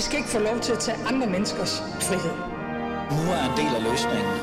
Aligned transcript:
I 0.00 0.02
skal 0.02 0.18
ikke 0.18 0.28
få 0.30 0.38
lov 0.38 0.60
til 0.60 0.72
at 0.72 0.78
tage 0.78 0.98
andre 1.06 1.26
menneskers 1.26 1.80
frihed. 1.80 2.36
Nu 3.16 3.22
er 3.36 3.42
en 3.50 3.54
del 3.60 3.72
af 3.78 3.82
løsningen. 3.90 4.34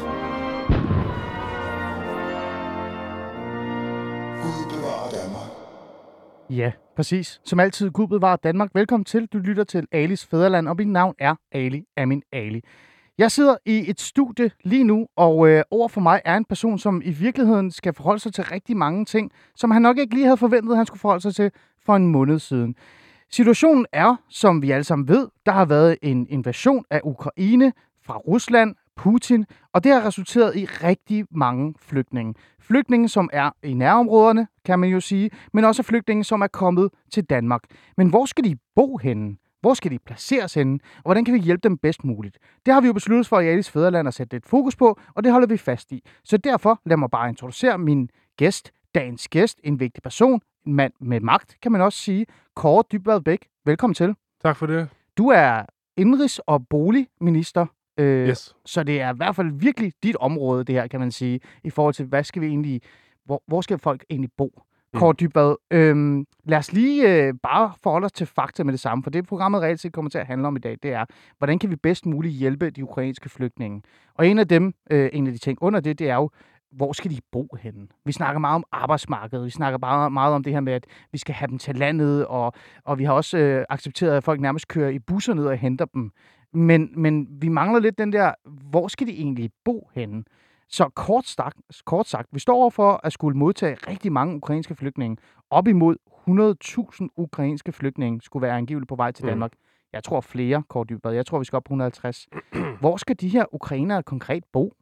Gud 4.44 4.64
bevarer 4.74 5.10
Danmark. 5.10 5.50
Ja, 6.50 6.72
præcis. 6.96 7.42
Som 7.44 7.60
altid, 7.60 7.92
Gud 7.92 8.08
bevarer 8.08 8.36
Danmark. 8.36 8.70
Velkommen 8.74 9.06
til. 9.06 9.26
Du 9.26 9.38
lytter 9.38 9.64
til 9.64 9.88
Alis 9.92 10.26
Fæderland, 10.26 10.68
og 10.68 10.76
mit 10.76 10.88
navn 10.88 11.16
er 11.20 11.36
Ali 11.52 11.86
Amin 11.98 12.24
Ali. 12.32 12.62
Jeg 13.18 13.32
sidder 13.32 13.58
i 13.66 13.90
et 13.90 14.02
studie 14.02 14.52
lige 14.64 14.84
nu, 14.84 15.08
og 15.16 15.48
øh, 15.50 15.64
over 15.72 15.88
for 15.88 16.02
mig 16.02 16.22
er 16.26 16.38
en 16.38 16.46
person, 16.46 16.80
som 16.80 17.02
i 17.06 17.12
virkeligheden 17.12 17.72
skal 17.72 17.94
forholde 17.94 18.20
sig 18.20 18.34
til 18.34 18.44
rigtig 18.44 18.78
mange 18.78 19.06
ting, 19.06 19.32
som 19.56 19.72
han 19.72 19.82
nok 19.82 19.98
ikke 19.98 20.14
lige 20.14 20.26
havde 20.26 20.38
forventet, 20.38 20.72
at 20.72 20.78
han 20.78 20.86
skulle 20.86 21.00
forholde 21.00 21.22
sig 21.22 21.36
til 21.36 21.52
for 21.86 21.96
en 21.96 22.08
måned 22.08 22.40
siden. 22.40 22.76
Situationen 23.32 23.86
er, 23.92 24.16
som 24.30 24.62
vi 24.62 24.72
alle 24.72 24.84
sammen 24.84 25.08
ved, 25.08 25.28
der 25.46 25.52
har 25.52 25.66
været 25.66 25.98
en 26.02 26.28
invasion 26.30 26.86
af 26.90 27.02
Ukraine 27.04 27.74
fra 28.02 28.18
Rusland, 28.18 28.76
Putin, 28.96 29.46
og 29.74 29.84
det 29.84 29.92
har 29.92 30.06
resulteret 30.06 30.56
i 30.56 30.66
rigtig 30.66 31.26
mange 31.32 31.74
flygtninge. 31.80 32.34
Flygtninge, 32.60 33.10
som 33.10 33.30
er 33.34 33.52
i 33.64 33.74
nærområderne, 33.74 34.48
kan 34.66 34.80
man 34.80 34.90
jo 34.90 35.00
sige, 35.00 35.30
men 35.54 35.66
også 35.66 35.84
flygtninge, 35.84 36.24
som 36.24 36.42
er 36.42 36.48
kommet 36.48 36.90
til 37.12 37.24
Danmark. 37.24 37.62
Men 37.98 38.10
hvor 38.10 38.26
skal 38.26 38.44
de 38.44 38.58
bo 38.76 38.98
henne? 38.98 39.38
Hvor 39.62 39.74
skal 39.74 39.92
de 39.92 40.00
placeres 40.00 40.54
henne? 40.54 40.80
Og 40.96 41.02
hvordan 41.04 41.26
kan 41.26 41.34
vi 41.34 41.40
hjælpe 41.40 41.70
dem 41.70 41.78
bedst 41.78 42.04
muligt? 42.04 42.38
Det 42.66 42.74
har 42.74 42.82
vi 42.82 42.88
jo 42.88 42.94
besluttet 42.94 43.28
for 43.28 43.40
i 43.40 43.48
Alice 43.48 43.72
Fæderland 43.72 44.08
at 44.08 44.14
sætte 44.14 44.36
lidt 44.36 44.46
fokus 44.46 44.76
på, 44.76 45.00
og 45.16 45.24
det 45.24 45.32
holder 45.32 45.48
vi 45.48 45.58
fast 45.58 45.92
i. 45.92 46.04
Så 46.24 46.38
derfor 46.38 46.82
lad 46.86 46.98
mig 46.98 47.10
bare 47.12 47.30
introducere 47.30 47.78
min 47.78 48.10
gæst, 48.38 48.72
dagens 48.98 49.28
gæst, 49.28 49.60
en 49.64 49.80
vigtig 49.80 50.04
person, 50.04 50.42
en 50.66 50.74
mand 50.74 50.94
med 51.00 51.20
magt, 51.20 51.58
kan 51.62 51.72
man 51.72 51.82
også 51.82 52.00
sige. 52.00 52.26
Kåre 52.56 52.84
Dybvad 52.92 53.22
Bæk, 53.22 53.48
velkommen 53.66 53.94
til. 53.94 54.16
Tak 54.44 54.56
for 54.58 54.66
det. 54.66 54.90
Du 55.18 55.28
er 55.28 55.66
indrigs- 56.02 56.40
og 56.46 56.68
boligminister, 56.68 57.66
øh, 57.98 58.28
Yes. 58.30 58.56
så 58.66 58.84
det 58.84 59.02
er 59.02 59.14
i 59.14 59.18
hvert 59.18 59.36
fald 59.36 59.52
virkelig 59.60 59.94
dit 60.04 60.16
område, 60.16 60.64
det 60.64 60.76
her, 60.76 60.88
kan 60.88 61.00
man 61.00 61.12
sige, 61.12 61.40
i 61.64 61.70
forhold 61.70 61.94
til, 61.94 62.06
hvad 62.06 62.24
skal 62.24 62.42
vi 62.42 62.48
egentlig, 62.48 62.82
hvor, 63.26 63.44
hvor 63.48 63.62
skal 63.62 63.78
folk 63.80 64.04
egentlig 64.10 64.30
bo? 64.38 64.62
Mm. 64.94 65.00
Kåre 65.00 65.14
Dybvad, 65.14 65.56
øhm, 65.72 66.26
lad 66.44 66.58
os 66.58 66.74
lige 66.74 67.26
øh, 67.28 67.34
bare 67.44 67.74
forholde 67.84 68.06
os 68.06 68.12
til 68.12 68.28
fakta 68.28 68.64
med 68.64 68.74
det 68.74 68.80
samme, 68.80 69.04
for 69.04 69.10
det 69.10 69.28
programmet 69.28 69.62
reelt 69.62 69.80
set 69.80 69.94
kommer 69.94 70.12
til 70.12 70.18
at 70.18 70.26
handle 70.28 70.48
om 70.48 70.56
i 70.56 70.60
dag, 70.60 70.78
det 70.84 70.92
er, 70.94 71.06
hvordan 71.38 71.60
kan 71.60 71.70
vi 71.70 71.76
bedst 71.76 72.06
muligt 72.06 72.34
hjælpe 72.34 72.70
de 72.70 72.84
ukrainske 72.84 73.30
flygtninge? 73.30 73.82
Og 74.14 74.28
en 74.28 74.40
af 74.40 74.48
dem, 74.48 74.74
øh, 74.92 75.10
en 75.14 75.28
af 75.28 75.34
de 75.34 75.40
ting 75.40 75.58
under 75.62 75.80
det, 75.80 76.00
det 76.00 76.10
er 76.10 76.16
jo, 76.16 76.30
hvor 76.72 76.94
skal 76.94 77.12
de 77.12 77.20
bo 77.32 77.48
henne? 77.60 77.88
Vi 78.06 78.12
snakker 78.12 78.40
meget 78.40 78.56
om 78.56 78.64
arbejdsmarkedet, 78.72 79.46
vi 79.46 79.50
snakker 79.50 79.78
bare 79.78 80.12
meget 80.12 80.34
om 80.34 80.44
det 80.44 80.54
her 80.54 80.60
med, 80.60 80.74
at 80.74 80.86
vi 81.12 81.18
skal 81.18 81.36
have 81.36 81.48
dem 81.48 81.58
til 81.58 81.76
landet, 81.76 82.26
og, 82.26 82.54
og 82.86 82.98
vi 83.00 83.04
har 83.04 83.14
også 83.14 83.38
øh, 83.38 83.66
accepteret, 83.70 84.18
at 84.18 84.24
folk 84.24 84.42
nærmest 84.42 84.68
kører 84.68 84.90
i 84.90 85.00
busser 85.00 85.34
ned 85.34 85.46
og 85.46 85.58
henter 85.58 85.86
dem. 85.86 86.12
Men, 86.54 86.90
men 86.96 87.28
vi 87.42 87.48
mangler 87.48 87.80
lidt 87.80 87.98
den 87.98 88.14
der, 88.14 88.34
hvor 88.70 88.88
skal 88.88 89.08
de 89.08 89.12
egentlig 89.14 89.52
bo 89.66 89.90
henne? 89.96 90.24
Så 90.70 90.90
kort 90.90 91.26
sagt, 91.26 91.58
kort 91.86 92.08
sagt, 92.08 92.28
vi 92.32 92.40
står 92.40 92.56
overfor 92.56 93.00
at 93.04 93.14
skulle 93.14 93.38
modtage 93.38 93.76
rigtig 93.88 94.12
mange 94.12 94.36
ukrainske 94.36 94.76
flygtninge. 94.76 95.18
Op 95.50 95.68
imod 95.68 95.96
100.000 97.02 97.08
ukrainske 97.18 97.72
flygtninge 97.72 98.22
skulle 98.22 98.44
være 98.44 98.58
angiveligt 98.58 98.90
på 98.90 98.96
vej 98.96 99.12
til 99.12 99.26
Mm. 99.26 99.30
Danmark. 99.30 99.52
Jeg 99.94 100.04
tror 100.04 100.22
flere, 100.22 100.64
Kort 100.70 100.90
Dybvad. 100.90 101.14
Jeg 101.14 101.26
tror, 101.26 101.40
vi 101.40 101.46
skal 101.46 101.58
op 101.58 101.64
på 101.64 101.74
150. 101.74 102.28
Hvor 102.80 102.98
skal 102.98 103.16
de 103.22 103.30
her 103.30 103.46
ukrainere 103.56 104.04
konkret 104.04 104.44
bo? 104.54 104.74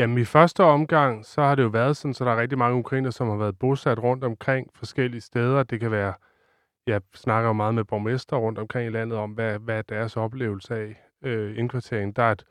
Jamen 0.00 0.18
i 0.18 0.24
første 0.24 0.64
omgang, 0.64 1.24
så 1.24 1.42
har 1.42 1.54
det 1.54 1.62
jo 1.62 1.68
været 1.68 1.96
sådan, 1.96 2.14
så 2.14 2.24
der 2.24 2.30
er 2.30 2.40
rigtig 2.40 2.58
mange 2.58 2.78
ukrainer, 2.78 3.10
som 3.10 3.28
har 3.28 3.36
været 3.36 3.58
bosat 3.58 3.98
rundt 3.98 4.24
omkring 4.24 4.70
forskellige 4.74 5.20
steder. 5.20 5.62
Det 5.62 5.80
kan 5.80 5.90
være, 5.90 6.14
jeg 6.86 7.00
snakker 7.14 7.48
jo 7.48 7.52
meget 7.52 7.74
med 7.74 7.84
borgmester 7.84 8.36
rundt 8.36 8.58
omkring 8.58 8.86
i 8.86 8.90
landet 8.90 9.18
om, 9.18 9.30
hvad, 9.30 9.58
hvad 9.58 9.82
deres 9.82 10.16
oplevelse 10.16 10.74
af 10.74 10.96
øh, 11.22 11.58
indkvartering. 11.58 12.16
Der 12.16 12.22
er 12.22 12.32
et 12.32 12.44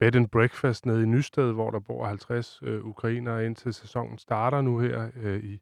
bed 0.00 0.16
and 0.16 0.28
breakfast 0.28 0.86
nede 0.86 1.02
i 1.02 1.06
Nysted, 1.06 1.52
hvor 1.52 1.70
der 1.70 1.80
bor 1.80 2.06
50 2.06 2.60
øh, 2.62 2.84
ukrainere 2.84 3.46
indtil 3.46 3.74
sæsonen 3.74 4.18
starter 4.18 4.60
nu 4.60 4.78
her 4.78 5.10
øh, 5.16 5.44
i, 5.44 5.60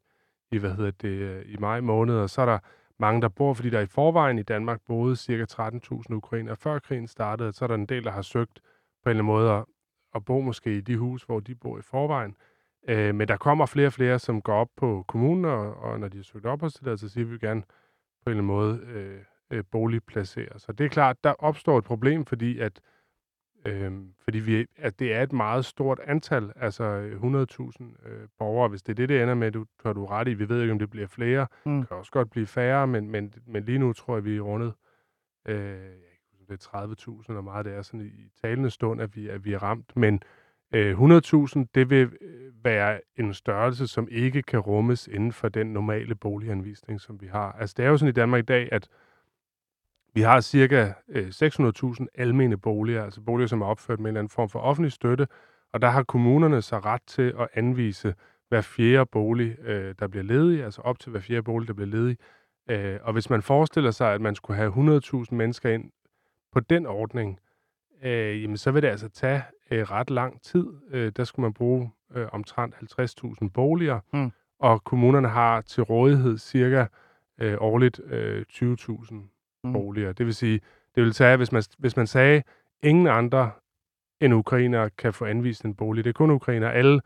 i, 0.51 0.57
hvad 0.57 0.71
hedder 0.71 0.91
det, 0.91 1.07
øh, 1.07 1.45
i 1.45 1.57
maj 1.59 1.79
måned. 1.79 2.15
Og 2.15 2.29
så 2.29 2.41
er 2.41 2.45
der 2.45 2.59
mange, 2.99 3.21
der 3.21 3.27
bor, 3.29 3.53
fordi 3.53 3.69
der 3.69 3.79
i 3.79 3.85
forvejen 3.85 4.39
i 4.39 4.43
Danmark 4.43 4.79
boede 4.87 5.15
ca. 5.15 5.45
13.000 5.51 6.13
ukrainere 6.13 6.55
før 6.55 6.79
krigen 6.79 7.07
startede. 7.07 7.53
Så 7.53 7.65
er 7.65 7.67
der 7.67 7.75
en 7.75 7.85
del, 7.85 8.03
der 8.03 8.11
har 8.11 8.21
søgt 8.21 8.59
på 9.03 9.09
en 9.09 9.09
eller 9.09 9.23
anden 9.23 9.33
måde 9.33 9.51
at, 9.51 9.63
at 10.17 10.25
bo 10.25 10.41
måske 10.41 10.77
i 10.77 10.81
de 10.81 10.97
hus, 10.97 11.23
hvor 11.23 11.39
de 11.39 11.55
bor 11.55 11.79
i 11.79 11.81
forvejen. 11.81 12.35
Øh, 12.89 13.15
men 13.15 13.27
der 13.27 13.37
kommer 13.37 13.65
flere 13.65 13.87
og 13.87 13.93
flere, 13.93 14.19
som 14.19 14.41
går 14.41 14.53
op 14.53 14.69
på 14.77 15.05
kommunen, 15.07 15.45
og, 15.45 15.75
og 15.75 15.99
når 15.99 16.07
de 16.07 16.17
har 16.17 16.23
søgt 16.23 16.45
opholdstilladelse, 16.45 17.09
så 17.09 17.13
siger 17.13 17.25
vi 17.25 17.37
gerne 17.37 17.61
på 17.61 18.29
en 18.29 18.37
eller 18.37 18.43
anden 18.43 18.45
måde 18.45 18.79
øh, 18.79 19.19
øh, 19.51 19.63
boligplacere. 19.71 20.59
Så 20.59 20.71
det 20.71 20.85
er 20.85 20.89
klart, 20.89 21.23
der 21.23 21.33
opstår 21.39 21.77
et 21.77 21.83
problem, 21.83 22.25
fordi 22.25 22.59
at 22.59 22.81
øh, 23.65 23.91
fordi 24.21 24.39
vi, 24.39 24.65
at 24.75 24.99
det 24.99 25.13
er 25.13 25.23
et 25.23 25.33
meget 25.33 25.65
stort 25.65 25.99
antal, 25.99 26.51
altså 26.55 26.83
øh, 26.83 27.21
100.000 27.21 28.09
øh, 28.09 28.27
borgere. 28.39 28.69
Hvis 28.69 28.83
det 28.83 28.91
er 28.91 28.95
det, 28.95 29.09
det 29.09 29.21
ender 29.21 29.35
med, 29.35 29.51
du 29.51 29.65
har 29.83 29.93
du 29.93 30.05
ret 30.05 30.27
i. 30.27 30.33
Vi 30.33 30.49
ved 30.49 30.61
ikke, 30.61 30.71
om 30.71 30.79
det 30.79 30.89
bliver 30.89 31.07
flere. 31.07 31.47
Mm. 31.65 31.79
Det 31.79 31.87
kan 31.87 31.97
også 31.97 32.11
godt 32.11 32.29
blive 32.29 32.47
færre, 32.47 32.87
men, 32.87 33.11
men, 33.11 33.33
men 33.47 33.63
lige 33.63 33.79
nu 33.79 33.93
tror 33.93 34.15
jeg, 34.15 34.25
vi 34.25 34.37
er 34.37 34.41
rundet 34.41 34.73
øh, 35.47 35.79
det 36.49 36.67
er 36.73 36.87
30.000, 37.29 37.33
og 37.37 37.43
meget 37.43 37.65
det 37.65 37.73
er 37.73 37.81
sådan 37.81 38.01
i 38.01 38.29
talende 38.41 38.69
stund, 38.69 39.01
at 39.01 39.15
vi, 39.15 39.29
at 39.29 39.45
vi 39.45 39.53
er 39.53 39.63
ramt. 39.63 39.97
Men 39.97 40.21
øh, 40.73 40.99
100.000, 40.99 41.65
det 41.75 41.89
vil 41.89 42.11
øh, 42.21 42.63
være 42.63 43.01
en 43.15 43.33
størrelse, 43.33 43.87
som 43.87 44.07
ikke 44.11 44.41
kan 44.41 44.59
rummes 44.59 45.07
inden 45.07 45.31
for 45.31 45.49
den 45.49 45.67
normale 45.67 46.15
boliganvisning, 46.15 47.01
som 47.01 47.21
vi 47.21 47.27
har. 47.27 47.51
Altså 47.51 47.73
det 47.77 47.85
er 47.85 47.89
jo 47.89 47.97
sådan 47.97 48.09
i 48.09 48.11
Danmark 48.11 48.39
i 48.39 48.45
dag, 48.45 48.69
at 48.71 48.89
vi 50.13 50.21
har 50.21 50.41
cirka 50.41 50.93
øh, 51.09 51.27
600.000 51.27 52.05
almene 52.15 52.57
boliger, 52.57 53.03
altså 53.03 53.21
boliger, 53.21 53.47
som 53.47 53.61
er 53.61 53.65
opført 53.65 53.99
med 53.99 54.05
en 54.05 54.07
eller 54.07 54.19
anden 54.19 54.29
form 54.29 54.49
for 54.49 54.59
offentlig 54.59 54.91
støtte, 54.91 55.27
og 55.73 55.81
der 55.81 55.89
har 55.89 56.03
kommunerne 56.03 56.61
så 56.61 56.79
ret 56.79 57.01
til 57.07 57.33
at 57.39 57.47
anvise 57.53 58.15
hver 58.49 58.61
fjerde 58.61 59.05
bolig, 59.05 59.59
øh, 59.59 59.95
der 59.99 60.07
bliver 60.07 60.23
ledig, 60.23 60.63
altså 60.63 60.81
op 60.81 60.99
til 60.99 61.11
hver 61.11 61.19
fjerde 61.19 61.43
bolig, 61.43 61.67
der 61.67 61.73
bliver 61.73 61.89
ledig. 61.89 62.17
Øh, 62.69 62.99
og 63.03 63.13
hvis 63.13 63.29
man 63.29 63.41
forestiller 63.41 63.91
sig, 63.91 64.13
at 64.13 64.21
man 64.21 64.35
skulle 64.35 64.57
have 64.57 64.71
100.000 64.71 65.35
mennesker 65.35 65.69
ind 65.69 65.91
på 66.51 66.59
den 66.59 66.85
ordning, 66.85 67.39
øh, 68.03 68.41
jamen 68.41 68.57
så 68.57 68.71
vil 68.71 68.81
det 68.81 68.87
altså 68.87 69.09
tage 69.09 69.41
øh, 69.71 69.91
ret 69.91 70.09
lang 70.09 70.41
tid. 70.41 70.67
Øh, 70.91 71.11
der 71.17 71.23
skulle 71.23 71.43
man 71.43 71.53
bruge 71.53 71.91
øh, 72.15 72.27
omtrent 72.31 72.75
50.000 73.41 73.49
boliger, 73.49 73.99
Mm. 74.13 74.31
og 74.59 74.83
kommunerne 74.83 75.27
har 75.27 75.61
til 75.61 75.83
rådighed 75.83 76.37
cirka 76.37 76.85
øh, 77.41 77.55
årligt 77.59 77.99
øh, 77.99 78.45
20.000 78.51 79.15
Mm. 79.63 79.73
boliger. 79.73 80.13
Det 80.13 80.25
vil 80.25 80.35
sige, 80.35 80.59
det 80.95 81.03
vil 81.03 81.11
tage, 81.13 81.37
hvis 81.37 81.51
man, 81.51 81.63
hvis 81.77 81.97
man 81.97 82.07
sagde, 82.07 82.43
ingen 82.83 83.07
andre 83.07 83.51
end 84.21 84.33
ukrainere 84.33 84.89
kan 84.89 85.13
få 85.13 85.25
anvist 85.25 85.65
en 85.65 85.75
bolig. 85.75 86.03
Det 86.03 86.09
er 86.09 86.13
kun 86.13 86.31
ukrainere. 86.31 86.73
Alle 86.73 87.01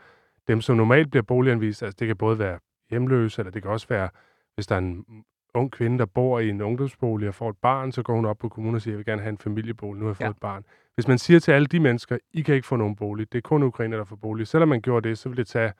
dem, 0.47 0.62
som 0.62 0.78
normalt 0.78 1.09
bliver 1.12 1.24
boliganvist, 1.24 1.84
altså 1.84 1.96
det 2.00 2.07
kan 2.07 2.18
både 2.18 2.40
være 2.40 2.59
hjemløse, 2.90 3.41
eller 3.41 3.51
det 3.51 3.62
kan 3.62 3.72
også 3.72 3.88
være, 3.88 4.09
hvis 4.56 4.68
der 4.68 4.75
er 4.75 4.80
en 4.80 5.06
ung 5.53 5.72
kvinde, 5.72 6.00
der 6.00 6.06
bor 6.06 6.39
i 6.39 6.50
en 6.50 6.62
ungdomsbolig 6.62 7.28
og 7.28 7.35
får 7.35 7.50
et 7.50 7.57
barn, 7.62 7.91
så 7.91 8.03
går 8.03 8.16
hun 8.16 8.25
op 8.25 8.38
på 8.38 8.50
kommunen 8.50 8.75
og 8.75 8.81
siger, 8.81 8.91
jeg 8.94 8.97
vil 8.97 9.06
gerne 9.06 9.22
have 9.22 9.29
en 9.29 9.38
familiebolig, 9.38 10.00
nu 10.00 10.06
har 10.06 10.09
jeg 10.09 10.16
fået 10.16 10.25
Ja. 10.25 10.29
et 10.29 10.38
barn. 10.38 10.63
Hvis 10.95 11.07
man 11.07 11.17
siger 11.17 11.39
til 11.39 11.51
alle 11.51 11.66
de 11.67 11.79
mennesker, 11.79 12.17
I 12.34 12.41
kan 12.41 12.56
ikke 12.56 12.67
få 12.67 12.75
nogen 12.75 12.95
bolig, 12.95 13.31
det 13.31 13.38
er 13.38 13.41
kun 13.41 13.63
ukrainere, 13.63 14.00
der 14.00 14.06
får 14.06 14.16
bolig. 14.16 14.47
Selvom 14.47 14.69
man 14.69 14.81
gjorde 14.81 15.09
det, 15.09 15.17
så 15.17 15.29
ville 15.29 15.38
det 15.44 15.47
tage 15.47 15.73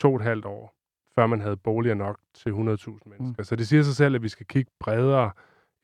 to 0.00 0.10
og 0.10 0.16
et 0.16 0.22
halvt 0.22 0.44
år, 0.44 0.74
før 1.14 1.26
man 1.26 1.40
havde 1.40 1.56
boliger 1.56 1.94
nok 1.94 2.18
til 2.34 2.50
100.000 2.50 2.56
mennesker. 2.56 3.34
Mm. 3.38 3.44
Så 3.44 3.56
det 3.56 3.68
siger 3.68 3.82
sig 3.82 3.94
selv, 3.96 4.14
at 4.14 4.22
vi 4.22 4.28
skal 4.28 4.46
kigge 4.46 4.70
bredere 4.80 5.30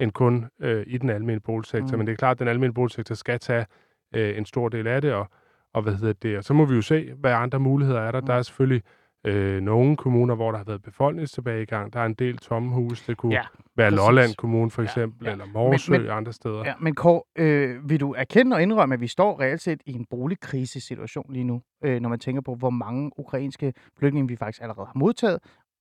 end 0.00 0.12
kun 0.12 0.46
øh, 0.60 0.84
i 0.86 0.98
den 0.98 1.10
almene 1.10 1.40
boligsektor. 1.40 1.86
Mm. 1.86 1.92
Mm. 1.92 1.98
Men 1.98 2.06
det 2.06 2.12
er 2.12 2.16
klart, 2.16 2.34
at 2.34 2.38
den 2.38 2.48
almene 2.48 2.74
boligsektor 2.74 3.14
skal 3.14 3.38
tage 3.38 3.66
øh, 4.14 4.38
en 4.38 4.44
stor 4.46 4.68
del 4.68 4.86
af 4.86 5.02
det, 5.02 5.12
og, 5.12 5.28
og 5.74 5.82
hvad 5.82 5.94
hedder 5.94 6.12
det, 6.12 6.38
og 6.38 6.44
så 6.44 6.54
må 6.54 6.64
vi 6.64 6.74
jo 6.74 6.82
se, 6.82 7.12
hvad 7.14 7.32
andre 7.32 7.60
muligheder 7.60 8.00
er 8.00 8.10
der. 8.10 8.20
Mm. 8.20 8.26
Der 8.26 8.34
er 8.34 8.42
selvfølgelig 8.42 8.82
øh, 9.24 9.60
nogle 9.62 9.96
kommuner, 9.96 10.34
hvor 10.34 10.50
der 10.50 10.58
har 10.58 10.64
været 10.64 10.82
befolkningstilbagegang. 10.82 11.92
Der 11.92 12.00
er 12.00 12.06
en 12.06 12.14
del 12.14 12.38
tomme 12.38 12.72
hus. 12.72 13.02
Det 13.06 13.16
kunne 13.16 13.32
Ja, 13.34 13.40
ja, 13.40 13.46
være 13.76 13.90
præcis. 13.90 14.06
Lolland 14.06 14.34
Kommune 14.36 14.70
for 14.70 14.82
Ja, 14.82 14.86
eksempel, 14.86 15.26
ja. 15.26 15.32
eller 15.32 15.44
Morsø 15.46 15.92
Men- 15.92 16.00
men, 16.00 16.06
men- 16.08 16.16
andre 16.16 16.32
steder. 16.32 16.62
Ja, 16.64 16.74
men 16.80 16.94
Kåre, 16.94 17.22
øh, 17.36 17.88
vil 17.90 18.00
du 18.00 18.12
erkende 18.14 18.54
og 18.56 18.62
indrømme, 18.62 18.94
at 18.94 19.00
vi 19.00 19.06
står 19.06 19.40
reelt 19.40 19.60
set 19.60 19.80
i 19.86 19.92
en 19.92 20.06
boligkrisesituation 20.10 21.32
lige 21.32 21.44
nu, 21.44 21.62
øh, 21.84 22.00
når 22.00 22.08
man 22.08 22.18
tænker 22.18 22.42
på, 22.42 22.54
hvor 22.54 22.70
mange 22.70 23.10
ukrainske 23.16 23.72
flygtninge 23.98 24.28
vi 24.28 24.36
faktisk 24.36 24.62
allerede 24.62 24.86
har 24.86 24.98
modtaget, 24.98 25.38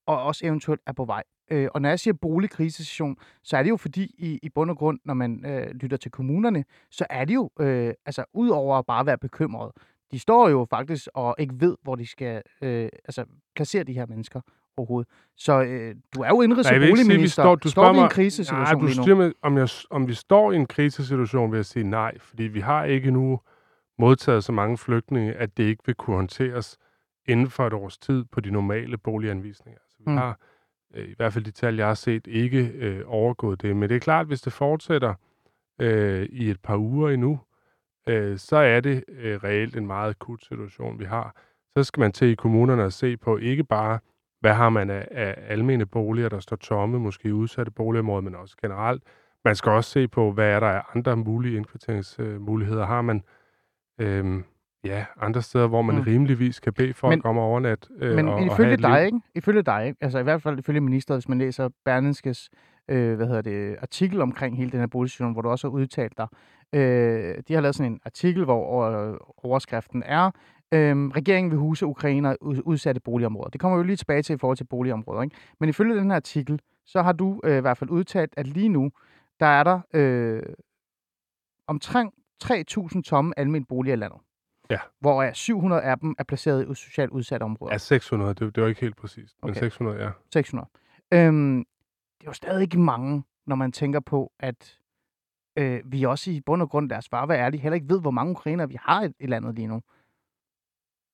og 0.07 0.23
også 0.23 0.45
eventuelt 0.45 0.81
er 0.87 0.93
på 0.93 1.05
vej. 1.05 1.23
Øh, 1.51 1.67
og 1.73 1.81
når 1.81 1.89
jeg 1.89 1.99
siger 1.99 2.13
boligkrisesituation, 2.21 3.15
så 3.43 3.57
er 3.57 3.63
det 3.63 3.69
jo 3.69 3.77
fordi, 3.77 4.03
i, 4.17 4.39
i 4.43 4.49
bund 4.49 4.69
og 4.69 4.77
grund, 4.77 4.99
når 5.05 5.13
man 5.13 5.45
øh, 5.45 5.67
lytter 5.71 5.97
til 5.97 6.11
kommunerne, 6.11 6.63
så 6.91 7.05
er 7.09 7.25
det 7.25 7.33
jo, 7.35 7.49
øh, 7.59 7.93
altså 8.05 8.25
ud 8.33 8.49
over 8.49 8.77
at 8.77 8.85
bare 8.85 9.05
være 9.05 9.17
bekymret, 9.17 9.71
de 10.13 10.19
står 10.19 10.49
jo 10.49 10.67
faktisk 10.69 11.07
og 11.13 11.35
ikke 11.39 11.53
ved, 11.59 11.77
hvor 11.81 11.95
de 11.95 12.07
skal 12.07 12.41
øh, 12.61 12.89
altså, 13.05 13.25
placere 13.55 13.83
de 13.83 13.93
her 13.93 14.05
mennesker 14.05 14.41
overhovedet. 14.77 15.11
Så 15.37 15.61
øh, 15.63 15.95
du 16.15 16.21
er 16.21 16.29
jo 16.29 16.41
indrigs- 16.41 16.73
og 16.75 16.81
vi 16.81 16.89
boligminister. 16.89 17.43
står, 17.43 17.55
du 17.55 17.69
står 17.69 17.93
vi 17.93 17.99
i 17.99 18.01
en 18.01 18.09
krisesituation 18.09 18.63
nej, 18.63 18.87
lige 18.87 18.95
du 18.95 18.99
nu? 18.99 19.03
siger 19.03 19.15
mig, 19.15 19.33
om, 19.41 19.57
jeg, 19.57 19.69
om 19.89 20.07
vi 20.07 20.13
står 20.13 20.51
i 20.51 20.55
en 20.55 20.65
krisesituation, 20.65 21.51
vil 21.51 21.57
jeg 21.57 21.65
sige 21.65 21.83
nej, 21.83 22.19
fordi 22.19 22.43
vi 22.43 22.59
har 22.59 22.83
ikke 22.83 23.11
nu 23.11 23.39
modtaget 23.99 24.43
så 24.43 24.51
mange 24.51 24.77
flygtninge, 24.77 25.33
at 25.33 25.57
det 25.57 25.63
ikke 25.63 25.83
vil 25.85 25.95
kunne 25.95 26.15
håndteres 26.15 26.77
inden 27.25 27.49
for 27.49 27.67
et 27.67 27.73
års 27.73 27.97
tid 27.97 28.25
på 28.31 28.39
de 28.39 28.51
normale 28.51 28.97
boliganvisninger. 28.97 29.79
Så 29.89 29.95
vi 29.99 30.11
mm. 30.11 30.17
har, 30.17 30.39
øh, 30.95 31.09
i 31.09 31.13
hvert 31.17 31.33
fald 31.33 31.45
de 31.45 31.51
tal, 31.51 31.75
jeg 31.75 31.87
har 31.87 31.93
set, 31.93 32.27
ikke 32.27 32.71
øh, 32.75 33.01
overgået 33.05 33.61
det. 33.61 33.75
Men 33.75 33.89
det 33.89 33.95
er 33.95 33.99
klart, 33.99 34.27
hvis 34.27 34.41
det 34.41 34.53
fortsætter, 34.53 35.13
øh, 35.79 36.23
i 36.31 36.49
et 36.49 36.59
par 36.59 36.77
uger 36.77 37.09
endnu, 37.09 37.39
øh, 38.09 38.37
så 38.37 38.57
er 38.57 38.79
det 38.79 39.03
øh, 39.09 39.35
reelt 39.43 39.75
en 39.77 39.87
meget 39.87 40.09
akut 40.09 40.43
situation, 40.45 40.99
vi 40.99 41.05
har. 41.05 41.35
Så 41.77 41.83
skal 41.83 41.99
man 42.01 42.11
til 42.11 42.27
i 42.27 42.35
kommunerne 42.35 42.83
og 42.83 42.93
se 42.93 43.17
på 43.17 43.37
ikke 43.37 43.63
bare, 43.63 43.99
hvad 44.41 44.53
har 44.53 44.69
man 44.69 44.89
af, 44.89 45.07
af 45.11 45.35
almene 45.47 45.85
boliger, 45.85 46.29
der 46.29 46.39
står 46.39 46.55
tomme, 46.55 46.99
måske 46.99 47.33
udsatte 47.33 47.71
boligområder, 47.71 48.21
men 48.21 48.35
også 48.35 48.55
generelt. 48.61 49.03
Man 49.45 49.55
skal 49.55 49.71
også 49.71 49.89
se 49.89 50.07
på, 50.07 50.31
hvad 50.31 50.47
er 50.49 50.59
der 50.59 50.67
af 50.67 50.81
andre 50.95 51.17
mulige 51.17 51.57
indkvarteringsmuligheder. 51.57 52.85
Har 52.85 53.01
man 53.01 53.21
øh, 54.01 54.41
ja, 54.83 55.05
andre 55.21 55.41
steder, 55.41 55.67
hvor 55.67 55.81
man 55.81 55.95
Mm. 55.95 56.01
rimeligvis 56.01 56.59
kan 56.59 56.73
bede 56.73 56.93
folk 56.93 57.11
Men- 57.11 57.25
om 57.25 57.37
at 57.37 57.41
overnat 57.41 57.87
øh, 57.99 58.15
Men 58.15 58.27
og, 58.27 58.33
og 58.33 58.39
have 58.39 58.53
ifølge 58.53 58.73
et 58.73 58.79
liv? 58.81 58.89
dig, 58.89 59.05
ikke? 59.05 59.19
Ifølge 59.35 59.61
dig, 59.61 59.85
ikke? 59.87 59.97
Altså 60.01 60.19
i 60.19 60.23
hvert 60.23 60.41
fald 60.41 60.59
ifølge 60.59 60.81
ministeriet, 60.81 61.21
hvis 61.21 61.29
man 61.29 61.37
læser 61.37 61.69
Berlingskes 61.85 62.49
øh, 62.53 62.57
hvad 62.87 63.27
hedder 63.27 63.41
det, 63.41 63.75
artikel 63.81 64.21
omkring 64.21 64.57
hele 64.57 64.71
den 64.71 64.79
her 64.79 64.87
boligsituation, 64.87 65.33
hvor 65.33 65.41
du 65.41 65.49
også 65.49 65.67
har 65.67 65.73
udtalt 65.73 66.17
dig. 66.17 66.27
Øh, 66.73 67.43
de 67.47 67.53
har 67.53 67.61
lavet 67.61 67.75
sådan 67.75 67.91
en 67.91 67.99
artikel, 68.05 68.43
hvor 68.43 68.81
øh, 68.81 69.17
overskriften 69.37 70.03
er, 70.05 70.31
øh, 70.73 71.07
regeringen 71.07 71.51
vil 71.51 71.59
huse 71.59 71.85
ukrainer 71.85 72.35
udsatte 72.41 73.01
boligområder. 73.01 73.49
Det 73.49 73.61
kommer 73.61 73.77
vi 73.77 73.81
jo 73.81 73.87
lige 73.87 73.97
tilbage 73.97 74.21
til 74.21 74.33
i 74.33 74.37
forhold 74.37 74.57
til 74.57 74.63
boligområder. 74.63 75.21
Ikke? 75.21 75.35
Men 75.59 75.69
ifølge 75.69 75.95
den 75.95 76.09
her 76.09 76.15
artikel, 76.15 76.59
så 76.85 77.01
har 77.01 77.11
du 77.11 77.41
øh, 77.43 77.57
i 77.57 77.61
hvert 77.61 77.77
fald 77.77 77.89
udtalt, 77.89 78.33
at 78.37 78.47
lige 78.47 78.69
nu, 78.69 78.91
der 79.39 79.45
er 79.45 79.63
der 79.63 79.79
øh, 79.93 80.43
omtrent 81.67 82.13
3.000 82.43 83.01
tomme 83.01 83.39
almindelige 83.39 83.67
boliger 83.69 83.95
i 83.95 83.99
landet. 83.99 84.19
Ja. 84.69 84.79
Hvor 84.99 85.33
700 85.33 85.81
af 85.81 85.99
dem 85.99 86.15
er 86.19 86.23
placeret 86.23 86.71
i 86.71 86.75
socialt 86.75 87.11
udsatte 87.11 87.43
områder. 87.43 87.73
Ja, 87.73 87.77
600, 87.77 88.33
det, 88.33 88.55
det 88.55 88.63
var 88.63 88.69
ikke 88.69 88.81
helt 88.81 88.97
præcist, 88.97 89.35
men 89.43 89.49
Okay. 89.49 89.59
600, 89.59 90.03
ja. 90.03 90.09
600. 90.33 90.69
Øhm, 91.13 91.65
det 92.23 92.27
er 92.27 92.29
jo 92.29 92.33
stadig 92.33 92.61
ikke 92.61 92.79
mange, 92.79 93.23
når 93.45 93.55
man 93.55 93.71
tænker 93.71 93.99
på, 93.99 94.31
at 94.39 94.79
øh, 95.57 95.81
vi 95.91 96.03
også 96.03 96.31
i 96.31 96.41
bund 96.41 96.61
og 96.61 96.69
grund, 96.69 96.89
deres 96.89 97.09
far, 97.09 97.25
hvad 97.25 97.37
ærlig, 97.37 97.61
heller 97.61 97.75
ikke 97.75 97.89
ved, 97.89 98.01
hvor 98.01 98.11
mange 98.11 98.31
ukrainer 98.31 98.65
vi 98.65 98.77
har 98.81 99.11
i, 99.19 99.25
landet 99.27 99.55
lige 99.55 99.67
nu. 99.67 99.81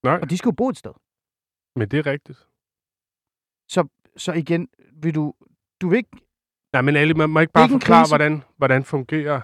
Nej, 0.04 0.18
Og 0.22 0.30
de 0.30 0.38
skal 0.38 0.48
jo 0.48 0.54
bo 0.54 0.68
et 0.68 0.76
sted. 0.76 0.92
men 1.76 1.88
det 1.88 1.98
er 1.98 2.06
rigtigt. 2.06 2.46
Så 4.16 4.32
igen, 4.32 4.68
vil 4.92 5.14
du, 5.14 5.34
du 5.80 5.88
vil 5.88 5.96
ikke... 5.96 6.10
Nej, 6.72 6.82
men 6.82 6.96
Ali, 6.96 7.12
man 7.12 7.30
må 7.30 7.40
ikke 7.40 7.52
bare 7.52 7.64
ikke 7.64 7.72
forklare, 7.72 8.02
krise. 8.02 8.10
hvordan, 8.10 8.42
hvordan, 8.56 8.84
fungerer, 8.84 9.40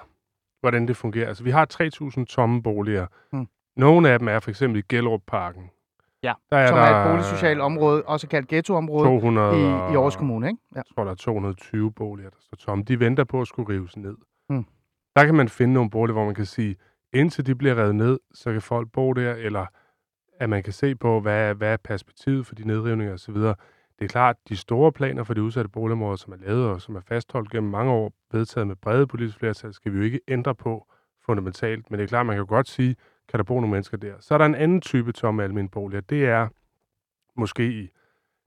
hvordan 0.61 0.89
det 0.89 0.97
fungerer. 0.97 1.29
Altså, 1.29 1.45
vi 1.45 1.51
har 1.51 2.19
3.000 2.19 2.25
tomme 2.25 2.63
boliger. 2.63 3.07
Hmm. 3.33 3.49
Nogle 3.77 4.11
af 4.11 4.19
dem 4.19 4.29
er 4.29 4.41
for 4.41 4.51
eksempel 4.51 4.79
i 4.79 4.83
Gellerup-parken. 4.89 5.71
Ja, 6.27 6.33
der 6.51 6.57
er 6.57 6.67
som 6.67 6.77
der 6.77 6.83
er 6.83 7.05
et 7.05 7.11
boligsocialt 7.11 7.61
område, 7.61 8.03
også 8.03 8.29
kaldt 8.29 8.49
ghettoområde, 8.49 9.05
200 9.05 9.57
i, 9.57 9.61
i 9.61 9.65
Aarhus 9.65 10.17
Kommune, 10.17 10.47
ikke? 10.49 10.61
Ja. 10.75 10.77
Jeg 10.77 10.85
tror, 10.95 11.05
der 11.05 11.11
er 11.11 11.15
220 11.15 11.93
boliger, 11.93 12.31
der 12.31 12.37
står 12.41 12.57
tomme. 12.57 12.85
De 12.85 13.01
venter 13.01 13.25
på 13.25 13.41
at 13.41 13.47
skulle 13.49 13.75
rives 13.75 13.97
ned. 13.97 14.17
Hmm. 14.49 14.67
Der 15.17 15.25
kan 15.25 15.35
man 15.35 15.49
finde 15.49 15.75
nogle 15.75 15.91
boliger, 15.91 16.13
hvor 16.15 16.25
man 16.25 16.35
kan 16.35 16.47
sige, 16.47 16.77
indtil 17.13 17.47
de 17.47 17.55
bliver 17.55 17.75
revet 17.75 17.95
ned, 17.95 18.19
så 18.35 18.53
kan 18.53 18.63
folk 18.63 18.93
bo 18.93 19.13
der, 19.13 19.35
eller 19.35 19.67
at 20.41 20.51
man 20.51 20.63
kan 20.63 20.73
se 20.73 20.95
på, 20.95 21.21
hvad 21.21 21.51
er, 21.51 21.55
hvad 21.55 21.73
er 21.73 21.77
perspektivet 21.77 22.47
for 22.47 22.55
de 22.55 22.67
nedrivninger 22.67 23.15
osv. 23.15 23.35
Det 23.99 24.05
er 24.05 24.09
klart, 24.09 24.37
de 24.49 24.57
store 24.57 24.93
planer 24.93 25.25
for 25.25 25.35
de 25.35 25.43
udsatte 25.43 25.71
boligområder, 25.71 26.17
som 26.17 26.33
er 26.33 26.37
lavet 26.37 26.69
og 26.69 26.81
som 26.81 26.97
er 26.97 27.01
fastholdt 27.01 27.51
gennem 27.51 27.71
mange 27.71 27.93
år, 27.93 28.13
vedtaget 28.33 28.67
med 28.67 28.77
brede 28.77 29.07
politiske 29.07 29.39
flertal, 29.39 29.75
skal 29.75 29.93
vi 29.93 29.99
jo 29.99 30.05
ikke 30.05 30.21
ændre 30.29 30.55
på 30.55 30.87
fundamentalt. 31.27 31.91
Men 31.91 31.99
det 31.99 32.05
er 32.05 32.09
klart, 32.09 32.27
man 32.27 32.35
kan 32.35 32.41
jo 32.41 32.49
godt 32.49 32.69
sige, 32.69 32.97
kan 33.29 33.39
der 33.39 33.45
bo 33.45 33.55
nogle 33.55 33.71
mennesker 33.71 33.97
der. 33.97 34.15
Så 34.21 34.35
er 34.35 34.39
der 34.39 34.45
en 34.45 34.55
anden 34.55 34.81
type 34.81 35.13
tomme 35.13 35.43
almindelige 35.45 35.71
boliger. 35.71 36.01
Det 36.01 36.27
er 36.27 36.49
måske 37.37 37.67
i, 37.67 37.91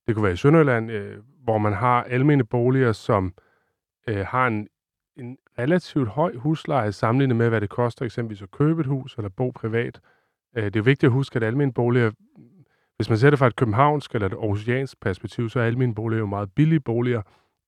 det 0.08 0.16
kunne 0.16 0.24
være 0.24 0.34
i 0.34 0.36
Sønderjylland, 0.36 0.92
øh, 0.92 1.18
hvor 1.44 1.58
man 1.58 1.74
har 1.74 2.04
almene 2.04 2.44
boliger, 2.44 2.92
som 2.92 3.34
øh, 4.08 4.26
har 4.26 4.48
en, 4.48 4.68
en 5.16 5.38
relativt 5.60 6.08
høj 6.08 6.36
husleje 6.36 6.92
sammenlignet 6.92 7.36
med, 7.36 7.50
hvad 7.50 7.62
det 7.62 7.70
koster 7.70 8.06
eksempelvis 8.06 8.42
at 8.42 8.52
købe 8.52 8.82
et 8.82 8.88
hus 8.88 9.16
eller 9.16 9.30
bo 9.30 9.52
privat. 9.52 10.00
Øh, 10.58 10.66
det 10.66 10.76
er 10.76 10.80
jo 10.80 10.84
vigtigt 10.84 11.08
at 11.10 11.14
huske, 11.14 11.36
at 11.36 11.44
almene 11.44 11.74
boliger, 11.74 12.12
hvis 12.96 13.10
man 13.10 13.18
ser 13.18 13.30
det 13.30 13.40
fra 13.40 13.48
et 13.48 13.56
københavnsk 13.56 14.16
eller 14.16 14.28
et 14.28 14.34
aarhusiansk 14.34 15.00
perspektiv, 15.00 15.50
så 15.50 15.60
er 15.60 15.64
almene 15.64 15.96
boliger 15.96 16.20
jo 16.20 16.26
meget 16.26 16.52
billige 16.56 16.80
boliger. 16.80 17.22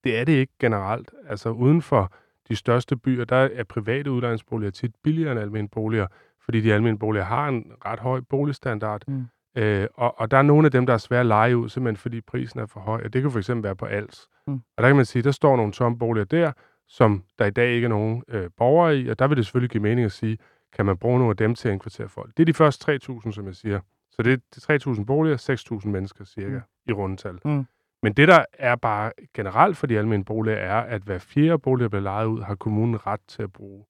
Det 0.04 0.18
er 0.18 0.24
det 0.24 0.32
ikke 0.32 0.52
generelt. 0.60 1.10
Altså 1.28 1.50
uden 1.50 1.82
for 1.82 2.12
de 2.48 2.56
største 2.56 2.96
byer, 2.96 3.24
der 3.24 3.36
er 3.36 3.64
private 3.64 4.10
udlejningsboliger 4.10 4.70
tit 4.70 4.94
billigere 5.02 5.32
end 5.32 5.40
almene 5.40 5.68
boliger, 5.68 6.06
fordi 6.44 6.60
de 6.60 6.74
almene 6.74 6.98
boliger 6.98 7.24
har 7.24 7.48
en 7.48 7.72
ret 7.84 8.00
høj 8.00 8.20
boligstandard. 8.20 9.02
Mm. 9.08 9.26
Øh, 9.56 9.86
og, 9.94 10.20
og 10.20 10.30
der 10.30 10.36
er 10.36 10.42
nogle 10.42 10.66
af 10.66 10.70
dem, 10.70 10.86
der 10.86 10.92
er 10.92 10.98
svære 10.98 11.20
at 11.20 11.26
lege 11.26 11.56
ud, 11.56 11.68
simpelthen 11.68 11.96
fordi 11.96 12.20
prisen 12.20 12.60
er 12.60 12.66
for 12.66 12.80
høj. 12.80 13.02
Og 13.04 13.12
det 13.12 13.22
kan 13.22 13.30
for 13.30 13.38
eksempel 13.38 13.64
være 13.64 13.76
på 13.76 13.86
Als. 13.86 14.28
Mm. 14.46 14.54
Og 14.76 14.82
der 14.82 14.88
kan 14.88 14.96
man 14.96 15.04
sige, 15.04 15.22
der 15.22 15.30
står 15.30 15.56
nogle 15.56 15.72
tomme 15.72 15.98
boliger 15.98 16.24
der, 16.24 16.52
som 16.88 17.24
der 17.38 17.46
i 17.46 17.50
dag 17.50 17.70
ikke 17.70 17.84
er 17.84 17.88
nogen 17.88 18.22
øh, 18.28 18.50
borgere 18.56 18.98
i, 18.98 19.08
og 19.08 19.18
der 19.18 19.26
vil 19.26 19.36
det 19.36 19.46
selvfølgelig 19.46 19.70
give 19.70 19.82
mening 19.82 20.04
at 20.04 20.12
sige, 20.12 20.38
kan 20.72 20.86
man 20.86 20.96
bruge 20.96 21.18
nogle 21.18 21.30
af 21.30 21.36
dem 21.36 21.54
til 21.54 21.68
at 21.68 21.72
inkvartere 21.72 22.08
folk. 22.08 22.30
Det 22.36 22.42
er 22.42 22.44
de 22.44 22.54
første 22.54 22.92
3.000, 22.92 23.32
som 23.32 23.46
jeg 23.46 23.54
siger. 23.54 23.80
Så 24.10 24.22
det 24.22 24.32
er 24.32 24.92
3.000 24.94 25.04
boliger, 25.04 25.78
6.000 25.82 25.88
mennesker 25.88 26.24
cirka 26.24 26.56
mm. 26.56 26.60
i 26.86 26.92
rundetal. 26.92 27.38
Mm. 27.44 27.66
Men 28.02 28.12
det, 28.12 28.28
der 28.28 28.44
er 28.52 28.76
bare 28.76 29.12
generelt 29.34 29.76
for 29.76 29.86
de 29.86 29.98
almindelige 29.98 30.24
boliger, 30.24 30.56
er, 30.56 30.80
at 30.80 31.02
hver 31.02 31.18
fjerde 31.18 31.58
bolig, 31.58 31.82
der 31.82 31.88
bliver 31.88 32.02
lejet 32.02 32.26
ud, 32.26 32.42
har 32.42 32.54
kommunen 32.54 33.06
ret 33.06 33.20
til 33.28 33.42
at 33.42 33.52
bruge. 33.52 33.84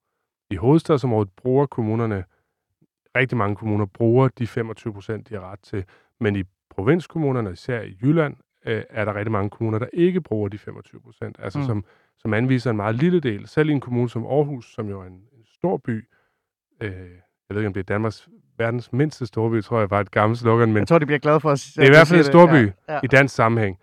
I 0.49 0.55
hovedstadsområdet 0.55 1.31
bruger 1.31 1.65
kommunerne, 1.65 2.23
rigtig 3.15 3.37
mange 3.37 3.55
kommuner 3.55 3.85
bruger 3.85 4.27
de 4.27 4.47
25 4.47 4.93
procent, 4.93 5.29
de 5.29 5.33
har 5.33 5.51
ret 5.51 5.59
til. 5.59 5.85
Men 6.19 6.35
i 6.35 6.43
provinskommunerne, 6.69 7.51
især 7.51 7.81
i 7.81 7.97
Jylland, 8.01 8.35
øh, 8.65 8.83
er 8.89 9.05
der 9.05 9.15
rigtig 9.15 9.31
mange 9.31 9.49
kommuner, 9.49 9.79
der 9.79 9.87
ikke 9.93 10.21
bruger 10.21 10.49
de 10.49 10.57
25 10.57 11.01
procent. 11.01 11.35
Altså 11.39 11.59
Mm. 11.59 11.65
som, 11.65 11.85
som 12.17 12.33
anviser 12.33 12.69
en 12.69 12.75
meget 12.77 12.95
lille 12.95 13.19
del. 13.19 13.47
Selv 13.47 13.69
i 13.69 13.71
en 13.71 13.79
kommune 13.79 14.09
som 14.09 14.25
Aarhus, 14.25 14.73
som 14.73 14.89
jo 14.89 15.01
er 15.01 15.05
en, 15.05 15.13
en 15.13 15.45
stor 15.45 15.77
by, 15.77 16.07
øh, 16.81 16.91
jeg 16.91 17.55
ved 17.55 17.57
ikke, 17.57 17.67
om 17.67 17.73
det 17.73 17.79
er 17.79 17.83
Danmarks 17.93 18.29
verdens 18.57 18.93
mindste 18.93 19.25
storby, 19.25 19.61
tror 19.61 19.79
jeg 19.79 19.89
var 19.89 19.99
et 19.99 20.11
gammelt 20.11 20.39
slogan, 20.39 20.67
men 20.67 20.77
Jeg 20.77 20.87
tror, 20.87 20.99
de 20.99 21.05
bliver 21.05 21.19
glade 21.19 21.39
for 21.39 21.51
at 21.51 21.71
det 21.75 21.83
er 21.83 21.87
i 21.87 21.89
hvert 21.89 22.07
fald 22.07 22.19
en 22.19 22.25
storby 22.25 22.53
Ja, 22.89 22.93
ja. 22.93 22.99
i 23.03 23.07
dansk 23.07 23.35
sammenhæng. 23.35 23.77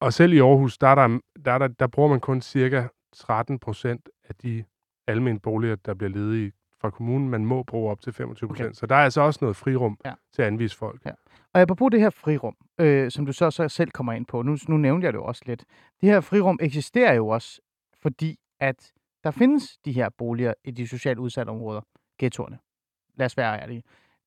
Og 0.00 0.12
selv 0.12 0.32
i 0.32 0.38
Aarhus, 0.38 0.78
der, 0.78 0.88
er 0.88 0.94
der, 0.94 1.18
der, 1.44 1.52
er 1.52 1.58
der, 1.58 1.68
der 1.68 1.86
bruger 1.86 2.08
man 2.08 2.20
kun 2.20 2.40
cirka 2.40 2.86
13 3.14 3.58
procent 3.58 4.08
af 4.28 4.34
de 4.34 4.64
almindelige 5.06 5.40
boliger, 5.40 5.76
der 5.76 5.94
bliver 5.94 6.10
ledige 6.10 6.52
fra 6.84 6.90
kommunen. 6.90 7.28
Man 7.30 7.46
må 7.46 7.62
bruge 7.62 7.90
op 7.90 8.00
til 8.00 8.12
25 8.12 8.48
procent. 8.48 8.66
Okay. 8.66 8.74
Så 8.74 8.86
der 8.86 8.94
er 8.94 9.04
altså 9.04 9.20
også 9.20 9.38
noget 9.42 9.56
frirum 9.56 9.98
Ja. 10.04 10.12
til 10.34 10.42
at 10.42 10.48
anvise 10.48 10.76
folk. 10.76 11.04
Ja. 11.06 11.10
Og 11.54 11.60
apropos 11.60 11.90
det 11.90 12.00
her 12.00 12.10
frirum, 12.10 12.56
øh, 12.80 13.10
som 13.10 13.26
du 13.26 13.32
så, 13.32 13.50
så 13.50 13.68
selv 13.68 13.90
kommer 13.90 14.12
ind 14.12 14.26
på, 14.26 14.42
nu, 14.42 14.56
nu 14.68 14.76
nævnte 14.76 15.04
jeg 15.04 15.12
det 15.12 15.18
jo 15.18 15.24
også 15.24 15.42
lidt. 15.46 15.64
Det 16.00 16.08
her 16.08 16.20
frirum 16.20 16.58
eksisterer 16.62 17.14
jo 17.14 17.28
også, 17.28 17.60
fordi 18.02 18.36
at 18.60 18.92
der 19.24 19.30
findes 19.30 19.78
de 19.84 19.92
her 19.92 20.08
boliger 20.18 20.54
i 20.64 20.70
de 20.70 20.86
socialt 20.88 21.18
udsatte 21.18 21.50
områder, 21.50 21.80
ghettoerne. 22.18 22.58
Lad 23.14 23.26
os 23.26 23.36
være 23.36 23.60
ærlige. 23.62 23.82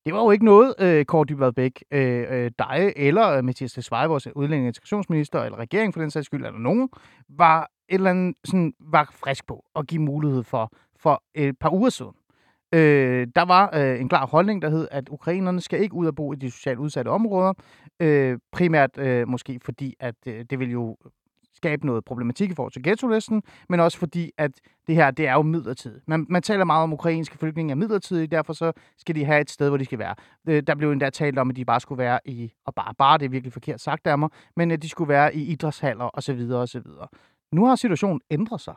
Det 0.06 0.14
var 0.14 0.22
jo 0.22 0.30
ikke 0.30 0.44
noget, 0.44 0.74
øh, 0.80 1.04
Kåre 1.04 1.24
Dybvad 1.24 1.52
Bæk, 1.52 1.84
øh, 1.90 2.26
øh, 2.30 2.50
dig 2.58 2.92
eller 2.96 3.30
øh, 3.30 3.44
Mathias 3.44 3.72
Tesfaye, 3.72 4.08
vores 4.08 4.26
udlænding- 4.36 4.64
og 4.64 4.66
integrationsminister, 4.68 5.40
eller 5.42 5.58
regeringen 5.58 5.92
for 5.92 6.00
den 6.00 6.10
sags 6.10 6.26
skyld, 6.26 6.46
eller 6.46 6.58
nogen, 6.58 6.88
var 7.28 7.60
et 7.88 7.94
eller 7.94 8.10
andet, 8.10 8.36
sådan, 8.44 8.72
var 8.80 9.10
frisk 9.12 9.46
på 9.46 9.64
at 9.76 9.86
give 9.86 10.02
mulighed 10.02 10.42
for, 10.42 10.72
for 10.96 11.22
et 11.34 11.58
par 11.58 11.70
uger 11.72 11.90
siden. 11.90 12.12
Øh, 12.74 13.26
der 13.36 13.44
var 13.44 13.70
øh, 13.74 14.00
en 14.00 14.08
klar 14.08 14.26
holdning, 14.26 14.62
der 14.62 14.70
hed, 14.70 14.88
at 14.90 15.08
ukrainerne 15.08 15.60
skal 15.60 15.80
ikke 15.80 15.94
ud 15.94 16.06
og 16.06 16.14
bo 16.14 16.32
i 16.32 16.36
de 16.36 16.50
socialt 16.50 16.78
udsatte 16.78 17.08
områder. 17.08 17.52
Øh, 18.00 18.38
primært 18.52 18.98
øh, 18.98 19.28
måske 19.28 19.60
fordi, 19.62 19.94
at 20.00 20.14
øh, 20.26 20.44
det 20.50 20.58
vil 20.58 20.70
jo 20.70 20.96
skabe 21.54 21.86
noget 21.86 22.04
problematik 22.04 22.50
i 22.50 22.54
forhold 22.54 22.72
til 22.72 22.82
ghetto-listen, 22.82 23.42
men 23.68 23.80
også 23.80 23.98
fordi, 23.98 24.30
at 24.38 24.50
det 24.86 24.94
her, 24.94 25.10
det 25.10 25.26
er 25.26 25.32
jo 25.32 25.42
midlertidigt. 25.42 26.08
Man, 26.08 26.26
man 26.28 26.42
taler 26.42 26.64
meget 26.64 26.82
om, 26.82 26.92
at 26.92 26.94
ukrainske 26.94 27.38
flygtninge 27.38 27.70
er 27.70 27.74
midlertidige, 27.74 28.26
derfor 28.26 28.52
så 28.52 28.72
skal 28.98 29.14
de 29.14 29.24
have 29.24 29.40
et 29.40 29.50
sted, 29.50 29.68
hvor 29.68 29.76
de 29.76 29.84
skal 29.84 29.98
være. 29.98 30.14
Øh, 30.48 30.62
der 30.66 30.74
blev 30.74 30.92
endda 30.92 31.10
talt 31.10 31.38
om, 31.38 31.50
at 31.50 31.56
de 31.56 31.64
bare 31.64 31.80
skulle 31.80 31.98
være 31.98 32.20
i, 32.24 32.52
og 32.66 32.74
bare, 32.74 32.94
bare 32.94 33.18
det 33.18 33.24
er 33.24 33.30
virkelig 33.30 33.52
forkert 33.52 33.80
sagt 33.80 34.06
af 34.06 34.18
mig, 34.18 34.28
men 34.56 34.70
at 34.70 34.82
de 34.82 34.88
skulle 34.88 35.08
være 35.08 35.34
i 35.34 35.52
idrætshaller 35.52 36.10
osv. 36.14 36.50
osv. 36.52 36.82
Nu 37.52 37.64
har 37.66 37.76
situationen 37.76 38.20
ændret 38.30 38.60
sig, 38.60 38.74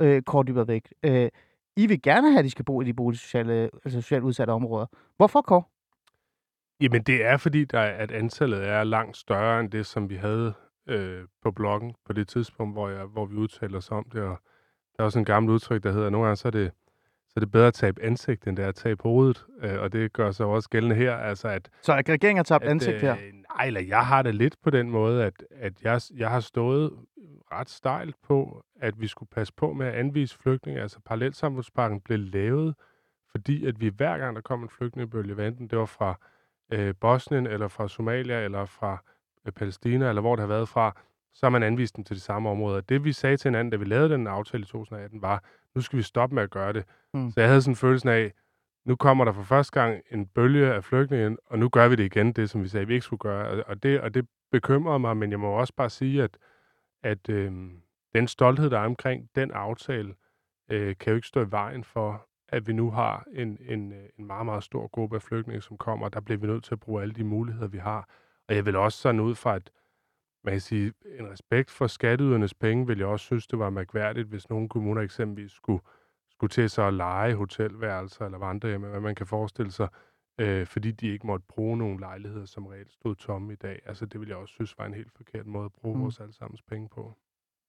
øh, 0.00 0.22
kort 0.22 0.46
dybere 0.46 0.68
væk. 0.68 0.88
Øh, 1.02 1.28
i 1.76 1.86
vil 1.86 2.02
gerne 2.02 2.30
have, 2.30 2.38
at 2.38 2.44
de 2.44 2.50
skal 2.50 2.64
bo 2.64 2.80
i 2.80 2.84
de 2.84 2.94
boligsociale, 2.94 3.70
altså 3.84 4.00
socialt 4.00 4.24
udsatte 4.24 4.50
områder. 4.50 4.86
Hvorfor, 5.16 5.42
Kåre? 5.42 5.62
Jamen 6.80 7.02
det 7.02 7.24
er 7.24 7.36
fordi, 7.36 7.64
der 7.64 7.80
er, 7.80 7.96
at 7.96 8.10
antallet 8.10 8.68
er 8.68 8.84
langt 8.84 9.16
større 9.16 9.60
end 9.60 9.70
det, 9.70 9.86
som 9.86 10.10
vi 10.10 10.16
havde 10.16 10.52
øh, 10.88 11.24
på 11.42 11.50
bloggen 11.50 11.94
på 12.06 12.12
det 12.12 12.28
tidspunkt, 12.28 12.74
hvor, 12.74 12.88
jeg, 12.88 13.04
hvor 13.04 13.26
vi 13.26 13.34
udtalte 13.34 13.76
os 13.76 13.90
om 13.90 14.04
det. 14.12 14.22
Og 14.22 14.38
der 14.96 15.02
er 15.02 15.04
også 15.04 15.18
en 15.18 15.24
gammel 15.24 15.52
udtryk, 15.52 15.82
der 15.82 15.92
hedder, 15.92 16.06
at 16.06 16.12
nogle 16.12 16.26
gange 16.26 16.36
så 16.36 16.48
er 16.48 16.52
det, 16.52 16.72
så 17.28 17.32
er 17.36 17.40
det 17.40 17.50
bedre 17.50 17.66
at 17.66 17.74
tabe 17.74 18.02
ansigt, 18.02 18.46
end 18.46 18.56
det 18.56 18.64
er 18.64 18.68
at 18.68 18.74
tabe 18.74 19.02
hovedet. 19.02 19.46
Øh, 19.62 19.80
og 19.80 19.92
det 19.92 20.12
gør 20.12 20.30
sig 20.30 20.46
også 20.46 20.68
gældende 20.68 20.96
her. 20.96 21.16
Altså 21.16 21.48
at 21.48 21.68
Så 21.82 21.92
er 21.92 21.96
regeringen 21.96 22.36
har 22.36 22.42
tabt 22.42 22.64
at, 22.64 22.70
ansigt 22.70 23.00
her. 23.00 23.12
Øh, 23.16 23.32
nej, 23.56 23.66
eller 23.66 23.80
jeg 23.80 24.06
har 24.06 24.22
det 24.22 24.34
lidt 24.34 24.56
på 24.62 24.70
den 24.70 24.90
måde, 24.90 25.24
at, 25.24 25.44
at 25.50 25.72
jeg, 25.82 26.00
jeg 26.16 26.30
har 26.30 26.40
stået 26.40 26.92
ret 27.52 27.68
stejlt 27.70 28.16
på, 28.22 28.64
at 28.80 29.00
vi 29.00 29.06
skulle 29.06 29.28
passe 29.28 29.52
på 29.56 29.72
med 29.72 29.86
at 29.86 29.94
anvise 29.94 30.38
flygtninge. 30.38 30.80
Altså 30.82 31.00
parallelsamfundspakken 31.04 32.00
blev 32.00 32.18
lavet, 32.18 32.74
fordi 33.30 33.66
at 33.66 33.80
vi 33.80 33.88
hver 33.88 34.18
gang, 34.18 34.36
der 34.36 34.42
kom 34.42 34.62
en 34.62 34.68
flygtningebølge, 34.68 35.34
hvad 35.34 35.48
enten 35.48 35.68
det 35.68 35.78
var 35.78 35.86
fra 35.86 36.14
øh, 36.72 36.94
Bosnien, 37.00 37.46
eller 37.46 37.68
fra 37.68 37.88
Somalia, 37.88 38.44
eller 38.44 38.64
fra 38.64 39.02
øh, 39.46 39.52
Palæstina, 39.52 40.08
eller 40.08 40.22
hvor 40.22 40.36
det 40.36 40.40
har 40.40 40.46
været 40.48 40.68
fra, 40.68 40.96
så 41.32 41.46
har 41.46 41.50
man 41.50 41.62
anvist 41.62 41.96
dem 41.96 42.04
til 42.04 42.16
de 42.16 42.20
samme 42.20 42.48
områder. 42.50 42.80
Det 42.80 43.04
vi 43.04 43.12
sagde 43.12 43.36
til 43.36 43.48
hinanden, 43.48 43.70
da 43.70 43.76
vi 43.76 43.84
lavede 43.84 44.08
den 44.08 44.26
aftale 44.26 44.62
i 44.62 44.66
2018, 44.66 45.22
var, 45.22 45.44
nu 45.74 45.80
skal 45.80 45.96
vi 45.96 46.02
stoppe 46.02 46.34
med 46.34 46.42
at 46.42 46.50
gøre 46.50 46.72
det. 46.72 46.84
Mm. 47.14 47.30
Så 47.30 47.40
jeg 47.40 47.48
havde 47.48 47.62
sådan 47.62 47.72
en 47.72 47.76
følelse 47.76 48.10
af, 48.12 48.32
nu 48.84 48.96
kommer 48.96 49.24
der 49.24 49.32
for 49.32 49.42
første 49.42 49.80
gang 49.80 50.00
en 50.10 50.26
bølge 50.26 50.74
af 50.74 50.84
flygtninge, 50.84 51.36
og 51.46 51.58
nu 51.58 51.68
gør 51.68 51.88
vi 51.88 51.96
det 51.96 52.04
igen, 52.04 52.32
det 52.32 52.50
som 52.50 52.62
vi 52.62 52.68
sagde, 52.68 52.86
vi 52.86 52.94
ikke 52.94 53.04
skulle 53.04 53.20
gøre. 53.20 53.48
Og- 53.48 53.64
Og 53.66 53.82
det, 53.82 54.00
og 54.00 54.14
det 54.14 54.28
bekymrede 54.52 54.98
mig, 54.98 55.16
men 55.16 55.30
jeg 55.30 55.40
må 55.40 55.46
også 55.52 55.72
bare 55.76 55.90
sige, 55.90 56.22
at, 56.22 56.36
at 57.02 57.28
øh, 57.28 57.52
den 58.14 58.28
stolthed, 58.28 58.70
der 58.70 58.78
er 58.78 58.84
omkring 58.84 59.30
den 59.34 59.50
aftale, 59.50 60.14
øh, 60.70 60.96
kan 60.96 61.10
jo 61.10 61.16
ikke 61.16 61.28
stå 61.28 61.40
i 61.44 61.50
vejen 61.50 61.84
for, 61.84 62.26
at 62.48 62.66
vi 62.66 62.72
nu 62.72 62.90
har 62.90 63.26
en, 63.32 63.58
en, 63.60 63.92
øh, 63.92 64.08
en 64.18 64.24
meget, 64.24 64.46
meget 64.46 64.64
stor 64.64 64.88
gruppe 64.88 65.16
af 65.16 65.22
flygtninge, 65.22 65.62
som 65.62 65.78
kommer, 65.78 66.06
og 66.06 66.12
der 66.12 66.20
bliver 66.20 66.38
vi 66.38 66.46
nødt 66.46 66.64
til 66.64 66.74
at 66.74 66.80
bruge 66.80 67.02
alle 67.02 67.14
de 67.14 67.24
muligheder, 67.24 67.68
vi 67.68 67.78
har. 67.78 68.08
Og 68.48 68.54
jeg 68.54 68.66
vil 68.66 68.76
også 68.76 68.98
sådan 68.98 69.20
ud 69.20 69.34
fra, 69.34 69.56
at 69.56 69.70
man 70.44 70.54
kan 70.54 70.60
sige, 70.60 70.92
en 71.18 71.30
respekt 71.30 71.70
for 71.70 71.86
skatteydernes 71.86 72.54
penge, 72.54 72.86
vil 72.86 72.98
jeg 72.98 73.06
også 73.06 73.24
synes, 73.24 73.46
det 73.46 73.58
var 73.58 73.70
mærkværdigt, 73.70 74.28
hvis 74.28 74.50
nogle 74.50 74.68
kommuner 74.68 75.02
eksempelvis 75.02 75.52
skulle, 75.52 75.82
skulle 76.30 76.50
til 76.50 76.70
så 76.70 76.82
at 76.82 76.94
lege 76.94 77.34
hotelværelser 77.34 78.24
eller 78.24 78.38
vandrehjem, 78.38 78.80
hvad 78.80 79.00
man 79.00 79.14
kan 79.14 79.26
forestille 79.26 79.72
sig, 79.72 79.88
øh, 79.92 80.09
fordi 80.66 80.90
de 80.90 81.06
ikke 81.08 81.26
måtte 81.26 81.44
bruge 81.48 81.76
nogle 81.78 82.00
lejligheder, 82.00 82.46
som 82.46 82.66
reelt 82.66 82.92
stod 82.92 83.14
tomme 83.14 83.52
i 83.52 83.56
dag. 83.56 83.78
Altså 83.86 84.06
det 84.06 84.20
vil 84.20 84.28
jeg 84.28 84.36
også 84.36 84.54
synes 84.54 84.78
var 84.78 84.86
en 84.86 84.94
helt 84.94 85.12
forkert 85.16 85.46
måde 85.46 85.64
at 85.64 85.72
bruge 85.72 85.96
Mm. 85.96 86.02
vores 86.02 86.20
allesammens 86.20 86.62
penge 86.62 86.88
på. 86.88 87.14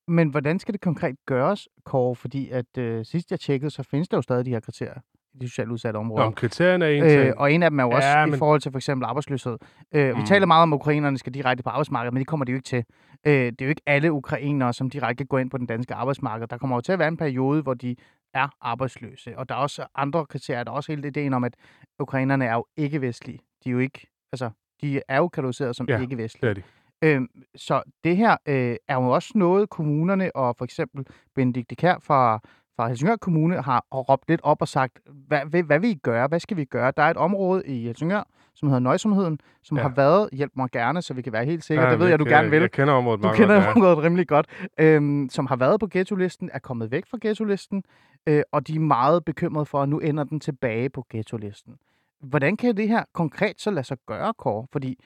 Men 0.08 0.30
hvordan 0.30 0.60
skal 0.60 0.74
det 0.74 0.82
konkret 0.82 1.16
gøres, 1.26 1.68
Kåre? 1.86 2.16
Fordi 2.16 2.50
at 2.50 2.78
øh, 2.78 3.06
sidst 3.06 3.32
jeg 3.32 3.40
tjekkede, 3.40 3.72
så 3.72 3.84
findes 3.84 4.10
der 4.10 4.18
jo 4.18 4.22
stadig 4.22 4.46
de 4.46 4.50
her 4.50 4.60
kriterier 4.60 5.00
i 5.34 5.38
de 5.38 5.50
socialt 5.50 5.70
udsatte 5.70 5.98
områder. 5.98 6.24
Om 6.26 6.34
kriterierne 6.34 6.86
er 6.86 6.90
en 6.90 7.04
Øh, 7.04 7.10
ting. 7.10 7.38
og 7.38 7.54
en 7.54 7.64
af 7.64 7.70
dem 7.70 7.80
er 7.80 7.84
jo 7.84 7.90
også 7.90 8.08
Ja, 8.08 8.26
i 8.26 8.30
men- 8.30 8.40
forhold 8.40 8.62
til 8.62 8.72
for 8.72 8.80
eksempel 8.80 9.06
arbejdsløshed. 9.06 9.58
Øh, 9.92 10.08
Vi 10.08 10.14
Mm. 10.14 10.26
taler 10.26 10.46
meget 10.46 10.62
om, 10.64 10.74
at 10.74 10.76
ukrainerne 10.76 11.18
skal 11.18 11.34
direkte 11.34 11.64
på 11.64 11.70
arbejdsmarkedet, 11.70 12.14
men 12.14 12.20
det 12.20 12.28
kommer 12.28 12.46
de 12.46 12.52
jo 12.52 12.56
ikke 12.56 12.66
til. 12.66 12.84
Øh, 13.28 13.34
det 13.34 13.62
er 13.62 13.66
jo 13.66 13.70
ikke 13.70 13.82
alle 13.86 14.12
ukrainere, 14.12 14.74
som 14.74 14.90
direkte 14.90 15.26
går 15.26 15.40
ind 15.40 15.50
på 15.50 15.58
den 15.58 15.66
danske 15.66 15.94
arbejdsmarked. 15.94 16.48
Der 16.48 16.58
kommer 16.58 16.78
jo 16.78 16.82
til 16.82 16.92
at 16.92 17.00
være 17.00 17.08
en 17.08 17.18
periode, 17.18 17.62
hvor 17.62 17.74
de 17.74 17.96
er 18.34 18.48
arbejdsløse. 18.62 19.38
Og 19.38 19.50
der 19.50 19.56
er 19.56 19.60
også 19.60 19.86
andre 19.96 20.26
kriterier. 20.26 20.64
Der 20.64 20.72
er 20.72 20.76
også 20.76 20.92
hele 20.92 21.08
ideen 21.08 21.34
om, 21.34 21.44
at 21.44 21.56
ukrainerne 22.00 22.46
er 22.46 22.54
jo 22.54 22.66
ikke-vestlige. 22.78 23.40
De 23.64 23.70
er 23.70 23.74
jo 23.74 23.80
ikke, 23.80 24.08
altså, 24.32 24.50
de 24.82 25.02
er 25.08 25.18
jo 25.18 25.28
kategoriseret 25.28 25.76
som 25.76 25.86
Ja, 25.90 26.02
ikke-vestlige. 26.02 26.50
det 26.50 26.58
er 26.58 26.62
de. 26.62 26.68
Øhm, 27.04 27.28
så 27.56 27.82
det 28.04 28.18
her 28.18 28.38
øh, 28.46 28.76
er 28.88 28.96
jo 28.96 29.10
også 29.10 29.32
noget, 29.36 29.70
kommunerne 29.70 30.36
og 30.36 30.56
for 30.58 30.66
eksempel 30.66 31.06
Benedikte 31.36 31.76
Kær 31.76 31.96
fra, 32.02 32.40
fra 32.76 32.88
Helsingør 32.88 33.16
Kommune 33.16 33.62
har 33.62 33.86
råbt 33.94 34.24
lidt 34.30 34.42
op 34.44 34.62
og 34.62 34.68
sagt, 34.68 35.00
hvad, 35.28 35.42
hvad, 35.46 35.64
hvad 35.64 35.80
vil 35.80 35.90
I 35.90 35.94
gøre? 35.94 36.28
Hvad 36.28 36.40
skal 36.40 36.58
vi 36.58 36.66
gøre? 36.66 36.94
Der 36.98 37.04
er 37.04 37.10
et 37.10 37.18
område 37.18 37.64
i 37.66 37.84
Helsingør, 37.86 38.24
som 38.56 38.68
hedder 38.68 38.80
Nøjsomheden, 38.80 39.40
som 39.64 39.78
ja. 39.78 39.84
Har 39.84 39.90
været, 39.90 40.30
hjælp 40.34 40.52
mig 40.56 40.70
gerne, 40.72 41.02
så 41.02 41.14
vi 41.14 41.22
kan 41.22 41.34
være 41.34 41.46
helt 41.46 41.64
sikre, 41.64 41.84
Ja, 41.84 41.92
det 41.92 42.00
ved 42.00 42.08
jeg, 42.08 42.20
du 42.20 42.26
gerne 42.26 42.50
vil. 42.50 42.60
Jeg 42.62 42.72
kender 42.72 42.94
området 42.94 43.18
Du 43.20 43.26
meget 43.28 43.38
kender 43.38 43.56
godt, 43.56 43.66
ja. 43.66 43.72
området 43.72 43.98
rimelig 43.98 44.28
godt, 44.28 44.46
øhm, 44.80 45.30
som 45.30 45.46
har 45.46 45.56
været 45.56 45.80
på 45.80 45.88
ghetto-listen, 45.92 46.50
er 46.54 46.60
kommet 46.60 46.92
væk 46.92 47.04
fra 47.12 47.18
ghetto-listen, 47.22 47.84
øh, 48.28 48.44
og 48.52 48.68
de 48.68 48.76
er 48.76 48.80
meget 48.80 49.26
bekymrede 49.26 49.66
for, 49.66 49.84
at 49.84 49.90
nu 49.90 50.00
ender 50.00 50.24
den 50.24 50.40
tilbage 50.40 50.90
på 50.90 51.06
ghetto-listen. 51.10 51.78
Hvordan 52.20 52.58
kan 52.58 52.78
det 52.78 52.88
her 52.88 53.04
konkret 53.14 53.62
så 53.62 53.72
lade 53.72 53.84
sig 53.84 53.98
gøre, 54.06 54.34
Kåre? 54.34 54.68
Fordi 54.72 55.04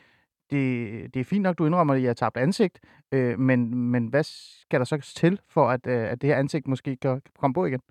det, 0.50 1.14
det 1.14 1.20
er 1.20 1.24
fint 1.24 1.44
nok, 1.44 1.58
du 1.58 1.66
indrømmer, 1.66 1.94
at 1.94 2.02
jeg 2.02 2.10
har 2.10 2.14
tabt 2.14 2.38
ansigt, 2.38 2.80
øh, 3.12 3.40
men, 3.40 3.76
men 3.76 4.08
hvad 4.08 4.24
skal 4.24 4.80
der 4.80 4.86
så 4.86 5.14
til 5.16 5.40
for, 5.48 5.70
at, 5.70 5.88
øh, 5.88 6.12
at 6.12 6.22
det 6.22 6.30
her 6.30 6.38
ansigt 6.38 6.68
måske 6.68 6.98
kan 6.98 7.22
kan 7.22 7.32
komme 7.40 7.54
på 7.54 7.66
igen? 7.66 7.82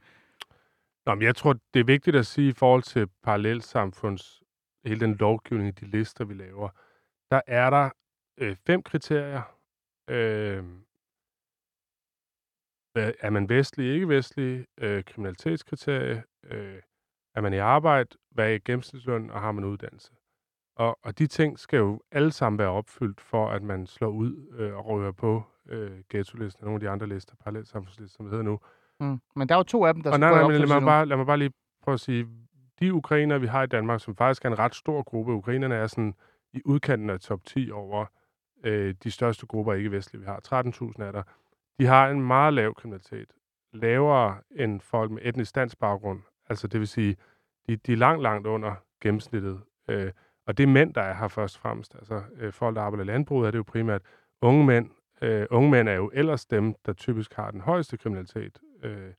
Nå, 1.07 1.15
men 1.15 1.23
jeg 1.23 1.37
tror, 1.37 1.53
det 1.75 1.81
er 1.81 1.85
vigtigt 1.85 2.17
at 2.17 2.27
sige 2.27 2.49
i 2.49 2.53
forhold 2.53 2.83
til 2.83 3.09
parallelsamfunds, 3.23 4.43
hele 4.85 5.01
den 5.01 5.15
lovgivning, 5.15 5.81
de 5.81 5.87
lister, 5.87 6.25
vi 6.25 6.35
laver, 6.35 6.69
der 7.31 7.41
er 7.47 7.71
der 7.71 7.91
øh, 8.39 8.57
fem 8.67 8.83
kriterier. 8.83 9.43
Øh, 10.11 10.65
hvad- 12.95 13.13
er 13.21 13.31
man 13.31 13.49
vestlig, 13.49 13.95
ikke 13.95 14.09
vestlig, 14.09 14.67
øh, 14.81 15.05
kriminalitetskriterie, 15.05 16.23
øh, 16.51 16.77
er 17.35 17.41
man 17.41 17.53
i 17.55 17.59
arbejde, 17.59 18.09
hvad 18.31 18.55
er 18.55 18.59
gennemsnitsløn, 18.65 19.31
og 19.31 19.41
har 19.41 19.53
man 19.53 19.65
uddannelse. 19.65 20.13
Og, 20.77 20.99
og 21.03 21.19
de 21.19 21.27
ting 21.27 21.59
skal 21.59 21.77
jo 21.79 22.01
alle 22.13 22.33
sammen 22.33 22.59
være 22.59 22.69
opfyldt, 22.69 23.21
for 23.21 23.49
at 23.51 23.63
man 23.63 23.87
slår 23.87 24.09
ud 24.09 24.55
øh, 24.59 24.77
og 24.77 24.87
rører 24.87 25.13
på 25.13 25.43
øh, 25.69 25.91
ghetto-listen 26.11 26.63
og 26.63 26.65
nogle 26.67 26.77
af 26.77 26.81
de 26.81 26.89
andre 26.89 27.07
lister, 27.07 27.35
parallelsamfundslister, 27.45 28.17
som 28.17 28.25
det 28.27 28.31
hedder 28.31 28.45
nu. 28.45 28.61
Mm. 29.01 29.21
Men 29.37 29.49
der 29.49 29.55
er 29.55 29.59
jo 29.59 29.63
to 29.63 29.85
af 29.85 29.95
dem, 29.95 30.03
der 30.03 30.11
Og 30.11 30.15
skal 30.15 30.21
nej, 30.21 30.31
nej, 30.31 30.43
men 30.49 30.61
lad 30.61 30.67
mig, 30.69 30.83
bare, 30.83 31.07
lad 31.07 31.17
mig 31.17 31.27
bare 31.27 31.39
lige 31.39 31.53
prøve 31.83 31.93
at 31.95 32.01
sige, 32.01 32.27
de 32.81 32.95
ukrainer, 32.95 33.39
vi 33.39 33.47
har 33.47 33.63
i 33.63 33.67
Danmark, 33.67 34.01
som 34.01 34.17
faktisk 34.17 34.45
er 34.45 34.49
en 34.49 34.59
ret 34.59 34.75
stor 34.75 35.03
gruppe, 35.03 35.33
ukrainerne 35.33 35.75
er 35.75 35.87
sådan 35.87 36.15
i 36.53 36.63
udkanten 36.65 37.11
af 37.11 37.21
top 37.21 37.45
10 37.45 37.71
over 37.71 38.07
øh, 38.65 38.95
de 39.05 39.11
største 39.11 39.47
grupper 39.47 39.73
ikke-vestlige, 39.75 40.21
vi 40.21 40.27
har. 40.27 40.41
13.000 40.99 41.03
er 41.03 41.13
der. 41.13 41.23
De 41.79 41.87
har 41.87 42.09
en 42.09 42.23
meget 42.23 42.55
lav 42.55 42.75
kriminalitet. 42.75 43.29
Lavere 43.73 44.39
end 44.51 44.81
folk 44.81 45.11
med 45.11 45.23
etnisk 45.25 45.55
dansk 45.55 45.79
baggrund. 45.79 46.21
Altså 46.49 46.67
det 46.67 46.81
vil 46.81 46.89
sige, 46.89 47.17
de, 47.67 47.77
de 47.77 47.93
er 47.93 47.97
langt, 47.97 48.23
langt 48.23 48.47
under 48.47 48.75
gennemsnittet. 49.01 49.61
Øh, 49.89 50.13
og 50.47 50.59
det 50.59 50.63
er 50.63 50.69
mænd, 50.69 50.95
der 50.95 51.03
er 51.03 51.15
her 51.15 51.29
først 51.29 51.57
og 51.57 51.61
fremmest. 51.63 51.95
Altså 51.95 52.23
øh, 52.37 52.53
folk, 52.53 52.77
der 52.77 52.83
arbejder 52.83 53.05
i 53.05 53.07
landbruget, 53.07 53.47
er 53.47 53.51
det 53.51 53.59
jo 53.59 53.63
primært 53.63 54.03
unge 54.43 54.67
mænd. 54.67 54.91
Øh, 55.23 55.47
unge 55.51 55.71
mænd 55.71 55.89
er 55.89 55.95
jo 55.95 56.11
ellers 56.15 56.47
dem, 56.47 56.75
der 56.87 56.93
typisk 56.93 57.35
har 57.35 57.51
den 57.51 57.61
højeste 57.61 57.97
kriminalitet. 57.97 58.59
Øh, 58.83 59.13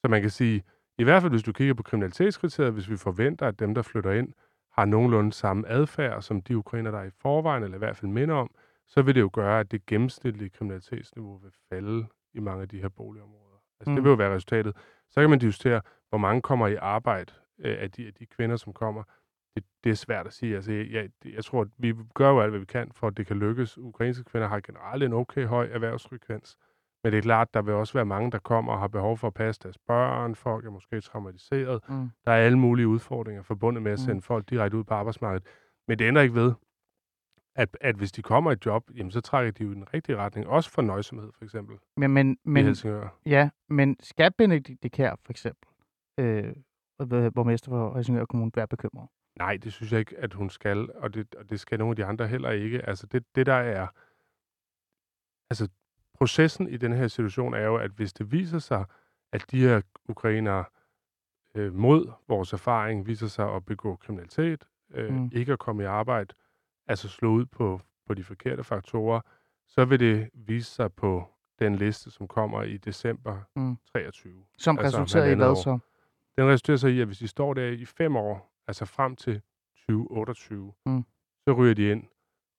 så 0.00 0.08
man 0.08 0.20
kan 0.20 0.30
sige, 0.30 0.62
i 0.98 1.04
hvert 1.04 1.22
fald 1.22 1.32
hvis 1.32 1.42
du 1.42 1.52
kigger 1.52 1.74
på 1.74 1.82
kriminalitetskriteriet, 1.82 2.72
hvis 2.72 2.90
vi 2.90 2.96
forventer, 2.96 3.46
at 3.46 3.58
dem, 3.58 3.74
der 3.74 3.82
flytter 3.82 4.12
ind, 4.12 4.32
har 4.72 4.84
nogenlunde 4.84 5.32
samme 5.32 5.68
adfærd 5.68 6.22
som 6.22 6.42
de 6.42 6.56
ukrainer, 6.56 6.90
der 6.90 6.98
er 6.98 7.04
i 7.04 7.10
forvejen, 7.10 7.62
eller 7.62 7.74
i 7.74 7.78
hvert 7.78 7.96
fald 7.96 8.10
minder 8.10 8.34
om, 8.34 8.50
så 8.88 9.02
vil 9.02 9.14
det 9.14 9.20
jo 9.20 9.30
gøre, 9.32 9.60
at 9.60 9.70
det 9.70 9.86
gennemsnitlige 9.86 10.50
kriminalitetsniveau 10.50 11.36
vil 11.38 11.52
falde 11.68 12.06
i 12.34 12.40
mange 12.40 12.62
af 12.62 12.68
de 12.68 12.80
her 12.80 12.88
boligområder. 12.88 13.56
Altså 13.80 13.90
mm. 13.90 13.92
Mm. 13.92 13.94
det 13.96 14.04
vil 14.04 14.10
jo 14.10 14.16
være 14.16 14.34
resultatet. 14.34 14.76
Så 15.10 15.20
kan 15.20 15.30
man 15.30 15.40
justere, 15.40 15.80
hvor 16.08 16.18
mange 16.18 16.42
kommer 16.42 16.66
i 16.66 16.74
arbejde 16.76 17.32
øh, 17.58 17.76
af, 17.80 17.90
de, 17.90 18.06
af 18.06 18.14
de 18.14 18.26
kvinder, 18.26 18.56
som 18.56 18.72
kommer. 18.72 19.02
Det, 19.54 19.64
det 19.84 19.90
er 19.90 19.94
svært 19.94 20.26
at 20.26 20.32
sige. 20.32 20.54
Altså, 20.54 20.72
jeg, 20.72 21.08
jeg, 21.24 21.44
tror, 21.44 21.60
at 21.62 21.68
vi 21.78 21.94
gør 22.14 22.30
jo 22.30 22.40
alt, 22.40 22.50
hvad 22.50 22.60
vi 22.60 22.66
kan, 22.66 22.90
for 22.94 23.06
at 23.06 23.16
det 23.16 23.26
kan 23.26 23.38
lykkes. 23.38 23.78
Ukrainske 23.78 24.24
kvinder 24.24 24.48
har 24.48 24.60
generelt 24.60 25.02
en 25.02 25.12
okay 25.12 25.46
høj 25.46 25.68
erhvervsfrekvens. 25.72 26.56
Men 27.04 27.12
det 27.12 27.18
er 27.18 27.22
klart, 27.22 27.54
der 27.54 27.62
vil 27.62 27.74
også 27.74 27.92
være 27.92 28.04
mange, 28.04 28.30
der 28.30 28.38
kommer 28.38 28.72
og 28.72 28.78
har 28.80 28.88
behov 28.88 29.18
for 29.18 29.26
at 29.26 29.34
passe 29.34 29.60
deres 29.62 29.78
børn. 29.78 30.34
Folk 30.34 30.66
er 30.66 30.70
måske 30.70 31.00
traumatiseret. 31.00 31.80
Mm. 31.88 32.10
Der 32.24 32.32
er 32.32 32.36
alle 32.46 32.58
mulige 32.58 32.88
udfordringer 32.88 33.42
forbundet 33.42 33.82
med 33.82 33.92
at 33.92 33.98
Mm. 33.98 34.04
sende 34.04 34.22
folk 34.22 34.50
direkte 34.50 34.76
ud 34.78 34.84
på 34.84 34.94
arbejdsmarkedet. 34.94 35.46
Men 35.88 35.98
det 35.98 36.04
ændrer 36.04 36.22
ikke 36.22 36.34
ved, 36.34 36.52
at, 37.54 37.76
at 37.80 37.96
hvis 37.96 38.12
de 38.12 38.22
kommer 38.22 38.50
i 38.50 38.52
et 38.52 38.66
job, 38.66 38.90
jamen, 38.96 39.10
så 39.10 39.20
trækker 39.20 39.52
de 39.52 39.64
jo 39.64 39.70
i 39.70 39.74
den 39.74 39.94
rigtige 39.94 40.16
retning. 40.16 40.46
Også 40.46 40.70
for 40.70 40.82
nøjsomhed, 40.82 41.32
for 41.32 41.44
eksempel, 41.44 41.76
Men, 41.96 42.10
men, 42.10 42.38
men, 42.44 42.64
Helsingør. 42.64 43.18
ja, 43.26 43.50
men 43.68 43.96
skal 44.00 44.32
Benedikte 44.32 44.88
Kær 44.88 45.14
for 45.24 45.32
eksempel, 45.32 45.68
øh, 46.18 46.54
borgmester 47.34 47.70
for 47.70 47.94
Helsingør 47.94 48.24
Kommune, 48.24 48.50
være 48.54 48.68
bekymret? 48.68 49.08
Nej, 49.38 49.56
det 49.56 49.72
synes 49.72 49.92
jeg 49.92 50.00
ikke, 50.00 50.18
at 50.18 50.32
hun 50.34 50.50
skal, 50.50 50.92
og 50.92 51.14
det, 51.14 51.34
og 51.34 51.50
det 51.50 51.60
skal 51.60 51.78
nogle 51.78 51.92
af 51.92 51.96
de 51.96 52.04
andre 52.04 52.28
heller 52.28 52.50
ikke. 52.50 52.88
Altså 52.88 53.06
det, 53.06 53.24
det 53.34 53.46
der 53.46 53.54
er, 53.54 53.86
altså 55.50 55.68
processen 56.14 56.68
i 56.68 56.76
den 56.76 56.92
her 56.92 57.08
situation 57.08 57.54
er 57.54 57.64
jo, 57.64 57.76
at 57.76 57.90
hvis 57.90 58.12
det 58.12 58.32
viser 58.32 58.58
sig, 58.58 58.84
at 59.32 59.44
de 59.50 59.60
her 59.60 59.80
ukrainere 60.08 60.64
øh, 61.54 61.74
mod 61.74 62.12
vores 62.28 62.52
erfaring 62.52 63.06
viser 63.06 63.26
sig 63.26 63.54
at 63.54 63.64
begå 63.64 63.96
kriminalitet, 63.96 64.64
øh, 64.94 65.14
mm. 65.14 65.30
ikke 65.32 65.52
at 65.52 65.58
komme 65.58 65.82
i 65.82 65.86
arbejde, 65.86 66.34
altså 66.86 67.08
slå 67.08 67.30
ud 67.30 67.46
på, 67.46 67.80
på 68.06 68.14
de 68.14 68.24
forkerte 68.24 68.64
faktorer, 68.64 69.20
så 69.68 69.84
vil 69.84 70.00
det 70.00 70.30
vise 70.34 70.70
sig 70.70 70.92
på 70.92 71.28
den 71.58 71.76
liste, 71.76 72.10
som 72.10 72.28
kommer 72.28 72.62
i 72.62 72.76
december 72.76 73.38
Mm. 73.56 73.62
mm. 73.62 73.76
23. 73.92 74.32
Som 74.58 74.78
Altså, 74.78 74.98
resulterer 75.02 75.30
i 75.32 75.34
hvad 75.34 75.48
år. 75.48 75.54
så? 75.54 75.78
Den 76.36 76.46
resulterer 76.48 76.76
så 76.76 76.88
i, 76.88 77.00
at 77.00 77.06
hvis 77.06 77.18
de 77.18 77.28
står 77.28 77.54
der 77.54 77.66
i 77.68 77.84
fem 77.84 78.16
år, 78.16 78.54
altså 78.66 78.84
frem 78.84 79.16
til 79.16 79.42
2028, 79.88 80.72
Mm. 80.86 81.04
så 81.44 81.52
ryger 81.52 81.74
de 81.74 81.90
ind 81.90 82.04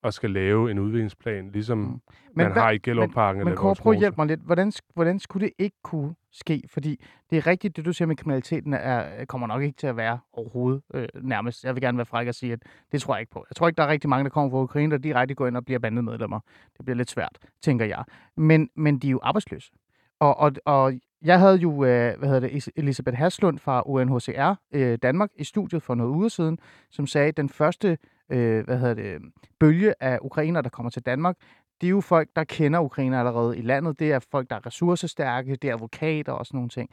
og 0.03 0.13
skal 0.13 0.31
lave 0.31 0.71
en 0.71 0.79
udviklingsplan, 0.79 1.51
ligesom 1.51 1.77
Mm. 1.77 1.83
Men 1.85 1.99
man 2.35 2.51
hvad- 2.51 2.61
har 2.61 2.71
i 2.71 2.77
Gellerparken 2.77 3.39
Men 3.39 3.47
eller 3.47 3.61
Kåre, 3.61 3.75
prøv 3.75 3.93
at 3.93 3.99
hjælpe 3.99 4.15
mig 4.17 4.27
lidt. 4.27 4.39
Hvordan, 4.41 4.71
hvordan 4.93 5.19
skulle 5.19 5.45
det 5.47 5.53
ikke 5.59 5.77
kunne 5.83 6.15
ske? 6.31 6.63
Fordi 6.69 7.03
det 7.29 7.37
er 7.37 7.47
rigtigt, 7.47 7.75
det 7.77 7.85
du 7.85 7.93
siger 7.93 8.07
med 8.07 8.15
kriminaliteten, 8.15 8.73
er, 8.73 9.25
kommer 9.25 9.47
nok 9.47 9.61
ikke 9.63 9.75
til 9.77 9.87
at 9.87 9.97
være 9.97 10.19
overhovedet 10.33 10.81
øh, 10.93 11.07
nærmest. 11.21 11.63
Jeg 11.63 11.75
vil 11.75 11.81
gerne 11.81 11.97
være 11.97 12.05
fræk 12.05 12.27
og 12.27 12.35
sige, 12.35 12.53
at 12.53 12.59
det 12.91 13.01
tror 13.01 13.15
jeg 13.15 13.19
ikke 13.21 13.31
på. 13.31 13.45
Jeg 13.49 13.55
tror 13.55 13.67
ikke, 13.67 13.77
der 13.77 13.83
er 13.83 13.87
rigtig 13.87 14.09
mange, 14.09 14.23
der 14.23 14.29
kommer 14.29 14.49
fra 14.49 14.61
Ukraine, 14.61 14.91
der 14.91 14.97
direkte 14.97 15.35
går 15.35 15.47
ind 15.47 15.57
og 15.57 15.65
bliver 15.65 15.79
bandemedlemmer. 15.79 16.39
Det 16.77 16.85
bliver 16.85 16.97
lidt 16.97 17.09
svært, 17.09 17.37
tænker 17.61 17.85
jeg. 17.85 18.03
Men, 18.37 18.69
men 18.75 18.99
de 18.99 19.07
er 19.07 19.11
jo 19.11 19.19
arbejdsløse. 19.23 19.71
Og, 20.19 20.37
og, 20.39 20.51
og 20.65 20.93
jeg 21.23 21.39
havde 21.39 21.55
jo, 21.55 21.71
øh, 21.85 22.19
hvad 22.19 22.29
hedder 22.29 22.39
det, 22.39 22.69
Elisabeth 22.75 23.17
Haslund 23.17 23.59
fra 23.59 23.83
UNHCR 23.85 24.55
øh, 24.71 24.97
Danmark 25.03 25.29
i 25.35 25.43
studiet 25.43 25.83
for 25.83 25.95
noget 25.95 26.11
uger 26.11 26.29
siden, 26.29 26.59
som 26.91 27.07
sagde, 27.07 27.27
at 27.27 27.37
den 27.37 27.49
første 27.49 27.97
øh, 28.29 28.65
hvad 28.65 28.77
hedder 28.77 28.93
det, 28.93 29.21
bølge 29.59 29.93
af 29.99 30.19
ukrainer, 30.21 30.61
der 30.61 30.69
kommer 30.69 30.89
til 30.89 31.01
Danmark, 31.01 31.35
det 31.81 31.87
er 31.87 31.91
jo 31.91 32.01
folk, 32.01 32.29
der 32.35 32.43
kender 32.43 32.79
Ukraine 32.79 33.19
allerede 33.19 33.57
i 33.57 33.61
landet. 33.61 33.99
Det 33.99 34.11
er 34.11 34.19
folk, 34.31 34.49
der 34.49 34.55
er 34.55 34.65
ressourcestærke, 34.65 35.55
det 35.55 35.69
er 35.69 35.73
advokater 35.73 36.31
og 36.31 36.45
sådan 36.45 36.57
nogle 36.57 36.69
ting. 36.69 36.89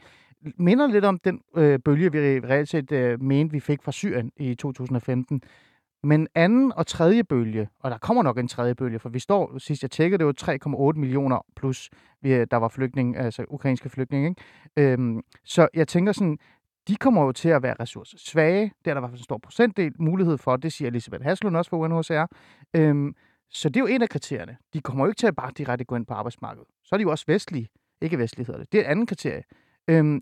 Minder 0.57 0.87
lidt 0.87 1.05
om 1.05 1.19
den 1.19 1.41
øh, 1.57 1.79
bølge, 1.79 2.11
vi 2.11 2.19
reelt 2.19 2.69
set 2.69 2.91
øh, 2.91 3.21
mente, 3.21 3.51
vi 3.51 3.59
fik 3.59 3.83
fra 3.83 3.91
Syrien 3.91 4.31
i 4.37 4.55
2015. 4.55 5.41
Men 6.03 6.27
anden 6.35 6.73
og 6.75 6.87
tredje 6.87 7.23
bølge, 7.23 7.69
og 7.79 7.91
der 7.91 7.97
kommer 7.97 8.23
nok 8.23 8.37
en 8.37 8.47
tredje 8.47 8.75
bølge, 8.75 8.99
for 8.99 9.09
vi 9.09 9.19
står, 9.19 9.57
sidst 9.57 9.81
jeg 9.83 9.91
tjekkede, 9.91 10.17
det 10.17 10.25
var 10.25 10.33
3,8 10.93 10.99
millioner 10.99 11.45
plus, 11.55 11.89
vi- 12.21 12.45
der 12.45 12.57
var 12.57 12.67
flygtninge, 12.67 13.17
altså 13.19 13.45
ukrainske 13.47 13.89
flygtninge. 13.89 14.29
Ikke? 14.29 14.91
Øhm, 14.93 15.21
så 15.43 15.67
jeg 15.73 15.87
tænker 15.87 16.11
sådan, 16.11 16.37
de 16.87 16.95
kommer 16.95 17.23
jo 17.25 17.31
til 17.31 17.49
at 17.49 17.63
være 17.63 17.75
ressourcesvage. 17.79 18.61
Det 18.85 18.91
er 18.91 18.93
der 18.93 19.01
i 19.01 19.01
hvert 19.01 19.09
fald 19.11 19.19
en 19.19 19.23
stor 19.23 19.37
procentdel 19.37 19.93
mulighed 19.99 20.37
for. 20.37 20.55
Det 20.55 20.73
siger 20.73 20.89
Elisabeth 20.89 21.23
Haslund 21.23 21.57
også 21.57 21.69
for 21.69 21.77
UNHCR. 21.77 22.25
Øhm, 22.75 23.15
så 23.49 23.69
det 23.69 23.75
er 23.75 23.79
jo 23.81 23.87
en 23.87 24.01
af 24.01 24.09
kriterierne. 24.09 24.57
De 24.73 24.81
kommer 24.81 25.05
jo 25.05 25.09
ikke 25.11 25.19
til 25.19 25.27
at 25.27 25.35
bare 25.35 25.51
direkte 25.57 25.85
gå 25.85 25.95
ind 25.95 26.05
på 26.05 26.13
arbejdsmarkedet. 26.13 26.67
Så 26.83 26.95
er 26.95 26.97
de 26.97 27.01
jo 27.01 27.11
også 27.11 27.25
vestlige. 27.27 27.67
Ikke 28.01 28.17
vestlige 28.17 28.45
hedder 28.45 28.59
det. 28.59 28.71
Det 28.71 28.77
er 28.77 28.81
et 28.83 28.87
andet 28.87 29.07
kriterie. 29.07 29.43
Øhm, 29.87 30.21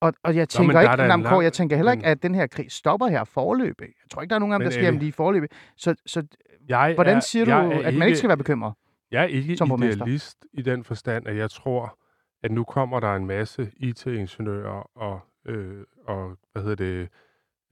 og, 0.00 0.12
og 0.22 0.36
jeg 0.36 0.48
tænker 0.48 0.76
er 0.76 0.80
ikke, 0.80 0.96
lang- 1.06 1.42
jeg 1.44 1.52
tænker 1.52 1.76
heller 1.76 1.92
ikke, 1.92 2.02
men- 2.02 2.10
at 2.10 2.22
den 2.22 2.34
her 2.34 2.46
krig 2.46 2.72
stopper 2.72 3.06
her 3.06 3.24
forløbig. 3.24 3.86
Jeg 3.86 4.10
tror 4.10 4.22
ikke, 4.22 4.30
der 4.30 4.34
er 4.34 4.38
nogen 4.40 4.52
af 4.52 4.58
dem, 4.58 4.64
der 4.64 4.70
sker 4.72 4.90
lige 4.90 5.12
forløbig. 5.12 5.48
Så, 5.76 5.94
så 6.06 6.22
Jeg 6.68 6.92
hvordan 6.94 7.16
er, 7.16 7.20
siger 7.20 7.44
du, 7.44 7.50
jeg 7.50 7.66
er 7.66 7.86
at 7.86 7.94
man 7.94 8.08
ikke 8.08 8.18
skal 8.18 8.28
være 8.28 8.36
bekymret? 8.36 8.74
Jeg 9.10 9.22
er 9.22 9.26
ikke 9.26 9.56
som 9.56 9.82
idealist 9.82 10.38
i 10.52 10.62
den 10.62 10.84
forstand, 10.84 11.26
at 11.28 11.36
jeg 11.36 11.50
tror, 11.50 11.98
at 12.42 12.50
nu 12.50 12.64
kommer 12.64 13.00
der 13.00 13.14
en 13.14 13.26
masse 13.26 13.70
IT-ingeniører 13.76 14.98
og, 14.98 15.20
øh, 15.46 15.84
og 16.06 16.36
hvad 16.52 16.62
hedder 16.62 16.76
det, 16.76 17.08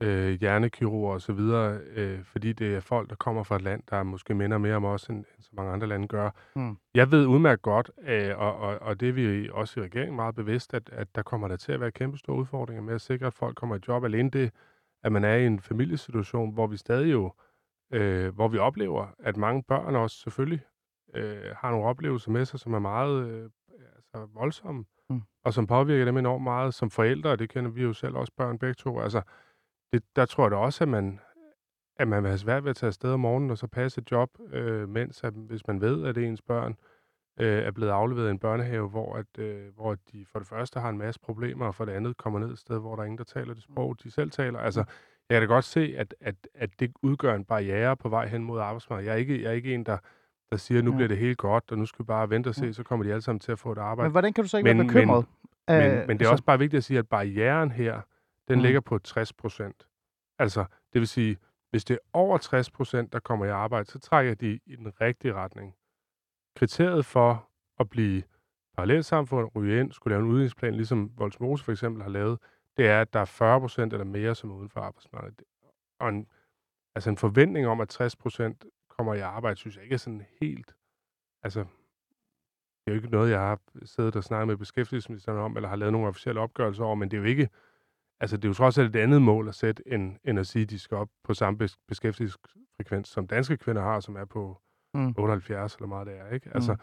øh, 0.01 0.39
hjernekirurger 0.39 1.13
og 1.13 1.21
så 1.21 1.33
videre, 1.33 1.79
øh, 1.95 2.23
fordi 2.23 2.53
det 2.53 2.75
er 2.75 2.79
folk, 2.79 3.09
der 3.09 3.15
kommer 3.15 3.43
fra 3.43 3.55
et 3.55 3.61
land, 3.61 3.83
der 3.89 4.03
måske 4.03 4.33
minder 4.35 4.57
mere 4.57 4.75
om 4.75 4.85
os, 4.85 5.07
end, 5.07 5.17
end 5.17 5.25
så 5.41 5.49
mange 5.53 5.71
andre 5.71 5.87
lande 5.87 6.07
gør. 6.07 6.29
Mm. 6.55 6.77
Jeg 6.93 7.11
ved 7.11 7.25
udmærket 7.25 7.61
godt, 7.61 7.91
øh, 8.07 8.37
og, 8.37 8.55
og, 8.55 8.79
og 8.81 8.99
det 8.99 9.09
er 9.09 9.13
vi 9.13 9.49
også 9.51 9.79
i 9.79 9.83
regeringen 9.83 10.15
meget 10.15 10.35
bevidst, 10.35 10.73
at, 10.73 10.89
at 10.93 11.07
der 11.15 11.21
kommer 11.21 11.47
der 11.47 11.57
til 11.57 11.71
at 11.71 11.79
være 11.79 11.91
kæmpe 11.91 12.17
store 12.17 12.37
udfordringer 12.37 12.83
med 12.83 12.93
at 12.95 13.01
sikre, 13.01 13.27
at 13.27 13.33
folk 13.33 13.55
kommer 13.55 13.75
i 13.75 13.79
job. 13.87 14.03
Alene 14.03 14.29
det, 14.29 14.51
at 15.03 15.11
man 15.11 15.23
er 15.23 15.35
i 15.35 15.45
en 15.45 15.59
familiesituation, 15.59 16.53
hvor 16.53 16.67
vi 16.67 16.77
stadig 16.77 17.11
jo, 17.11 17.33
øh, 17.93 18.35
hvor 18.35 18.47
vi 18.47 18.57
oplever, 18.57 19.07
at 19.19 19.37
mange 19.37 19.63
børn 19.63 19.95
også 19.95 20.17
selvfølgelig 20.17 20.61
øh, 21.15 21.55
har 21.55 21.71
nogle 21.71 21.85
oplevelser 21.85 22.31
med 22.31 22.45
sig, 22.45 22.59
som 22.59 22.73
er 22.73 22.79
meget 22.79 23.27
øh, 23.29 23.49
altså 24.13 24.27
voldsomme, 24.33 24.85
Mm. 25.09 25.15
mm. 25.15 25.21
og 25.43 25.53
som 25.53 25.67
påvirker 25.67 26.05
dem 26.05 26.17
enormt 26.17 26.43
meget 26.43 26.73
som 26.73 26.89
forældre, 26.89 27.29
og 27.29 27.39
det 27.39 27.49
kender 27.49 27.71
vi 27.71 27.83
jo 27.83 27.93
selv 27.93 28.15
også 28.15 28.33
børn 28.37 28.59
begge 28.59 28.73
to. 28.73 28.99
Altså, 28.99 29.21
det, 29.93 30.03
der 30.15 30.25
tror 30.25 30.43
jeg 30.43 30.51
da 30.51 30.55
også, 30.55 30.83
at 30.83 30.87
man, 30.87 31.19
at 31.99 32.07
man 32.07 32.23
vil 32.23 32.29
have 32.29 32.37
svært 32.37 32.63
ved 32.63 32.69
at 32.69 32.75
tage 32.75 32.87
afsted 32.87 33.11
om 33.13 33.19
morgenen 33.19 33.49
og 33.51 33.57
så 33.57 33.67
passe 33.67 34.01
et 34.01 34.11
job, 34.11 34.29
øh, 34.53 34.89
mens 34.89 35.23
at, 35.23 35.33
hvis 35.33 35.67
man 35.67 35.81
ved, 35.81 36.05
at 36.05 36.17
ens 36.17 36.41
børn 36.41 36.75
øh, 37.39 37.63
er 37.63 37.71
blevet 37.71 37.91
afleveret 37.91 38.27
i 38.27 38.31
en 38.31 38.39
børnehave, 38.39 38.89
hvor, 38.89 39.15
at, 39.15 39.25
øh, 39.37 39.73
hvor 39.75 39.95
de 40.11 40.25
for 40.31 40.39
det 40.39 40.47
første 40.47 40.79
har 40.79 40.89
en 40.89 40.97
masse 40.97 41.19
problemer, 41.19 41.65
og 41.65 41.75
for 41.75 41.85
det 41.85 41.91
andet 41.91 42.17
kommer 42.17 42.39
ned 42.39 42.51
et 42.51 42.59
sted, 42.59 42.79
hvor 42.79 42.95
der 42.95 43.01
er 43.01 43.05
ingen, 43.05 43.17
der 43.17 43.23
taler 43.23 43.53
det 43.53 43.63
sprog, 43.63 43.95
de 44.03 44.11
selv 44.11 44.31
taler. 44.31 44.59
Altså, 44.59 44.83
jeg 45.29 45.41
kan 45.41 45.49
da 45.49 45.53
godt 45.53 45.65
se, 45.65 45.93
at, 45.97 46.15
at, 46.21 46.35
at 46.53 46.69
det 46.79 46.91
udgør 47.01 47.35
en 47.35 47.45
barriere 47.45 47.97
på 47.97 48.09
vej 48.09 48.27
hen 48.27 48.43
mod 48.43 48.59
arbejdsmarkedet. 48.59 49.07
Jeg 49.07 49.13
er 49.13 49.17
ikke, 49.19 49.41
jeg 49.43 49.49
er 49.49 49.53
ikke 49.53 49.73
en, 49.73 49.85
der, 49.85 49.97
der 50.51 50.57
siger, 50.57 50.81
nu 50.81 50.91
bliver 50.91 51.07
det 51.07 51.17
helt 51.17 51.37
godt, 51.37 51.71
og 51.71 51.77
nu 51.77 51.85
skal 51.85 52.03
vi 52.03 52.07
bare 52.07 52.29
vente 52.29 52.47
og 52.47 52.55
se, 52.55 52.73
så 52.73 52.83
kommer 52.83 53.05
de 53.05 53.11
alle 53.11 53.21
sammen 53.21 53.39
til 53.39 53.51
at 53.51 53.59
få 53.59 53.71
et 53.71 53.77
arbejde. 53.77 54.07
Men 54.07 54.11
hvordan 54.11 54.33
kan 54.33 54.43
du 54.43 54.47
så 54.49 54.57
ikke 54.57 54.73
Men- 54.73 54.77
være 54.77 54.87
bekymret? 54.87 55.25
Men, 55.67 55.75
Øh, 55.77 55.83
men 55.83 55.91
det 55.93 56.07
er 56.07 56.11
altså, 56.11 56.31
også 56.31 56.43
bare 56.43 56.59
vigtigt 56.59 56.77
at 56.77 56.83
sige, 56.83 56.99
at 56.99 57.07
barrieren 57.09 57.71
her, 57.71 58.01
den 58.49 58.57
Mm. 58.59 58.63
ligger 58.63 58.79
på 58.79 58.97
60 58.99 59.33
procent. 59.33 59.87
Altså, 60.39 60.65
det 60.93 60.99
vil 61.01 61.07
sige, 61.07 61.37
hvis 61.69 61.85
det 61.85 61.93
er 61.93 61.99
over 62.13 62.37
60 62.37 62.71
procent, 62.71 63.13
der 63.13 63.19
kommer 63.19 63.45
i 63.45 63.49
arbejde, 63.49 63.85
så 63.85 63.99
trækker 63.99 64.33
de 64.35 64.59
i 64.65 64.75
den 64.75 65.01
rigtige 65.01 65.33
retning. 65.33 65.75
Kriteriet 66.55 67.05
for 67.05 67.49
at 67.79 67.89
blive 67.89 68.23
parallelsamfund, 68.77 69.49
ryge 69.55 69.79
ind, 69.79 69.91
skulle 69.91 70.11
lave 70.15 70.23
en 70.25 70.31
udviklingsplan, 70.31 70.75
ligesom 70.75 71.11
Voldsmose 71.17 71.63
for 71.63 71.71
eksempel 71.71 72.03
har 72.03 72.09
lavet, 72.09 72.39
det 72.77 72.87
er, 72.87 73.01
at 73.01 73.13
der 73.13 73.19
er 73.19 73.25
40 73.25 73.59
procent 73.59 73.93
eller 73.93 74.05
mere, 74.05 74.35
som 74.35 74.51
er 74.51 74.55
uden 74.55 74.69
for 74.69 74.81
arbejdsmarkedet. 74.81 75.41
Og 75.99 76.09
en, 76.09 76.27
altså 76.95 77.09
en 77.09 77.17
forventning 77.17 77.67
om, 77.67 77.81
at 77.81 77.89
60 77.89 78.15
procent 78.15 78.65
kommer 78.89 79.13
i 79.13 79.19
arbejde, 79.19 79.55
synes 79.55 79.75
jeg 79.75 79.83
ikke 79.83 79.93
er 79.93 79.97
sådan 79.97 80.25
helt... 80.41 80.75
Altså, 81.43 81.59
det 81.59 82.87
er 82.87 82.91
jo 82.91 82.95
ikke 82.95 83.09
noget, 83.09 83.31
jeg 83.31 83.39
har 83.39 83.59
siddet 83.85 84.15
og 84.15 84.23
snakket 84.23 84.47
med 84.47 84.57
beskæftigelsesministeren 84.57 85.37
om, 85.37 85.55
eller 85.55 85.69
har 85.69 85.75
lavet 85.75 85.91
nogle 85.93 86.07
officielle 86.07 86.41
opgørelser 86.41 86.83
over, 86.83 86.95
men 86.95 87.11
det 87.11 87.17
er 87.17 87.21
jo 87.21 87.27
ikke... 87.27 87.49
Altså, 88.19 88.37
det 88.37 88.45
er 88.45 88.49
jo 88.49 88.53
trods 88.53 88.77
alt 88.77 88.95
et 88.95 88.99
andet 88.99 89.21
mål 89.21 89.47
at 89.47 89.55
sætte, 89.55 89.83
end, 89.87 90.17
end 90.23 90.39
at 90.39 90.47
sige, 90.47 90.63
at 90.63 90.69
de 90.69 90.79
skal 90.79 90.97
op 90.97 91.09
på 91.23 91.33
samme 91.33 91.65
bes- 91.65 91.79
beskæftigelsesfrekvens, 91.87 93.07
som 93.09 93.27
danske 93.27 93.57
kvinder 93.57 93.81
har, 93.81 93.99
som 93.99 94.15
er 94.15 94.25
på 94.25 94.61
Mm. 94.93 94.99
mm. 95.01 95.13
78 95.17 95.75
eller 95.75 95.87
meget 95.87 96.07
det 96.07 96.17
er, 96.17 96.29
ikke? 96.29 96.49
Altså, 96.55 96.75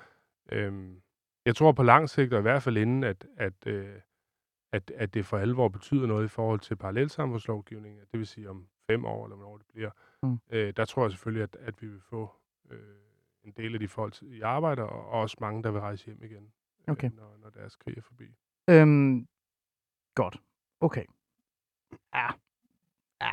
øhm, 0.52 1.02
jeg 1.46 1.56
tror 1.56 1.72
på 1.72 1.82
lang 1.82 2.08
sigt, 2.10 2.32
og 2.32 2.38
i 2.38 2.42
hvert 2.42 2.62
fald 2.62 2.76
inden, 2.76 3.04
at, 3.04 3.26
at, 3.36 3.66
øh, 3.66 4.00
at, 4.72 4.90
at 4.90 5.14
det 5.14 5.26
for 5.26 5.38
alvor 5.38 5.68
betyder 5.68 6.06
noget 6.06 6.24
i 6.24 6.28
forhold 6.28 6.60
til 6.60 6.76
parallelsamfundslovgivningen, 6.76 8.00
det 8.00 8.18
vil 8.18 8.26
sige 8.26 8.50
om 8.50 8.68
fem 8.90 9.04
år, 9.04 9.24
eller 9.24 9.36
hvornår 9.36 9.56
det 9.56 9.66
bliver, 9.66 9.90
Mm. 10.22 10.38
øh, 10.50 10.72
der 10.76 10.84
tror 10.84 11.02
jeg 11.04 11.10
selvfølgelig, 11.10 11.42
at, 11.42 11.56
at 11.60 11.82
vi 11.82 11.86
vil 11.86 12.00
få 12.00 12.30
øh, 12.70 12.78
en 13.44 13.52
del 13.52 13.74
af 13.74 13.80
de 13.80 13.88
folk 13.88 14.22
i 14.22 14.40
arbejde, 14.40 14.82
og 14.82 15.06
også 15.06 15.36
mange, 15.40 15.62
der 15.62 15.70
vil 15.70 15.80
rejse 15.80 16.06
hjem 16.06 16.22
igen, 16.22 16.52
Okay. 16.88 17.10
øh, 17.10 17.16
når, 17.16 17.36
når 17.42 17.50
deres 17.50 17.76
krig 17.76 17.98
er 17.98 18.02
forbi. 18.02 18.24
Øhm, 18.70 19.28
godt. 20.14 20.42
Okay. 20.80 21.04
Ja. 22.14 22.26
Ja. 23.22 23.32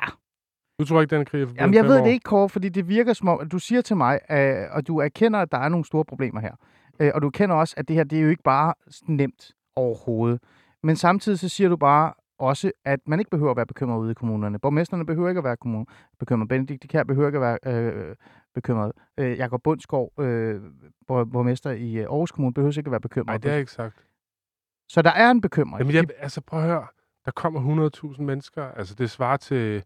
Du 0.79 0.85
tror 0.85 1.01
ikke, 1.01 1.15
den 1.15 1.25
krig 1.25 1.41
er 1.41 1.47
forbi? 1.47 1.59
Jamen, 1.59 1.73
jeg 1.73 1.83
ved 1.85 1.99
år? 1.99 2.03
det 2.05 2.11
ikke, 2.11 2.23
Kåre, 2.23 2.49
fordi 2.49 2.69
det 2.69 2.87
virker 2.87 3.13
som 3.13 3.27
om, 3.27 3.39
at 3.39 3.51
du 3.51 3.59
siger 3.59 3.81
til 3.81 3.97
mig, 3.97 4.19
øh, 4.31 4.55
og 4.71 4.87
du 4.87 4.97
erkender, 4.97 5.39
at 5.39 5.51
der 5.51 5.57
er 5.57 5.69
nogle 5.69 5.85
store 5.85 6.05
problemer 6.05 6.39
her. 6.41 6.55
Øh, 6.99 7.11
og 7.15 7.21
du 7.21 7.29
kender 7.29 7.55
også, 7.55 7.73
at 7.77 7.87
det 7.87 7.95
her, 7.95 8.03
det 8.03 8.17
er 8.17 8.23
jo 8.23 8.29
ikke 8.29 8.43
bare 8.43 8.73
nemt 9.07 9.51
overhovedet. 9.75 10.41
Men 10.83 10.95
samtidig 10.95 11.39
så 11.39 11.49
siger 11.49 11.69
du 11.69 11.77
bare 11.77 12.13
også, 12.39 12.71
at 12.85 12.99
man 13.07 13.19
ikke 13.19 13.31
behøver 13.31 13.51
at 13.51 13.57
være 13.57 13.65
bekymret 13.65 13.99
ude 13.99 14.11
i 14.11 14.13
kommunerne. 14.13 14.59
Borgmesterne 14.59 15.05
behøver 15.05 15.29
ikke 15.29 15.39
at 15.39 15.43
være 15.43 15.57
kommun- 15.65 15.85
bekymret. 16.19 16.47
Benedikt 16.49 16.89
Kær 16.89 17.03
behøver 17.03 17.27
ikke 17.27 17.39
at 17.45 17.59
være 17.65 17.83
øh, 17.83 18.15
bekymret. 18.55 18.91
Øh, 19.17 19.37
Jakob 19.37 19.63
Bundsgaard, 19.63 20.19
øh, 20.19 20.61
borg- 21.07 21.31
borgmester 21.31 21.71
i 21.71 21.93
øh, 21.95 22.01
Aarhus 22.03 22.31
Kommune, 22.31 22.53
behøver 22.53 22.77
ikke 22.77 22.87
at 22.87 22.91
være 22.91 23.01
bekymret. 23.01 23.27
Nej, 23.27 23.37
det 23.37 23.49
jeg 23.49 23.59
ikke 23.59 23.71
sagt. 23.71 24.05
Så 24.89 25.01
der 25.01 25.11
er 25.11 25.31
en 25.31 25.41
bekymring. 25.41 25.79
Jamen, 25.79 25.95
jeg, 25.95 26.05
altså 26.19 26.41
prøv 26.41 26.59
at 26.59 26.65
høre. 26.65 26.87
Der 27.25 27.31
kommer 27.31 27.89
100.000 28.15 28.21
mennesker. 28.21 28.63
Altså, 28.63 28.95
det 28.95 29.09
svarer 29.11 29.37
til, 29.37 29.83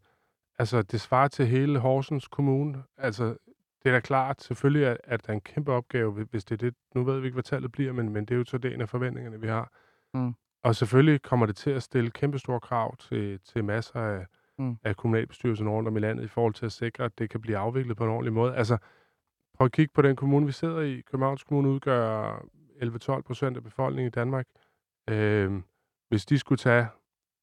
altså, 0.59 0.81
det 0.81 1.01
svarer 1.01 1.27
til 1.27 1.47
hele 1.47 1.79
Horsens 1.79 2.27
Kommune. 2.27 2.83
Altså, 2.97 3.25
det 3.83 3.89
er 3.89 3.91
da 3.91 3.99
klart, 3.99 4.41
selvfølgelig, 4.41 4.87
at, 4.87 4.97
at 5.03 5.25
der 5.25 5.29
er 5.29 5.33
en 5.33 5.41
kæmpe 5.41 5.71
opgave, 5.73 6.11
hvis- 6.11 6.45
det 6.45 6.51
er 6.63 6.65
det. 6.69 6.75
Nu 6.95 7.03
ved 7.03 7.19
vi 7.19 7.25
ikke, 7.27 7.35
hvad 7.35 7.43
tallet 7.43 7.71
bliver, 7.71 7.93
men, 7.93 8.09
men 8.09 8.25
det 8.25 8.33
er 8.33 8.37
jo 8.37 8.43
så 8.45 8.57
det 8.57 8.73
en 8.73 8.81
af 8.81 8.89
forventningerne, 8.89 9.41
vi 9.41 9.47
har. 9.47 9.71
Mm. 10.13 10.33
Og 10.63 10.75
selvfølgelig 10.75 11.21
kommer 11.21 11.45
det 11.45 11.55
til 11.55 11.69
at 11.71 11.83
stille 11.83 12.11
kæmpe 12.11 12.39
store 12.39 12.59
krav 12.59 12.97
til, 12.97 13.39
til 13.39 13.63
masser 13.63 13.99
af, 14.01 14.25
Mm. 14.59 14.77
af 14.83 14.95
kommunalbestyrelsen 14.95 15.69
rundt 15.69 15.87
om 15.89 15.97
i 15.97 15.99
landet 15.99 16.23
i 16.23 16.27
forhold 16.27 16.53
til 16.53 16.65
at 16.65 16.71
sikre, 16.71 17.03
at 17.03 17.19
det 17.19 17.29
kan 17.29 17.41
blive 17.41 17.57
afviklet 17.57 17.97
på 17.97 18.03
en 18.03 18.09
ordentlig 18.09 18.33
måde. 18.33 18.55
Altså, 18.55 18.77
prøv 19.57 19.65
at 19.65 19.71
kigge 19.71 19.91
på 19.93 20.01
den 20.01 20.15
kommune, 20.15 20.45
vi 20.45 20.51
sidder 20.51 20.81
i. 20.81 21.01
Københavns 21.11 21.43
Kommune 21.43 21.69
udgør 21.69 22.37
11-12 22.81 23.21
procent 23.21 23.57
af 23.57 23.63
befolkningen 23.63 24.07
i 24.07 24.09
Danmark. 24.09 24.45
Øhm, 25.09 25.63
hvis 26.09 26.25
de 26.25 26.37
skulle 26.39 26.57
tage 26.59 26.87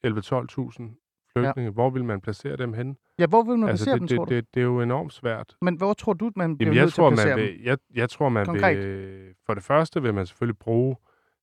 11-12.000 0.04 1.30
flygtninge, 1.32 1.68
ja. 1.68 1.70
hvor 1.70 1.90
vil 1.90 2.04
man 2.04 2.20
placere 2.20 2.56
dem 2.56 2.72
hen? 2.72 2.96
Ja, 3.18 3.26
hvor 3.26 3.42
vil 3.42 3.58
man 3.58 3.68
Altså, 3.68 3.84
placere 3.84 3.94
det, 3.94 4.00
dem, 4.00 4.08
det, 4.08 4.16
tror 4.16 4.24
du? 4.24 4.34
det, 4.34 4.54
det 4.54 4.60
er 4.60 4.64
jo 4.64 4.80
enormt 4.80 5.12
svært. 5.12 5.56
Men 5.62 5.76
hvor 5.76 5.92
tror 5.92 6.12
du, 6.12 6.30
man 6.36 6.56
bliver 6.56 6.68
Jamen, 6.68 6.76
jeg 6.76 6.82
nødt 6.82 6.92
til 6.92 7.00
tror, 7.00 7.08
at 7.08 7.12
placere 7.12 7.36
man 7.36 7.46
dem? 7.46 7.54
vil, 7.54 7.62
jeg, 7.62 7.78
jeg 7.94 8.10
tror, 8.10 8.28
man 8.28 8.46
Konkret. 8.46 8.78
vil... 8.78 9.34
For 9.46 9.54
det 9.54 9.62
første 9.62 10.02
vil 10.02 10.14
man 10.14 10.26
selvfølgelig 10.26 10.58
bruge 10.58 10.96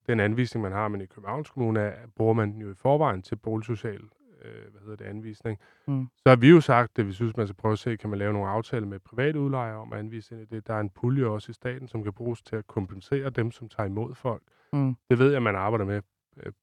den 0.08 0.20
anvisning, 0.20 0.64
man 0.64 0.72
har, 0.72 0.88
men 0.88 1.02
i 1.02 1.06
Københavns 1.06 1.50
Kommune 1.50 1.80
er, 1.80 1.94
bruger 2.16 2.34
man 2.34 2.58
jo 2.58 2.72
i 2.72 2.76
forvejen 2.76 3.22
til 3.22 3.36
boligsocial 3.36 4.02
øh, 4.46 4.72
hvad 4.72 4.82
hedder 4.82 4.96
det, 4.96 5.06
anvisning. 5.06 5.60
Mm. 5.88 6.08
Så 6.18 6.30
har 6.30 6.36
vi 6.36 6.50
jo 6.50 6.62
sagt, 6.62 7.00
at 7.00 7.08
vi 7.08 7.12
synes, 7.12 7.38
man 7.38 7.48
skal 7.48 7.56
prøve 7.56 7.72
at 7.72 7.80
se, 7.80 7.98
kan 7.98 8.10
man 8.10 8.20
lave 8.20 8.34
nogle 8.34 8.50
aftaler 8.50 8.88
med 8.88 9.00
private 9.00 9.40
udlejere 9.40 9.78
om 9.78 9.94
at 9.94 10.00
anvise 10.00 10.36
ind 10.36 10.42
i 10.42 10.56
det. 10.56 10.68
Der 10.68 10.74
er 10.74 10.80
en 10.80 10.90
pulje 10.90 11.26
også 11.26 11.50
i 11.50 11.54
staten, 11.54 11.88
som 11.88 12.04
kan 12.04 12.14
bruges 12.14 12.42
til 12.42 12.56
at 12.56 12.68
kompensere 12.68 13.30
dem, 13.30 13.52
som 13.52 13.70
tager 13.70 13.88
imod 13.88 14.16
folk. 14.16 14.42
Mm. 14.74 14.96
Det 15.10 15.20
ved 15.20 15.32
jeg, 15.32 15.44
man 15.44 15.56
arbejder 15.56 15.86
med 15.86 16.02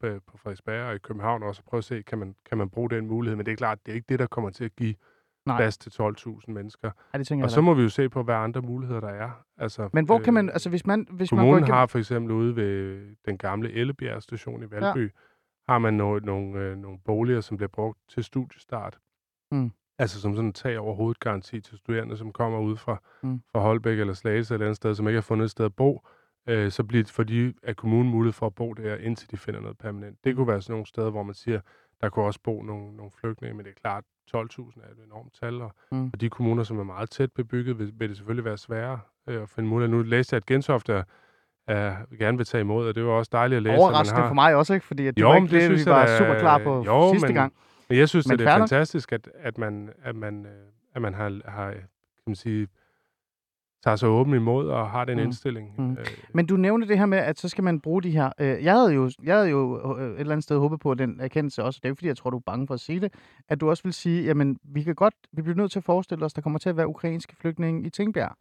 på- 0.00 0.20
på 0.26 0.36
Frederiksberg 0.36 0.86
og 0.88 0.94
i 0.94 0.98
København 0.98 1.42
også, 1.42 1.60
at 1.60 1.70
prøve 1.70 1.78
at 1.78 1.84
se, 1.84 2.02
kan 2.02 2.18
man, 2.18 2.34
kan 2.48 2.58
man 2.58 2.68
bruge 2.70 2.90
den 2.90 3.06
mulighed. 3.06 3.36
Men 3.36 3.46
det 3.46 3.52
er 3.52 3.56
klart, 3.56 3.78
det 3.86 3.92
er 3.92 3.96
ikke 3.96 4.06
det, 4.08 4.18
der 4.18 4.26
kommer 4.26 4.50
til 4.50 4.64
at 4.64 4.76
give 4.76 4.94
Nej. 5.46 5.56
plads 5.56 5.78
til 5.78 5.90
12.000 5.90 6.50
mennesker. 6.52 6.90
Ja, 7.14 7.18
det 7.18 7.42
Og 7.44 7.50
så 7.50 7.60
må 7.60 7.74
vi 7.74 7.82
jo 7.82 7.88
se 7.88 8.08
på, 8.08 8.22
hvad 8.22 8.34
andre 8.34 8.62
muligheder 8.62 9.00
der 9.00 9.08
er. 9.08 9.30
Altså, 9.58 9.88
Men 9.92 10.04
hvor 10.04 10.18
kan 10.18 10.34
man, 10.34 10.48
øh, 10.48 10.52
altså 10.52 10.68
hvis 10.70 10.86
man, 10.86 11.06
hvis 11.10 11.32
man 11.32 11.36
går 11.38 11.42
Kommunen 11.42 11.62
igennem... 11.64 11.74
har 11.76 11.86
for 11.86 11.98
eksempel 11.98 12.32
ude 12.32 12.56
ved 12.56 13.00
den 13.26 13.38
gamle 13.38 13.72
Ellebjerg 13.72 14.22
station 14.22 14.62
i 14.62 14.70
Valby, 14.70 15.02
ja. 15.04 15.08
har 15.72 15.78
man 15.78 15.94
nogle, 15.94 16.20
nogle, 16.26 16.58
øh, 16.60 16.76
nogle 16.76 16.98
boliger, 17.04 17.40
som 17.40 17.56
bliver 17.56 17.68
brugt 17.68 17.98
til 18.08 18.24
studiestart. 18.24 18.98
Mm. 19.52 19.70
Altså 19.98 20.20
som 20.20 20.34
sådan 20.34 20.46
en 20.46 20.52
tag 20.52 20.78
over 20.78 20.94
hovedet 20.94 21.20
garanti 21.20 21.60
til 21.60 21.78
studerende, 21.78 22.16
som 22.16 22.32
kommer 22.32 22.58
ud 22.60 22.76
fra, 22.76 22.96
Mm. 23.22 23.28
mm. 23.28 23.42
fra 23.52 23.60
Holbæk 23.60 23.98
eller 24.00 24.12
Slagelse 24.14 24.54
eller 24.54 24.64
et 24.64 24.68
andet 24.68 24.76
sted, 24.76 24.94
som 24.94 25.08
ikke 25.08 25.16
har 25.16 25.22
fundet 25.22 25.44
et 25.44 25.50
sted 25.50 25.64
at 25.64 25.74
bo. 25.76 26.06
Øh, 26.48 26.70
så 26.70 26.84
bliver 26.84 27.04
for 27.04 27.22
de 27.22 27.54
af 27.62 27.76
kommunen 27.76 28.10
mulighed 28.10 28.32
for 28.32 28.46
at 28.46 28.54
bo 28.54 28.72
der, 28.72 28.96
indtil 28.96 29.30
de 29.30 29.36
finder 29.36 29.60
noget 29.60 29.78
permanent. 29.78 30.18
Det 30.24 30.36
kunne 30.36 30.48
være 30.48 30.62
sådan 30.62 30.72
nogle 30.72 30.86
steder, 30.86 31.10
hvor 31.10 31.22
man 31.22 31.34
siger, 31.34 31.60
der 32.00 32.08
kunne 32.08 32.24
også 32.24 32.40
bo 32.44 32.62
nogle, 32.62 32.96
nogle 32.96 33.10
flygtninge, 33.20 33.56
men 33.56 33.64
det 33.64 33.70
er 33.70 33.80
klart, 33.80 34.04
12.000 34.36 34.36
er 34.36 34.92
et 34.92 35.06
enormt 35.06 35.32
tal, 35.40 35.60
og 35.62 35.72
Mm. 35.92 36.10
for 36.10 36.16
de 36.16 36.30
kommuner, 36.30 36.62
som 36.62 36.78
er 36.78 36.84
meget 36.84 37.10
tæt 37.10 37.32
bebygget, 37.32 37.78
vil, 37.78 37.92
vil 37.98 38.08
det 38.08 38.16
selvfølgelig 38.16 38.44
være 38.44 38.58
sværere 38.58 39.00
øh, 39.28 39.42
at 39.42 39.48
finde 39.48 39.68
mulighed. 39.68 39.96
Nu 39.96 40.02
læste 40.02 40.34
jeg, 40.34 40.36
at 40.36 40.46
Gentofte 40.46 40.92
er, 40.92 41.02
er, 41.66 41.96
gerne 42.18 42.36
vil 42.36 42.46
tage 42.46 42.60
imod, 42.60 42.88
og 42.88 42.94
det 42.94 43.04
var 43.04 43.10
også 43.12 43.28
dejligt 43.32 43.56
at 43.56 43.62
læse, 43.62 43.76
Overraskende 43.76 44.20
har... 44.22 44.28
for 44.28 44.34
mig 44.34 44.54
også, 44.54 44.74
ikke? 44.74 44.86
Fordi 44.86 45.06
at 45.06 45.16
det 45.16 45.22
Jo, 45.22 45.28
var 45.28 45.36
ikke 45.36 45.44
det 45.44 45.50
det, 45.52 45.70
vi 45.70 45.76
synes 45.76 45.86
jeg 45.86 45.94
var 45.94 46.18
super 46.18 46.38
klar 46.38 46.58
på 46.58 46.84
jo, 46.84 47.10
sidste 47.12 47.28
men- 47.28 47.34
gang. 47.34 47.52
Men 47.88 47.98
jeg 47.98 48.08
synes, 48.08 48.26
Men 48.26 48.32
at 48.32 48.38
det 48.38 48.46
er 48.48 48.58
fantastisk, 48.58 49.12
at, 49.12 49.30
at, 49.34 49.58
man, 49.58 49.90
at, 50.02 50.16
man, 50.16 50.46
øh, 50.46 50.52
at 50.94 51.02
man 51.02 51.14
har, 51.14 51.50
har 51.50 51.70
kan 51.72 51.82
man 52.26 52.34
sige, 52.34 52.68
tager 53.84 53.96
sig 53.96 54.08
åben 54.08 54.34
imod 54.34 54.68
og 54.68 54.90
har 54.90 55.04
den 55.04 55.16
Mm. 55.18 55.24
indstilling. 55.24 55.74
Mm. 55.78 55.90
Øh, 55.90 56.06
Men 56.34 56.46
du 56.46 56.56
nævnte 56.56 56.88
det 56.88 56.98
her 56.98 57.06
med, 57.06 57.18
at 57.18 57.38
så 57.38 57.48
skal 57.48 57.64
man 57.64 57.80
bruge 57.80 58.02
de 58.02 58.10
her... 58.10 58.30
Øh, 58.40 58.64
jeg, 58.64 58.74
havde 58.74 58.92
jo, 58.94 59.10
jeg 59.22 59.34
havde 59.36 59.48
jo 59.50 59.96
øh, 59.98 60.10
et 60.14 60.20
eller 60.20 60.32
andet 60.32 60.44
sted 60.44 60.58
håbet 60.58 60.80
på 60.80 60.94
den 60.94 61.20
erkendelse 61.20 61.64
også. 61.64 61.80
Det 61.82 61.84
er 61.84 61.90
jo 61.90 61.94
fordi 61.94 62.08
jeg 62.08 62.16
tror, 62.16 62.30
du 62.30 62.36
er 62.36 62.42
bange 62.46 62.66
for 62.66 62.74
at 62.74 62.80
sige 62.80 63.00
det. 63.00 63.12
At 63.48 63.60
du 63.60 63.70
også 63.70 63.82
vil 63.82 63.92
sige, 63.92 64.24
jamen, 64.24 64.58
vi 64.64 64.82
kan 64.82 64.94
godt... 64.94 65.14
Vi 65.32 65.42
bliver 65.42 65.56
nødt 65.56 65.72
til 65.72 65.78
at 65.78 65.84
forestille 65.84 66.24
os, 66.24 66.32
der 66.32 66.42
kommer 66.42 66.58
til 66.58 66.68
at 66.68 66.76
være 66.76 66.88
ukrainske 66.88 67.36
flygtninge 67.40 67.86
i 67.86 67.90
Tingbjerg. 67.90 68.32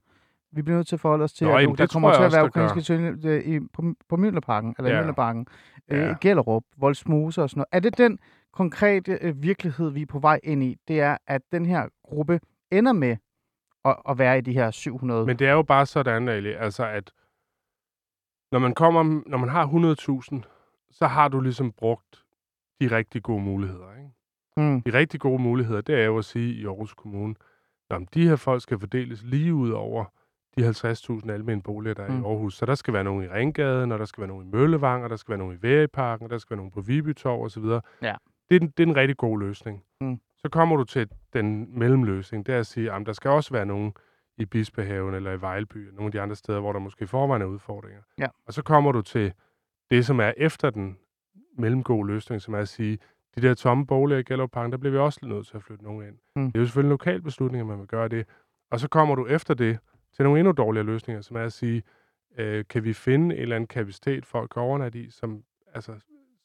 Vi 0.52 0.62
bliver 0.62 0.78
nødt 0.78 0.88
til 0.88 0.95
at 0.95 1.00
forholde 1.00 1.23
os 1.23 1.34
til, 1.34 1.47
Nå, 1.47 1.54
at 1.56 1.62
jamen, 1.62 1.78
der 1.78 1.88
kommer 1.88 2.13
til 2.15 2.23
at 2.23 2.34
være 2.34 2.45
ukrainske 2.45 2.82
flygtninge 2.82 3.30
øh, 3.30 3.43
i, 3.56 3.60
på, 3.73 3.84
på 4.10 4.15
Mjølnerparken, 4.15 4.76
eller 4.78 4.91
ja. 4.91 4.95
Mjølnerparken, 4.97 5.47
øh, 5.91 6.00
Ja. 6.00 6.13
Gellerup, 6.21 6.63
Voldsmose 6.78 7.43
og 7.43 7.50
sådan 7.50 7.60
noget. 7.60 7.67
Er 7.71 7.80
det 7.89 7.97
den 7.97 8.19
konkrete 8.54 9.17
øh, 9.21 9.43
virkelighed, 9.43 9.89
vi 9.89 10.02
er 10.02 10.06
på 10.06 10.19
vej 10.19 10.39
ind 10.43 10.63
i? 10.63 10.76
Det 10.88 11.02
er, 11.02 11.17
at 11.28 11.41
den 11.52 11.65
her 11.65 11.88
gruppe 12.04 12.39
ender 12.71 12.93
med 12.93 13.17
at, 13.89 13.95
at 14.10 14.17
være 14.17 14.38
i 14.38 14.41
de 14.41 14.54
her 14.54 14.71
700... 14.71 15.26
Men 15.26 15.39
det 15.39 15.47
er 15.47 15.52
jo 15.54 15.63
bare 15.63 15.86
sådan, 15.86 16.28
Ali, 16.30 16.52
altså 16.52 16.86
at 16.86 17.12
når 18.52 18.60
man, 18.60 18.73
kommer, 18.73 19.21
når 19.30 19.38
man 19.38 19.50
har 19.50 19.65
100.000, 20.41 20.41
så 20.91 21.08
har 21.08 21.28
du 21.28 21.41
ligesom 21.41 21.71
brugt 21.71 22.23
de 22.82 22.88
rigtig 22.95 23.23
gode 23.23 23.41
muligheder. 23.43 23.95
Ikke? 23.97 24.10
mm, 24.58 24.82
De 24.82 24.93
rigtig 24.93 25.19
gode 25.19 25.41
muligheder, 25.41 25.82
det 25.82 25.95
er 26.02 26.06
jo 26.06 26.17
at 26.17 26.26
sige 26.26 26.54
i 26.54 26.65
Aarhus 26.65 26.93
Kommune, 26.93 27.36
at 27.89 28.02
de 28.13 28.28
her 28.28 28.36
folk 28.36 28.62
skal 28.62 28.80
fordeles 28.80 29.23
lige 29.23 29.54
ud 29.54 29.69
over 29.71 30.06
de 30.58 30.69
50.000 30.69 31.32
almene 31.32 31.62
boliger, 31.62 31.93
der 31.93 32.04
er 32.04 32.12
Mm. 32.12 32.21
i 32.21 32.26
Aarhus. 32.26 32.58
Så 32.58 32.65
der 32.65 32.76
skal 32.76 32.93
være 32.93 33.04
nogen 33.04 33.23
i 33.23 33.28
Ringgaden, 33.28 33.91
og 33.91 34.00
der 34.00 34.06
skal 34.06 34.21
være 34.21 34.28
nogen 34.28 34.47
i 34.47 34.50
Møllevang, 34.52 35.04
og 35.04 35.10
der 35.10 35.15
skal 35.15 35.30
være 35.32 35.38
nogen 35.39 35.56
i 35.58 35.62
Vægeparken, 35.62 36.23
og 36.23 36.30
der 36.30 36.38
skal 36.38 36.50
være 36.50 36.58
nogen 36.58 36.71
på 36.71 36.82
Vibytorv 36.82 37.43
osv. 37.43 37.63
Ja. 38.02 38.15
Det, 38.50 38.56
er 38.56 38.60
den, 38.60 38.69
det 38.78 38.84
er 38.84 38.88
en 38.88 38.95
rigtig 38.95 39.17
god 39.17 39.39
løsning. 39.39 39.84
Mm. 40.02 40.19
Så 40.38 40.50
kommer 40.50 40.76
du 40.76 40.84
til 40.84 41.10
den 41.34 41.80
mellemløsning, 41.80 42.45
det 42.45 42.56
er 42.56 42.60
at 42.60 42.67
sige, 42.67 42.91
at 42.91 43.06
der 43.06 43.13
skal 43.13 43.32
også 43.32 43.54
være 43.54 43.65
nogen 43.65 43.93
i 44.38 44.45
Bispehaven 44.45 45.15
eller 45.15 45.32
i 45.32 45.41
Vejlby, 45.41 45.88
og 45.88 45.93
nogle 45.93 46.08
af 46.08 46.12
de 46.12 46.21
andre 46.21 46.36
steder, 46.36 46.60
hvor 46.60 46.73
der 46.73 46.80
måske 46.80 47.04
i 47.04 47.08
forvejen 47.08 47.41
er 47.41 47.45
udfordringer. 47.45 48.02
Ja. 48.17 48.28
Og 48.45 48.54
så 48.54 48.63
kommer 48.63 48.91
du 48.91 49.02
til 49.02 49.34
det, 49.91 50.06
som 50.06 50.19
er 50.19 50.34
efter 50.38 50.69
den 50.69 50.97
mellemgode 51.58 52.08
løsning, 52.08 52.41
som 52.41 52.54
er 52.54 52.60
at 52.60 52.67
sige, 52.67 53.00
de 53.36 53.41
der 53.41 53.54
tomme 53.54 53.86
boliger 53.86 54.19
i 54.19 54.23
Gellerupparken, 54.23 54.71
der 54.71 54.78
bliver 54.78 54.91
vi 54.91 54.97
også 54.97 55.19
nødt 55.23 55.47
til 55.47 55.58
at 55.58 55.63
flytte 55.63 55.84
nogen 55.84 56.08
ind. 56.08 56.15
Mm. 56.36 56.45
Det 56.45 56.56
er 56.56 56.60
jo 56.60 56.65
selvfølgelig 56.65 56.88
en 56.88 56.93
lokal 56.93 57.21
beslutning, 57.21 57.62
at 57.62 57.67
man 57.67 57.80
vil 57.80 57.88
gøre 57.88 58.08
det. 58.08 58.28
Og 58.71 58.80
så 58.80 58.88
kommer 58.88 59.15
du 59.15 59.28
efter 59.28 59.54
det 59.54 59.80
til 60.15 60.23
nogle 60.23 60.39
endnu 60.39 60.52
dårligere 60.52 60.86
løsninger, 60.86 61.21
som 61.21 61.38
er 61.38 61.41
at 61.43 61.54
sige, 61.54 61.84
øh, 62.38 62.65
kan 62.69 62.84
vi 62.84 62.93
finde 62.93 63.36
en 63.36 63.41
eller 63.41 63.56
anden 63.56 63.67
kapacitet, 63.67 64.26
folk 64.26 64.50
kan 64.50 64.62
overnatte 64.62 65.00
i, 65.00 65.10
som, 65.10 65.43
altså, 65.73 65.91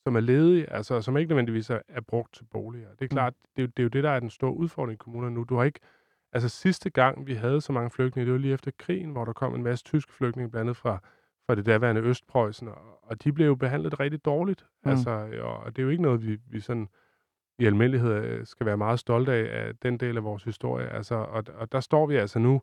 som 0.04 0.16
er 0.16 0.20
ledige, 0.20 0.72
altså 0.72 1.00
som 1.00 1.16
ikke 1.16 1.28
nødvendigvis 1.28 1.70
er, 1.70 1.80
er 1.88 2.00
brugt 2.00 2.34
til 2.34 2.44
boliger. 2.44 2.88
Det 2.98 3.04
er 3.04 3.08
klart, 3.08 3.34
det, 3.56 3.76
det 3.76 3.82
er 3.82 3.84
jo 3.84 3.88
det, 3.88 4.04
der 4.04 4.10
er 4.10 4.20
den 4.20 4.30
store 4.30 4.54
udfordring 4.54 4.94
i 4.94 4.96
kommunerne 4.96 5.34
nu. 5.34 5.44
Du 5.44 5.56
har 5.56 5.64
ikke, 5.64 5.80
altså 6.32 6.48
sidste 6.48 6.90
gang, 6.90 7.26
vi 7.26 7.34
havde 7.34 7.60
så 7.60 7.72
mange 7.72 7.90
flygtninge, 7.90 8.26
det 8.26 8.32
var 8.32 8.38
lige 8.38 8.54
efter 8.54 8.70
krigen, 8.78 9.10
hvor 9.10 9.24
der 9.24 9.32
kom 9.32 9.54
en 9.54 9.62
masse 9.62 9.84
tyske 9.84 10.12
flygtninge, 10.12 10.50
blandt 10.50 10.60
andet 10.60 10.76
fra, 10.76 10.98
fra 11.46 11.54
det 11.54 11.66
daværende 11.66 12.00
Østpreussen, 12.00 12.68
og, 12.68 12.98
og 13.02 13.24
de 13.24 13.32
blev 13.32 13.46
jo 13.46 13.54
behandlet 13.54 14.00
rigtig 14.00 14.24
dårligt. 14.24 14.60
Mm. 14.62 14.88
Mm. 14.88 14.90
Altså, 14.90 15.10
og, 15.42 15.56
og 15.56 15.76
det 15.76 15.82
er 15.82 15.84
jo 15.84 15.90
ikke 15.90 16.02
noget, 16.02 16.26
vi, 16.26 16.38
vi 16.46 16.60
sådan 16.60 16.88
i 17.58 17.66
almindelighed 17.66 18.12
øh, 18.12 18.46
skal 18.46 18.66
være 18.66 18.76
meget 18.76 18.98
stolte 18.98 19.32
af, 19.32 19.66
af 19.66 19.76
den 19.76 19.98
del 19.98 20.16
af 20.16 20.24
vores 20.24 20.44
historie. 20.44 20.88
Altså, 20.88 21.14
og, 21.14 21.44
og 21.54 21.72
der 21.72 21.80
står 21.80 22.06
vi 22.06 22.16
altså 22.16 22.38
nu, 22.38 22.62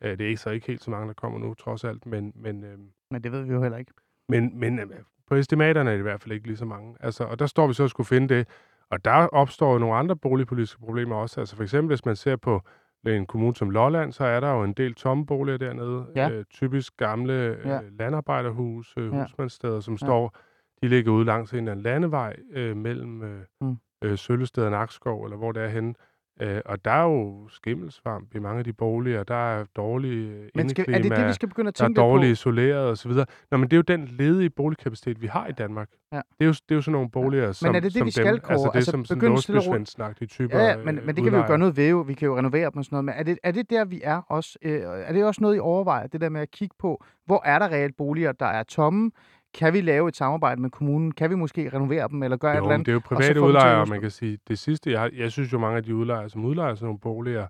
øh, 0.00 0.18
det 0.18 0.24
er 0.24 0.28
ikke 0.28 0.40
så 0.40 0.50
ikke 0.50 0.66
helt 0.66 0.82
så 0.82 0.90
mange, 0.90 1.08
der 1.08 1.14
kommer 1.14 1.38
nu, 1.38 1.54
trods 1.54 1.84
alt, 1.84 2.06
men, 2.06 2.32
men, 2.34 2.64
øh, 2.64 2.78
men 3.10 3.24
det 3.24 3.32
ved 3.32 3.42
vi 3.42 3.52
jo 3.52 3.62
heller 3.62 3.78
ikke. 3.78 3.92
men, 4.28 4.60
men 4.60 4.78
øh, 4.78 4.86
på 5.30 5.34
estimaterne 5.36 5.90
er 5.90 5.94
det 5.94 6.00
i 6.00 6.02
hvert 6.02 6.20
fald 6.20 6.32
ikke 6.32 6.46
lige 6.46 6.56
så 6.56 6.64
mange. 6.64 6.96
Altså, 7.00 7.24
og 7.24 7.38
der 7.38 7.46
står 7.46 7.66
vi 7.66 7.72
så 7.74 7.82
og 7.82 7.90
skulle 7.90 8.06
finde 8.06 8.34
det. 8.34 8.48
Og 8.90 9.04
der 9.04 9.10
opstår 9.26 9.72
jo 9.72 9.78
nogle 9.78 9.94
andre 9.96 10.16
boligpolitiske 10.16 10.80
problemer 10.80 11.16
også. 11.16 11.40
Altså 11.40 11.56
for 11.56 11.62
eksempel, 11.62 11.88
hvis 11.88 12.04
man 12.04 12.16
ser 12.16 12.36
på 12.36 12.60
en 13.06 13.26
kommune 13.26 13.54
som 13.54 13.70
Lolland, 13.70 14.12
så 14.12 14.24
er 14.24 14.40
der 14.40 14.50
jo 14.52 14.64
en 14.64 14.72
del 14.72 14.94
tomme 14.94 15.26
boliger 15.26 15.58
dernede. 15.58 16.06
Ja. 16.16 16.30
Øh, 16.30 16.44
typisk 16.50 16.96
gamle 16.96 17.32
øh, 17.32 17.66
Ja. 17.66 17.80
landarbejderhus, 17.98 18.94
øh, 18.96 19.12
Ja. 19.14 19.22
husmandssteder, 19.22 19.80
som 19.80 19.94
Ja. 19.94 20.06
står, 20.06 20.36
de 20.82 20.88
ligger 20.88 21.12
ude 21.12 21.24
langs 21.24 21.52
en 21.52 21.58
eller 21.58 21.72
anden 21.72 21.82
landevej 21.82 22.36
øh, 22.52 22.76
mellem 22.76 23.22
øh, 23.22 23.40
Mm. 23.60 23.76
øh, 24.04 24.18
Søllested 24.18 24.64
og 24.64 24.70
Nakskov, 24.70 25.24
eller 25.24 25.36
hvor 25.36 25.52
det 25.52 25.62
er 25.62 25.68
henne. 25.68 25.94
Øh, 26.40 26.60
og 26.64 26.84
der 26.84 26.90
er 26.90 27.02
jo 27.02 27.48
skimmelsvamp 27.48 28.34
i 28.34 28.38
mange 28.38 28.58
af 28.58 28.64
de 28.64 28.72
boliger. 28.72 29.22
Der 29.22 29.34
er 29.34 29.64
dårlige 29.76 30.30
øh, 30.30 30.48
Men 30.54 30.68
skal, 30.68 30.84
er 30.88 30.98
det 30.98 31.10
det, 31.10 31.28
vi 31.28 31.32
skal 31.32 31.48
begynde 31.48 31.68
at 31.68 31.78
der 31.78 31.84
er 31.84 31.88
tænke 31.88 32.00
dårligt 32.00 32.28
på? 32.28 32.32
isoleret 32.32 32.88
og 32.90 32.98
så 32.98 33.08
videre. 33.08 33.26
Nå, 33.50 33.56
men 33.56 33.64
det 33.70 33.72
er 33.72 33.76
jo 33.76 33.82
den 33.82 34.06
ledige 34.06 34.50
boligkapacitet, 34.50 35.22
vi 35.22 35.26
har 35.26 35.46
i 35.46 35.52
Danmark. 35.52 35.88
Ja. 36.12 36.16
Det, 36.16 36.24
er 36.40 36.44
jo, 36.44 36.52
det 36.52 36.70
er 36.70 36.74
jo 36.74 36.80
sådan 36.80 36.92
nogle 36.92 37.10
boliger, 37.10 37.52
som, 37.52 37.74
er 37.74 37.80
det 37.80 37.94
det, 37.94 38.04
vi 38.04 38.10
skal, 38.10 38.26
dem, 38.26 38.40
Kåre? 38.40 38.52
altså 38.52 38.68
det, 38.68 38.76
Altså, 38.76 38.90
som 38.90 39.04
sådan 39.04 39.28
låsbysvendsnagtige 39.28 40.28
typer 40.28 40.58
Ja, 40.58 40.64
ja, 40.64 40.76
men, 40.76 41.00
men 41.06 41.16
det 41.16 41.24
kan 41.24 41.32
vi 41.32 41.36
jo 41.38 41.46
gøre 41.46 41.58
noget 41.58 41.76
ved. 41.76 41.88
Jo. 41.88 42.00
Vi 42.00 42.14
kan 42.14 42.26
jo 42.26 42.38
renovere 42.38 42.70
dem 42.70 42.76
og 42.76 42.84
sådan 42.84 42.94
noget. 42.94 43.04
Men 43.04 43.14
er 43.16 43.22
det, 43.22 43.38
er 43.42 43.52
det 43.52 43.70
der, 43.70 43.84
vi 43.84 44.00
er 44.04 44.22
også? 44.28 44.58
Øh, 44.62 44.80
er 44.82 45.12
det 45.12 45.24
også 45.24 45.40
noget, 45.40 45.56
I 45.56 45.58
overvejer? 45.58 46.06
Det 46.06 46.20
der 46.20 46.28
med 46.28 46.40
at 46.40 46.50
kigge 46.50 46.74
på, 46.78 47.04
hvor 47.26 47.42
er 47.44 47.58
der 47.58 47.68
reelt 47.68 47.96
boliger, 47.96 48.32
der 48.32 48.46
er 48.46 48.62
tomme? 48.62 49.10
Kan 49.54 49.72
vi 49.72 49.80
lave 49.80 50.08
et 50.08 50.16
samarbejde 50.16 50.60
med 50.60 50.70
kommunen? 50.70 51.12
Kan 51.12 51.30
vi 51.30 51.34
måske 51.34 51.68
renovere 51.74 52.08
dem, 52.08 52.22
eller 52.22 52.36
gøre 52.36 52.52
et 52.52 52.56
Jo, 52.56 52.58
eller 52.58 52.68
men 52.68 52.74
andet? 52.74 52.86
det 52.86 52.92
er 52.92 52.94
jo 52.94 53.00
private 53.04 53.42
udlejere, 53.42 53.86
man 53.86 54.00
kan 54.00 54.10
sige. 54.10 54.38
Det 54.48 54.58
sidste, 54.58 54.90
jeg, 54.90 55.00
har- 55.00 55.10
jeg 55.16 55.32
synes 55.32 55.52
jo, 55.52 55.58
mange 55.58 55.76
af 55.76 55.82
de 55.84 55.94
udlejere, 55.94 56.28
som 56.30 56.44
udlejer 56.44 56.74
sådan 56.74 56.86
nogle 56.86 56.98
boliger, 56.98 57.46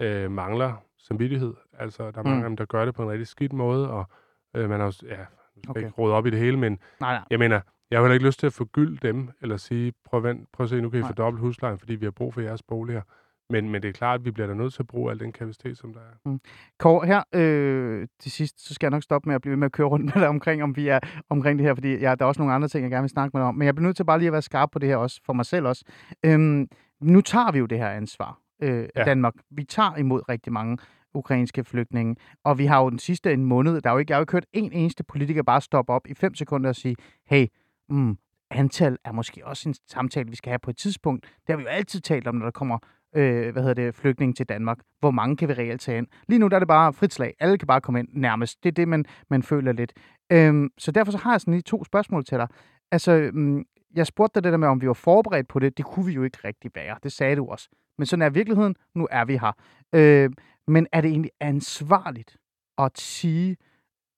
øh, 0.00 0.30
mangler 0.30 0.72
samvittighed. 0.98 1.54
Altså, 1.78 2.10
der 2.10 2.18
er 2.18 2.22
mange 2.22 2.38
Mm. 2.38 2.44
af 2.44 2.48
dem, 2.48 2.56
der 2.56 2.64
gør 2.64 2.84
det 2.84 2.94
på 2.94 3.02
en 3.02 3.10
rigtig 3.10 3.26
skidt 3.26 3.52
måde, 3.52 3.90
og 3.90 4.04
øh, 4.56 4.68
man 4.70 4.80
har 4.80 4.86
jo, 5.02 5.08
ja, 5.08 5.24
Okay. 5.68 5.80
ikke 5.80 5.92
råde 5.98 6.14
op 6.14 6.26
i 6.26 6.30
det 6.30 6.38
hele, 6.38 6.58
men 6.58 6.78
Nej, 7.00 7.12
nej. 7.14 7.24
jeg 7.30 7.38
mener, 7.38 7.60
jeg 7.90 7.98
har 7.98 8.04
heller 8.04 8.14
ikke 8.14 8.26
lyst 8.26 8.38
til 8.40 8.46
at 8.46 8.52
forgylde 8.52 9.08
dem, 9.08 9.28
eller 9.42 9.56
sige, 9.56 9.92
prøv, 10.04 10.22
vent, 10.22 10.48
prøv 10.52 10.64
at 10.64 10.70
se, 10.70 10.80
nu 10.80 10.90
kan 10.90 11.00
I 11.00 11.02
fordoble 11.02 11.40
huslejen, 11.40 11.78
fordi 11.78 11.94
vi 11.94 12.06
har 12.06 12.10
brug 12.10 12.34
for 12.34 12.40
jeres 12.40 12.62
boliger. 12.62 13.02
Men, 13.50 13.70
men 13.70 13.82
det 13.82 13.88
er 13.88 13.92
klart, 13.92 14.20
at 14.20 14.24
vi 14.24 14.30
bliver 14.30 14.46
da 14.46 14.54
nødt 14.54 14.74
til 14.74 14.82
at 14.82 14.86
bruge 14.86 15.10
al 15.10 15.20
den 15.20 15.32
kapacitet, 15.32 15.78
som 15.78 15.94
der 15.94 16.00
er. 16.00 16.38
Kåre, 16.78 17.06
her 17.06 17.22
øh, 17.34 18.08
til 18.20 18.32
sidst, 18.32 18.66
så 18.68 18.74
skal 18.74 18.86
jeg 18.86 18.90
nok 18.90 19.02
stoppe 19.02 19.28
med 19.28 19.34
at 19.34 19.40
blive 19.40 19.50
ved 19.50 19.56
med 19.56 19.66
at 19.66 19.72
køre 19.72 19.86
rundt 19.86 20.04
med 20.04 20.22
dig 20.22 20.28
omkring, 20.28 20.62
om 20.62 20.76
vi 20.76 20.88
er 20.88 20.98
omkring 21.30 21.58
det 21.58 21.66
her, 21.66 21.74
fordi 21.74 21.96
ja, 21.96 22.14
der 22.14 22.24
er 22.24 22.28
også 22.28 22.40
nogle 22.40 22.54
andre 22.54 22.68
ting, 22.68 22.82
jeg 22.82 22.90
gerne 22.90 23.02
vil 23.02 23.10
snakke 23.10 23.36
med 23.36 23.40
dig 23.40 23.48
om. 23.48 23.54
Men 23.54 23.66
jeg 23.66 23.74
bliver 23.74 23.86
nødt 23.86 23.96
til 23.96 24.04
bare 24.04 24.18
lige 24.18 24.26
at 24.26 24.32
være 24.32 24.42
skarp 24.42 24.70
på 24.72 24.78
det 24.78 24.88
her 24.88 24.96
også, 24.96 25.20
for 25.26 25.32
mig 25.32 25.46
selv 25.46 25.66
også. 25.66 25.84
Øhm, 26.24 26.68
nu 27.00 27.20
tager 27.20 27.52
vi 27.52 27.58
jo 27.58 27.66
det 27.66 27.78
her 27.78 27.88
ansvar, 27.88 28.38
øh. 28.62 28.88
Ja. 28.96 29.04
Danmark. 29.04 29.34
Vi 29.50 29.64
tager 29.64 29.96
imod 29.96 30.28
rigtig 30.28 30.52
mange 30.52 30.78
ukrainske 31.14 31.64
flygtninge, 31.64 32.16
og 32.44 32.58
vi 32.58 32.66
har 32.66 32.82
jo 32.82 32.90
den 32.90 32.98
sidste 32.98 33.32
en 33.32 33.44
måned, 33.44 33.80
der 33.80 33.90
er 33.90 33.94
jo 33.94 33.98
ikke, 33.98 34.10
jeg 34.10 34.16
har 34.16 34.20
jo 34.20 34.22
ikke 34.22 34.32
hørt 34.32 34.46
en 34.52 34.72
eneste 34.72 35.04
politiker 35.04 35.42
bare 35.42 35.60
stoppe 35.60 35.92
op 35.92 36.06
i 36.06 36.14
fem 36.14 36.34
sekunder 36.34 36.68
og 36.68 36.76
sige, 36.76 36.96
hey, 37.26 37.46
mm, 37.88 38.18
antal 38.50 38.98
er 39.04 39.12
måske 39.12 39.46
også 39.46 39.68
en 39.68 39.74
samtale, 39.88 40.30
vi 40.30 40.36
skal 40.36 40.50
have 40.50 40.58
på 40.58 40.70
et 40.70 40.76
tidspunkt. 40.76 41.24
Det 41.24 41.48
har 41.48 41.56
vi 41.56 41.62
jo 41.62 41.68
altid 41.68 42.00
talt 42.00 42.26
om, 42.26 42.34
når 42.34 42.44
der 42.46 42.50
kommer 42.50 42.78
øh, 43.16 43.52
hvad 43.52 43.62
hedder 43.62 43.74
det, 43.74 43.94
flygtninge 43.94 44.34
til 44.34 44.46
Danmark. 44.46 44.78
Hvor 45.00 45.10
mange 45.10 45.36
kan 45.36 45.48
vi 45.48 45.54
reelt 45.54 45.80
tage 45.80 45.98
ind? 45.98 46.06
Lige 46.28 46.38
nu 46.38 46.48
der 46.48 46.54
er 46.54 46.58
det 46.58 46.68
bare 46.68 46.92
frit 46.92 47.12
slag. 47.12 47.34
Alle 47.40 47.58
kan 47.58 47.66
bare 47.66 47.80
komme 47.80 48.00
ind 48.00 48.08
nærmest. 48.12 48.62
Det 48.62 48.68
er 48.68 48.74
det, 48.74 48.88
man, 48.88 49.04
man 49.30 49.42
føler 49.42 49.72
lidt. 49.72 49.92
Øhm, 50.32 50.70
så 50.78 50.92
derfor 50.92 51.12
så 51.12 51.18
har 51.18 51.32
jeg 51.32 51.40
sådan 51.40 51.54
lige 51.54 51.62
to 51.62 51.84
spørgsmål 51.84 52.24
til 52.24 52.38
dig. 52.38 52.48
Altså, 52.92 53.30
mm, 53.32 53.64
jeg 53.94 54.06
spurgte 54.06 54.34
dig 54.34 54.44
det 54.44 54.52
der 54.52 54.58
med, 54.58 54.68
om 54.68 54.80
vi 54.80 54.86
var 54.86 54.92
forberedt 54.92 55.48
på 55.48 55.58
det. 55.58 55.76
Det 55.76 55.84
kunne 55.84 56.06
vi 56.06 56.12
jo 56.12 56.22
ikke 56.22 56.38
rigtig 56.44 56.70
være. 56.74 56.96
Det 57.02 57.12
sagde 57.12 57.36
du 57.36 57.46
også. 57.46 57.68
Men 57.98 58.06
sådan 58.06 58.22
er 58.22 58.30
virkeligheden. 58.30 58.76
Nu 58.94 59.08
er 59.10 59.24
vi 59.24 59.36
her. 59.36 59.52
Øh, 59.94 60.30
men 60.66 60.86
er 60.92 61.00
det 61.00 61.10
egentlig 61.10 61.30
ansvarligt 61.40 62.36
at 62.78 62.98
sige 62.98 63.56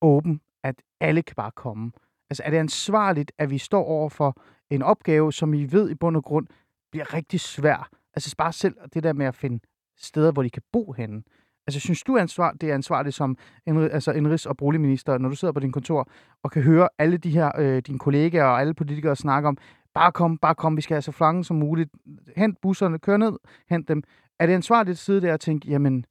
åben, 0.01 0.41
at 0.65 0.83
alle 1.01 1.23
kan 1.23 1.35
bare 1.37 1.51
komme? 1.51 1.93
Altså, 2.31 2.43
er 2.43 2.51
det 2.51 2.59
ansvarligt, 2.59 3.33
at 3.39 3.51
vi 3.51 3.59
står 3.59 3.85
over 3.85 4.09
for 4.09 4.37
en 4.71 4.83
opgave, 4.83 5.33
som 5.33 5.55
I 5.55 5.65
ved 5.65 5.91
i 5.91 5.95
bund 5.95 6.17
og 6.17 6.25
grund 6.25 6.47
bliver 6.91 7.15
rigtig 7.15 7.41
svær? 7.41 7.89
Altså, 8.15 8.35
bare 8.39 8.53
selv 8.53 8.75
det 8.95 9.03
der 9.03 9.13
med 9.13 9.27
at 9.27 9.35
finde 9.35 9.61
steder, 9.99 10.33
hvor 10.33 10.43
de 10.43 10.51
kan 10.51 10.63
bo 10.73 10.93
henne. 10.93 11.23
Altså, 11.67 11.81
synes 11.81 12.03
du, 12.03 12.17
ansvar, 12.17 12.53
det 12.53 12.71
er 12.71 12.75
ansvarligt 12.75 13.15
som 13.15 13.37
indri- 13.71 13.93
altså 13.93 14.13
indrigs- 14.13 14.47
og 14.47 14.57
boligminister, 14.57 15.19
når 15.19 15.29
du 15.29 15.37
sidder 15.37 15.53
på 15.53 15.61
din 15.61 15.73
kontor 15.73 16.09
og 16.43 16.51
kan 16.51 16.63
høre 16.63 16.89
alle 16.99 17.17
de 17.17 17.31
her, 17.31 17.51
øh, 17.59 17.83
dine 17.87 17.99
kollegaer 17.99 18.45
og 18.45 18.61
alle 18.61 18.75
politikere 18.75 19.17
snakke 19.17 19.49
om, 19.49 19.59
bare 19.95 20.13
kom, 20.13 20.39
bare 20.39 20.55
kom, 20.55 20.77
vi 20.77 20.83
skal 20.83 20.95
have 20.95 21.03
så 21.03 21.13
flange 21.13 21.45
som 21.45 21.57
muligt. 21.57 21.91
Hent 22.37 22.61
busserne, 22.61 22.99
kør 22.99 23.17
ned, 23.17 23.33
hent 23.69 23.89
dem. 23.89 24.03
Er 24.39 24.47
det 24.47 24.53
ansvarligt 24.55 24.95
at 24.95 24.99
sidde 24.99 25.21
der 25.21 25.33
og 25.33 25.41
tænke, 25.41 25.69
jamen, 25.69 26.07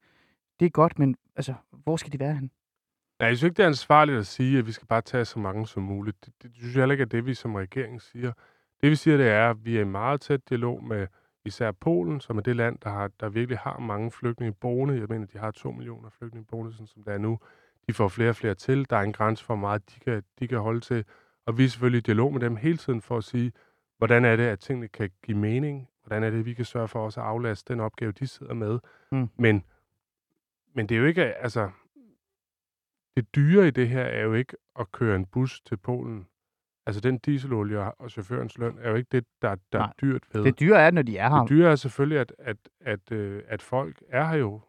det 0.59 0.65
er 0.65 0.69
godt, 0.69 0.99
men 0.99 1.15
altså, 1.35 1.53
hvor 1.71 1.97
skal 1.97 2.13
de 2.13 2.19
være 2.19 2.33
hen? 2.33 2.51
Nej, 3.19 3.27
jeg 3.27 3.37
synes 3.37 3.49
ikke, 3.49 3.57
det 3.57 3.63
er 3.63 3.67
ansvarligt 3.67 4.17
at 4.17 4.27
sige, 4.27 4.59
at 4.59 4.67
vi 4.67 4.71
skal 4.71 4.87
bare 4.87 5.01
tage 5.01 5.25
så 5.25 5.39
mange 5.39 5.67
som 5.67 5.83
muligt. 5.83 6.25
Det, 6.25 6.33
det 6.43 6.51
synes 6.53 6.75
jeg 6.75 6.81
heller 6.81 6.93
ikke 6.93 7.01
er 7.01 7.05
det, 7.05 7.25
vi 7.25 7.33
som 7.33 7.55
regering 7.55 8.01
siger. 8.01 8.31
Det 8.81 8.89
vi 8.89 8.95
siger, 8.95 9.17
det 9.17 9.27
er, 9.27 9.49
at 9.49 9.65
vi 9.65 9.77
er 9.77 9.81
i 9.81 9.85
meget 9.85 10.21
tæt 10.21 10.49
dialog 10.49 10.83
med 10.83 11.07
især 11.45 11.71
Polen, 11.71 12.21
som 12.21 12.37
er 12.37 12.41
det 12.41 12.55
land, 12.55 12.77
der, 12.83 12.89
har, 12.89 13.11
der 13.19 13.29
virkelig 13.29 13.57
har 13.57 13.79
mange 13.79 14.11
flygtninge 14.11 14.53
boende. 14.53 14.99
Jeg 14.99 15.05
mener, 15.09 15.25
de 15.25 15.37
har 15.37 15.51
to 15.51 15.71
millioner 15.71 16.09
flygtninge 16.09 16.45
boende, 16.45 16.73
sådan 16.73 16.87
som 16.87 17.03
det 17.03 17.13
er 17.13 17.17
nu. 17.17 17.39
De 17.87 17.93
får 17.93 18.07
flere 18.07 18.29
og 18.29 18.35
flere 18.35 18.55
til. 18.55 18.89
Der 18.89 18.97
er 18.97 19.01
en 19.01 19.13
grænse 19.13 19.45
for, 19.45 19.55
hvor 19.55 19.61
meget 19.61 19.89
de 19.89 19.99
kan, 19.99 20.23
de 20.39 20.47
kan 20.47 20.59
holde 20.59 20.79
til. 20.79 21.05
Og 21.45 21.57
vi 21.57 21.63
er 21.63 21.69
selvfølgelig 21.69 21.97
i 21.97 22.01
dialog 22.01 22.33
med 22.33 22.41
dem 22.41 22.55
hele 22.55 22.77
tiden 22.77 23.01
for 23.01 23.17
at 23.17 23.23
sige, 23.23 23.51
hvordan 23.97 24.25
er 24.25 24.35
det, 24.35 24.43
at 24.43 24.59
tingene 24.59 24.87
kan 24.87 25.09
give 25.23 25.37
mening? 25.37 25.87
Hvordan 26.03 26.23
er 26.23 26.29
det, 26.29 26.39
at 26.39 26.45
vi 26.45 26.53
kan 26.53 26.65
sørge 26.65 26.87
for 26.87 27.05
også 27.05 27.19
at 27.21 27.27
aflaste 27.27 27.73
den 27.73 27.79
opgave, 27.79 28.11
de 28.11 28.27
sidder 28.27 28.53
med? 28.53 28.79
Mm. 29.11 29.29
Men, 29.37 29.63
men 30.73 30.89
det 30.89 30.95
er 30.95 30.99
jo 30.99 31.05
ikke, 31.05 31.23
altså, 31.23 31.69
det 33.15 33.35
dyre 33.35 33.67
i 33.67 33.71
det 33.71 33.89
her 33.89 34.03
er 34.03 34.23
jo 34.23 34.33
ikke 34.33 34.57
at 34.79 34.91
køre 34.91 35.15
en 35.15 35.25
bus 35.25 35.61
til 35.61 35.77
Polen. 35.77 36.27
Altså 36.91 37.01
den 37.01 37.17
dieselolie 37.17 37.93
og, 37.93 38.11
chaufførens 38.11 38.57
løn 38.57 38.77
er 38.81 38.89
jo 38.89 38.95
ikke 38.95 39.07
det, 39.11 39.25
der, 39.41 39.55
der 39.71 39.79
er 39.79 39.83
Nej. 39.83 39.93
dyrt 40.01 40.23
ved. 40.33 40.43
Det 40.43 40.59
dyre 40.59 40.81
er, 40.81 40.91
når 40.91 41.01
de 41.01 41.17
er 41.17 41.29
her. 41.29 41.39
Det 41.39 41.49
dyre 41.49 41.71
er 41.71 41.75
selvfølgelig, 41.75 42.19
at, 42.19 42.33
at, 42.39 42.57
at, 42.81 43.11
øh, 43.11 43.43
at 43.47 43.61
folk 43.61 44.03
er 44.09 44.27
her 44.27 44.37
jo 44.37 44.61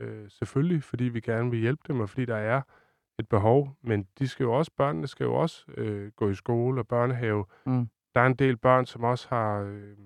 øh, 0.00 0.30
selvfølgelig, 0.30 0.82
fordi 0.82 1.04
vi 1.04 1.20
gerne 1.20 1.50
vil 1.50 1.60
hjælpe 1.60 1.82
dem, 1.88 2.00
og 2.00 2.08
fordi 2.08 2.24
der 2.24 2.36
er 2.36 2.62
et 3.18 3.28
behov. 3.28 3.76
Men 3.82 4.06
de 4.18 4.28
skal 4.28 4.44
jo 4.44 4.52
også, 4.52 4.70
børnene 4.76 5.06
skal 5.06 5.24
jo 5.24 5.34
også 5.34 5.64
øh, 5.76 6.10
gå 6.16 6.30
i 6.30 6.34
skole 6.34 6.80
og 6.80 6.88
børnehave. 6.88 7.44
Mm. 7.66 7.88
Der 8.14 8.20
er 8.20 8.26
en 8.26 8.34
del 8.34 8.56
børn, 8.56 8.86
som 8.86 9.04
også 9.04 9.26
har... 9.30 9.60
Øh, 9.60 9.96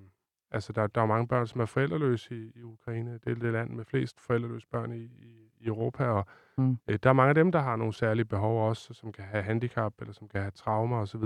altså, 0.50 0.72
der, 0.72 0.86
der 0.86 1.00
er 1.00 1.06
mange 1.06 1.28
børn, 1.28 1.46
som 1.46 1.60
er 1.60 1.66
forældreløse 1.66 2.36
i, 2.36 2.52
i 2.56 2.62
Ukraine. 2.62 3.12
Det 3.24 3.30
er 3.30 3.34
det 3.34 3.52
land 3.52 3.70
med 3.70 3.84
flest 3.84 4.20
forældreløse 4.20 4.66
børn 4.72 4.92
i, 4.92 5.04
i, 5.04 5.43
i 5.64 5.66
Europa, 5.66 6.04
og 6.04 6.26
Mm. 6.58 6.78
øh, 6.88 6.98
der 7.02 7.08
er 7.08 7.12
mange 7.12 7.28
af 7.28 7.34
dem, 7.34 7.52
der 7.52 7.58
har 7.60 7.76
nogle 7.76 7.92
særlige 7.94 8.24
behov 8.24 8.68
også, 8.68 8.94
som 8.94 9.12
kan 9.12 9.24
have 9.24 9.42
handicap, 9.42 10.00
eller 10.00 10.12
som 10.12 10.28
kan 10.28 10.40
have 10.40 10.50
traumer 10.50 10.96
osv. 11.00 11.22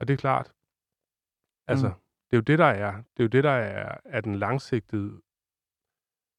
Og 0.00 0.08
det 0.08 0.10
er 0.10 0.16
klart, 0.16 0.52
altså, 1.66 1.86
Mm. 1.88 1.94
det 2.30 2.32
er 2.32 2.36
jo 2.36 2.40
det, 2.40 2.58
der 2.58 2.64
er. 2.64 2.92
Det 2.92 3.20
er 3.20 3.24
jo 3.24 3.28
det, 3.28 3.44
der 3.44 3.50
er, 3.50 3.96
er 4.04 4.20
den 4.20 4.34
langsigtede 4.34 5.20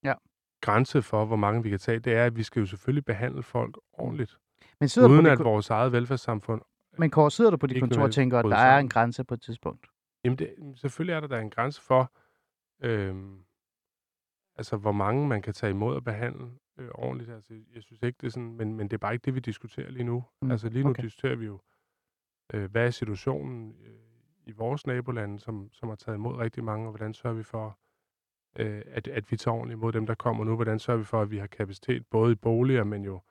Ja. 0.03 0.13
grænse 0.61 1.01
for, 1.01 1.25
hvor 1.25 1.35
mange 1.35 1.63
vi 1.63 1.69
kan 1.69 1.79
tage. 1.79 1.99
Det 1.99 2.13
er, 2.13 2.25
at 2.25 2.35
vi 2.35 2.43
skal 2.43 2.59
jo 2.59 2.65
selvfølgelig 2.65 3.05
behandle 3.05 3.43
folk 3.43 3.77
ordentligt, 3.93 4.37
Men 4.79 4.89
sidder 4.89 5.09
uden 5.09 5.25
på 5.25 5.31
at 5.31 5.37
dit, 5.37 5.45
vores 5.45 5.69
eget 5.69 5.91
velfærdssamfund... 5.91 6.61
men 6.97 7.09
Kåre, 7.09 7.31
sidder 7.31 7.51
du 7.51 7.57
på 7.57 7.67
dit 7.67 7.75
ikke 7.75 7.87
kontor 7.87 8.03
og 8.03 8.13
tænker, 8.13 8.39
at 8.39 8.45
der 8.45 8.57
er 8.57 8.79
en 8.79 8.89
grænse 8.89 9.23
på 9.23 9.33
et 9.33 9.41
tidspunkt? 9.41 9.87
Jamen, 10.23 10.37
det, 10.39 10.55
selvfølgelig 10.75 11.13
er 11.13 11.19
der, 11.19 11.27
der 11.27 11.37
er 11.37 11.41
en 11.41 11.49
grænse 11.49 11.81
for, 11.81 12.11
øhm, 12.81 13.43
altså, 14.55 14.77
hvor 14.77 14.91
mange 14.91 15.27
man 15.27 15.41
kan 15.41 15.53
tage 15.53 15.69
imod 15.71 15.95
og 15.95 16.03
behandle 16.03 16.51
øh, 16.81 16.89
ordentligt. 16.93 17.31
Altså, 17.31 17.53
jeg 17.75 17.83
synes 17.83 18.03
ikke, 18.03 18.17
det 18.21 18.27
er 18.27 18.31
sådan, 18.31 18.55
men, 18.55 18.73
men 18.75 18.87
det 18.87 18.93
er 18.93 18.97
bare 18.97 19.13
ikke 19.13 19.25
det, 19.25 19.35
vi 19.35 19.39
diskuterer 19.39 19.91
lige 19.91 20.03
nu. 20.03 20.23
Mm. 20.41 20.51
Altså, 20.51 20.69
lige 20.69 20.83
nu 20.83 20.89
okay. 20.89 21.03
diskuterer 21.03 21.35
vi 21.35 21.45
jo, 21.45 21.59
øh, 22.53 22.71
hvad 22.71 22.85
er 22.85 22.91
situationen 22.91 23.75
øh, 23.85 23.93
i 24.45 24.51
vores 24.51 24.87
nabolande, 24.87 25.39
som, 25.39 25.69
som 25.71 25.89
har 25.89 25.95
taget 25.95 26.15
imod 26.15 26.35
rigtig 26.35 26.63
mange, 26.63 26.87
og 26.87 26.91
hvordan 26.91 27.13
sørger 27.13 27.35
vi 27.35 27.43
for, 27.43 27.77
øh, 28.55 28.81
at, 28.85 29.07
at 29.07 29.31
vi 29.31 29.37
tager 29.37 29.55
ordentligt 29.55 29.77
imod 29.77 29.91
dem, 29.91 30.05
der 30.05 30.15
kommer 30.15 30.43
nu? 30.43 30.55
Hvordan 30.55 30.79
sørger 30.79 30.97
vi 30.97 31.05
for, 31.05 31.21
at 31.21 31.31
vi 31.31 31.37
har 31.37 31.47
kapacitet 31.47 32.05
både 32.05 32.31
i 32.31 32.35
boliger, 32.35 32.83
men 32.83 33.03
jo... 33.05 33.21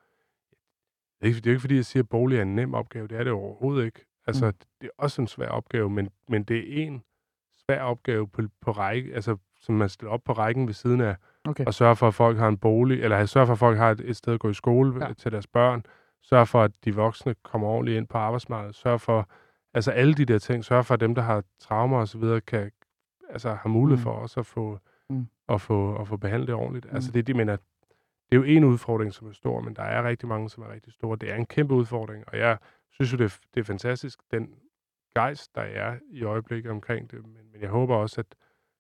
Det 1.21 1.29
er 1.29 1.41
er 1.47 1.51
ikke 1.51 1.61
fordi, 1.61 1.77
jeg 1.77 1.85
siger, 1.85 2.03
at 2.03 2.09
bolig 2.09 2.39
er 2.39 2.43
en 2.43 2.55
nem 2.55 2.75
opgave. 2.75 3.09
Det 3.09 3.19
er 3.19 3.25
det 3.25 3.33
overhovedet 3.33 3.85
ikke. 3.85 4.07
Altså, 4.27 4.47
mm. 4.47 4.53
det 4.81 4.87
er 4.87 4.91
også 4.97 5.23
en 5.23 5.29
svær 5.29 5.49
opgave, 5.49 5.91
men, 5.91 6.11
men 6.29 6.45
det 6.45 6.59
er 6.59 6.87
en 6.87 7.05
svær 7.51 7.83
opgave 7.83 8.29
på, 8.29 8.43
på 8.61 8.71
række, 8.71 9.15
altså, 9.15 9.37
som 9.57 9.75
man 9.75 9.89
stiller 9.89 10.13
op 10.13 10.25
på 10.25 10.33
rækken 10.33 10.67
ved 10.67 10.75
siden 10.75 11.01
af, 11.01 11.17
Okay. 11.49 11.65
og 11.65 11.75
sørge 11.75 11.97
for, 11.97 12.09
at 12.09 12.15
folk 12.15 12.39
har 12.39 12.49
en 12.49 12.59
bolig, 12.59 13.03
eller 13.03 13.27
sørge 13.27 13.47
for, 13.47 13.53
at 13.53 13.59
folk 13.59 13.79
har 13.79 13.91
et, 13.91 14.01
et 14.01 14.17
sted 14.17 14.35
at 14.35 14.41
gå 14.41 14.49
i 14.51 14.55
skole 14.55 15.07
Ja. 15.07 15.13
til 15.13 15.33
deres 15.33 15.47
børn, 15.47 15.85
sørge 16.23 16.47
for, 16.47 16.63
at 16.63 16.71
de 16.85 16.95
voksne 16.95 17.35
kommer 17.43 17.69
ordentligt 17.69 17.97
ind 17.97 18.07
på 18.07 18.19
arbejdsmarkedet, 18.19 18.75
sørge 18.75 18.99
for, 18.99 19.29
altså 19.75 19.91
alle 19.91 20.15
de 20.15 20.25
der 20.25 20.39
ting, 20.39 20.65
sørge 20.65 20.85
for, 20.85 20.95
at 20.95 21.01
dem, 21.01 21.15
der 21.15 21.23
har 21.23 21.45
traumer 21.61 21.99
og 21.99 22.09
så 22.09 22.19
videre, 22.19 22.41
kan, 22.41 22.71
altså 23.31 23.55
har 23.55 23.69
mulighed 23.69 23.99
Mm. 23.99 24.03
for 24.03 24.11
også 24.11 24.41
at 24.41 24.47
få, 24.47 24.79
mm. 25.11 25.27
at 25.49 25.61
få, 25.61 25.97
at 25.97 26.09
få 26.09 26.17
behandlet 26.17 26.47
det 26.49 26.55
ordentligt. 26.55 26.85
Mm. 26.91 26.95
Altså 26.95 27.11
det, 27.13 27.27
de 27.27 27.35
mener, 27.35 27.57
det 27.57 28.33
er 28.33 28.37
jo 28.37 28.43
en 28.43 28.65
udfordring, 28.65 29.13
som 29.13 29.29
er 29.29 29.33
stor, 29.33 29.61
men 29.61 29.75
der 29.77 29.83
er 29.83 30.03
rigtig 30.09 30.29
mange, 30.29 30.51
som 30.51 30.63
er 30.63 30.73
rigtig 30.73 30.93
store. 30.93 31.17
Det 31.21 31.31
er 31.31 31.35
en 31.35 31.47
kæmpe 31.47 31.75
udfordring, 31.75 32.25
og 32.27 32.39
jeg 32.39 32.59
synes 32.91 33.13
jo, 33.13 33.19
det 33.19 33.25
er, 33.25 33.39
det 33.55 33.61
er 33.61 33.65
fantastisk, 33.65 34.19
den 34.31 34.55
gejst, 35.15 35.55
der 35.55 35.61
er 35.63 35.97
i 36.11 36.23
øjeblikket 36.25 36.71
omkring 36.73 37.11
det, 37.11 37.19
men, 37.23 37.37
men 37.53 37.61
jeg 37.61 37.69
håber 37.71 37.97
også, 37.97 38.21
at, 38.21 38.27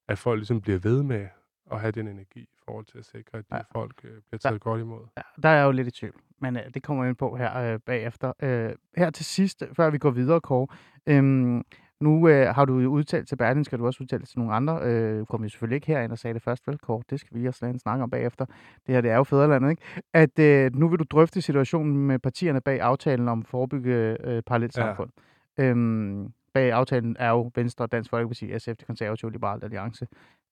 at 0.08 0.18
folk 0.18 0.38
ligesom 0.38 0.60
bliver 0.60 0.78
ved 0.78 1.02
med 1.02 1.26
at 1.72 1.80
have 1.80 1.92
den 1.92 2.08
energi 2.08 2.40
i 2.40 2.58
forhold 2.64 2.84
til 2.84 2.98
at 2.98 3.04
sikre, 3.04 3.38
at 3.38 3.44
de 3.50 3.56
Ja. 3.56 3.62
folk 3.72 4.00
øh, 4.04 4.10
bliver 4.28 4.38
taget 4.38 4.60
godt 4.60 4.80
imod. 4.80 5.00
Ja, 5.16 5.22
der 5.42 5.48
er 5.48 5.56
jeg 5.56 5.64
jo 5.64 5.70
lidt 5.70 5.88
i 5.88 5.90
tvivl, 5.90 6.14
men 6.38 6.56
øh, 6.56 6.62
det 6.74 6.82
kommer 6.82 7.02
vi 7.04 7.08
ind 7.08 7.16
på 7.16 7.36
her 7.36 7.56
øh, 7.74 7.78
bagefter. 7.86 8.32
Øh, 8.42 8.72
her 8.96 9.10
til 9.10 9.24
sidst, 9.24 9.64
før 9.76 9.90
vi 9.90 9.98
går 9.98 10.10
videre, 10.10 10.40
Kåre. 10.40 10.66
Øhm, 11.06 11.62
nu 12.00 12.28
øh, 12.28 12.54
har 12.54 12.64
du 12.64 12.78
jo 12.78 12.90
udtalt 12.90 13.28
til 13.28 13.36
Berlin, 13.36 13.64
skal 13.64 13.78
du 13.78 13.86
også 13.86 14.02
udtale 14.02 14.24
til 14.24 14.38
nogle 14.38 14.54
andre. 14.54 14.80
Øh, 14.82 15.18
du 15.20 15.24
kom 15.24 15.42
jo 15.42 15.48
selvfølgelig 15.48 15.74
ikke 15.76 15.86
herind 15.86 16.12
og 16.12 16.18
sagde 16.18 16.34
det 16.34 16.42
først, 16.42 16.66
vel, 16.68 16.78
Kåre? 16.78 17.02
Det 17.10 17.20
skal 17.20 17.40
vi 17.40 17.46
også 17.48 17.66
lade 17.66 17.78
snakke 17.78 18.02
om 18.02 18.10
bagefter. 18.10 18.44
Det 18.86 18.94
her, 18.94 19.00
det 19.00 19.10
er 19.10 19.16
jo 19.16 19.24
fædrelandet, 19.24 19.70
ikke? 19.70 19.82
At 20.14 20.38
øh, 20.38 20.74
nu 20.74 20.88
vil 20.88 20.98
du 20.98 21.04
drøfte 21.10 21.42
situationen 21.42 21.96
med 22.06 22.18
partierne 22.18 22.60
bag 22.60 22.80
aftalen 22.80 23.28
om 23.28 23.44
forebygge 23.44 24.16
øh, 24.26 24.42
parallelsamfund. 24.42 25.10
Ja. 25.58 25.64
Øhm, 25.64 26.32
bag 26.54 26.72
aftalen 26.72 27.16
er 27.18 27.30
jo 27.30 27.50
Venstre, 27.54 27.86
Dansk 27.86 28.10
Folkeparti, 28.10 28.58
SF, 28.58 28.76
Det 28.76 28.86
Konservative 28.86 29.32
Liberale 29.32 29.64
Alliance. 29.64 30.06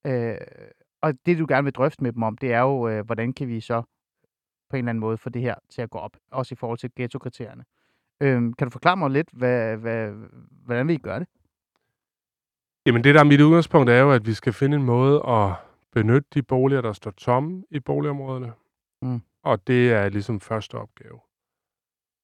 Øh, 0.07 0.35
og 1.03 1.15
det, 1.27 1.39
du 1.39 1.47
gerne 1.49 1.65
vil 1.65 1.73
drøfte 1.73 2.03
med 2.03 2.13
dem 2.13 2.23
om, 2.23 2.39
det 2.39 2.53
er 2.53 2.61
jo, 2.61 2.89
øh, 2.89 3.07
hvordan 3.07 3.33
kan 3.33 3.49
vi 3.49 3.61
så 3.61 3.83
på 4.71 4.77
en 4.77 4.79
eller 4.79 4.91
anden 4.91 5.01
måde 5.01 5.19
få 5.19 5.31
det 5.31 5.43
her 5.43 5.55
til 5.71 5.83
at 5.83 5.91
gå 5.91 5.99
op, 5.99 6.17
også 6.31 6.55
i 6.55 6.57
forhold 6.57 6.79
til 6.79 6.91
ghetto-kriterierne. 6.97 7.65
Øhm, 8.21 8.53
kan 8.53 8.67
du 8.67 8.71
forklare 8.71 8.97
mig 8.97 9.11
lidt, 9.11 9.29
hvad, 9.33 9.77
hvad, 9.77 10.13
hvordan 10.65 10.89
vi 10.89 10.97
gør 10.97 11.19
det? 11.19 11.29
Jamen 12.87 13.05
det, 13.05 13.15
der 13.15 13.21
er 13.21 13.25
mit 13.25 13.41
udgangspunkt, 13.41 13.91
er 13.91 14.01
jo, 14.01 14.13
at 14.13 14.27
vi 14.27 14.33
skal 14.35 14.53
finde 14.53 14.77
en 14.77 14.83
måde 14.83 15.23
at 15.29 15.53
benytte 15.93 16.29
de 16.35 16.43
boliger, 16.43 16.81
der 16.81 16.93
står 16.93 17.11
tomme 17.11 17.65
i 17.71 17.81
boligområderne. 17.81 18.53
Mm. 19.03 19.21
Og 19.43 19.67
det 19.67 19.93
er 19.93 20.09
ligesom 20.09 20.41
første 20.41 20.75
opgave. 20.75 21.21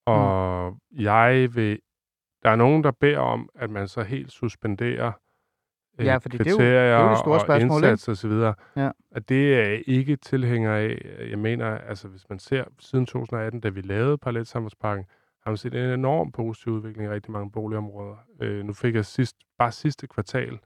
Og 0.06 0.70
mm. 0.72 0.78
jeg 1.00 1.54
vil... 1.54 1.80
Der 2.42 2.50
er 2.50 2.56
nogen, 2.56 2.84
der 2.84 2.90
beder 2.90 3.18
om, 3.18 3.48
at 3.54 3.70
man 3.70 3.88
så 3.88 4.02
helt 4.02 4.32
suspenderer 4.32 5.12
Ja, 5.98 6.16
fordi 6.16 6.38
det 6.38 6.46
er 6.46 6.50
jo- 6.50 6.56
kriterier 6.56 6.82
det 6.82 6.92
er 6.92 7.04
jo 7.04 7.10
det 7.10 7.18
store 7.18 7.34
og 7.34 7.40
spørgsmål, 7.40 7.84
indsats 7.84 8.08
og 8.08 8.16
så 8.16 8.28
videre. 8.28 8.54
Ja. 8.76 8.90
Og 9.10 9.28
det 9.28 9.54
er 9.60 9.82
ikke 9.86 10.16
tilhænger 10.16 10.74
af. 10.74 11.16
Jeg 11.30 11.38
mener, 11.38 11.66
altså 11.66 12.08
hvis 12.08 12.28
man 12.28 12.38
ser 12.38 12.64
siden 12.80 13.06
2018, 13.06 13.60
da 13.60 13.68
vi 13.68 13.80
lavede 13.80 14.18
Parallelsamfundspakken, 14.18 15.06
har 15.42 15.50
man 15.50 15.56
set 15.56 15.74
en 15.74 15.90
enorm 15.90 16.32
positiv 16.32 16.72
udvikling 16.72 17.10
i 17.10 17.14
rigtig 17.14 17.32
mange 17.32 17.50
boligområder. 17.50 18.16
Øh, 18.40 18.64
nu 18.64 18.72
fik 18.72 18.94
jeg 18.94 19.04
sidst, 19.04 19.36
bare 19.58 19.72
sidste 19.72 20.06
kvartal, 20.06 20.58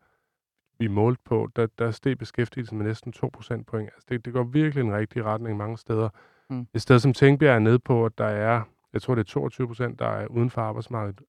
vi 0.78 0.86
målte 0.88 1.20
på, 1.24 1.48
der, 1.56 1.66
der 1.78 1.90
steg 1.90 2.18
beskæftigelsen 2.18 2.78
med 2.78 2.86
næsten 2.86 3.12
2 3.12 3.30
procentpoint. 3.32 3.90
Altså 3.94 4.06
det, 4.08 4.24
det 4.24 4.32
går 4.32 4.42
virkelig 4.42 4.84
en 4.84 4.94
rigtig 4.94 5.24
retning 5.24 5.56
mange 5.56 5.78
steder. 5.78 6.08
Mm. 6.50 6.66
Et 6.74 6.82
sted 6.82 6.98
som 6.98 7.12
Tænkbjerg 7.12 7.54
er 7.54 7.58
nede 7.58 7.78
på, 7.78 8.04
at 8.06 8.18
der 8.18 8.24
er, 8.24 8.62
jeg 8.92 9.02
tror 9.02 9.14
det 9.14 9.20
er 9.22 9.24
22 9.32 9.66
procent, 9.66 9.98
der 9.98 10.06
er 10.06 10.26
uden 10.26 10.50
for 10.50 10.60
arbejdsmarkedet. 10.60 11.20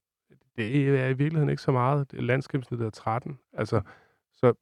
Det 0.60 1.00
er 1.00 1.06
i 1.08 1.13
virkeligheden 1.13 1.50
ikke 1.50 1.62
så 1.62 1.72
meget. 1.72 2.13
Landskabsnittet 2.13 2.86
er 2.86 2.89
13. 2.89 3.39
Altså, 3.54 3.82
så 4.34 4.54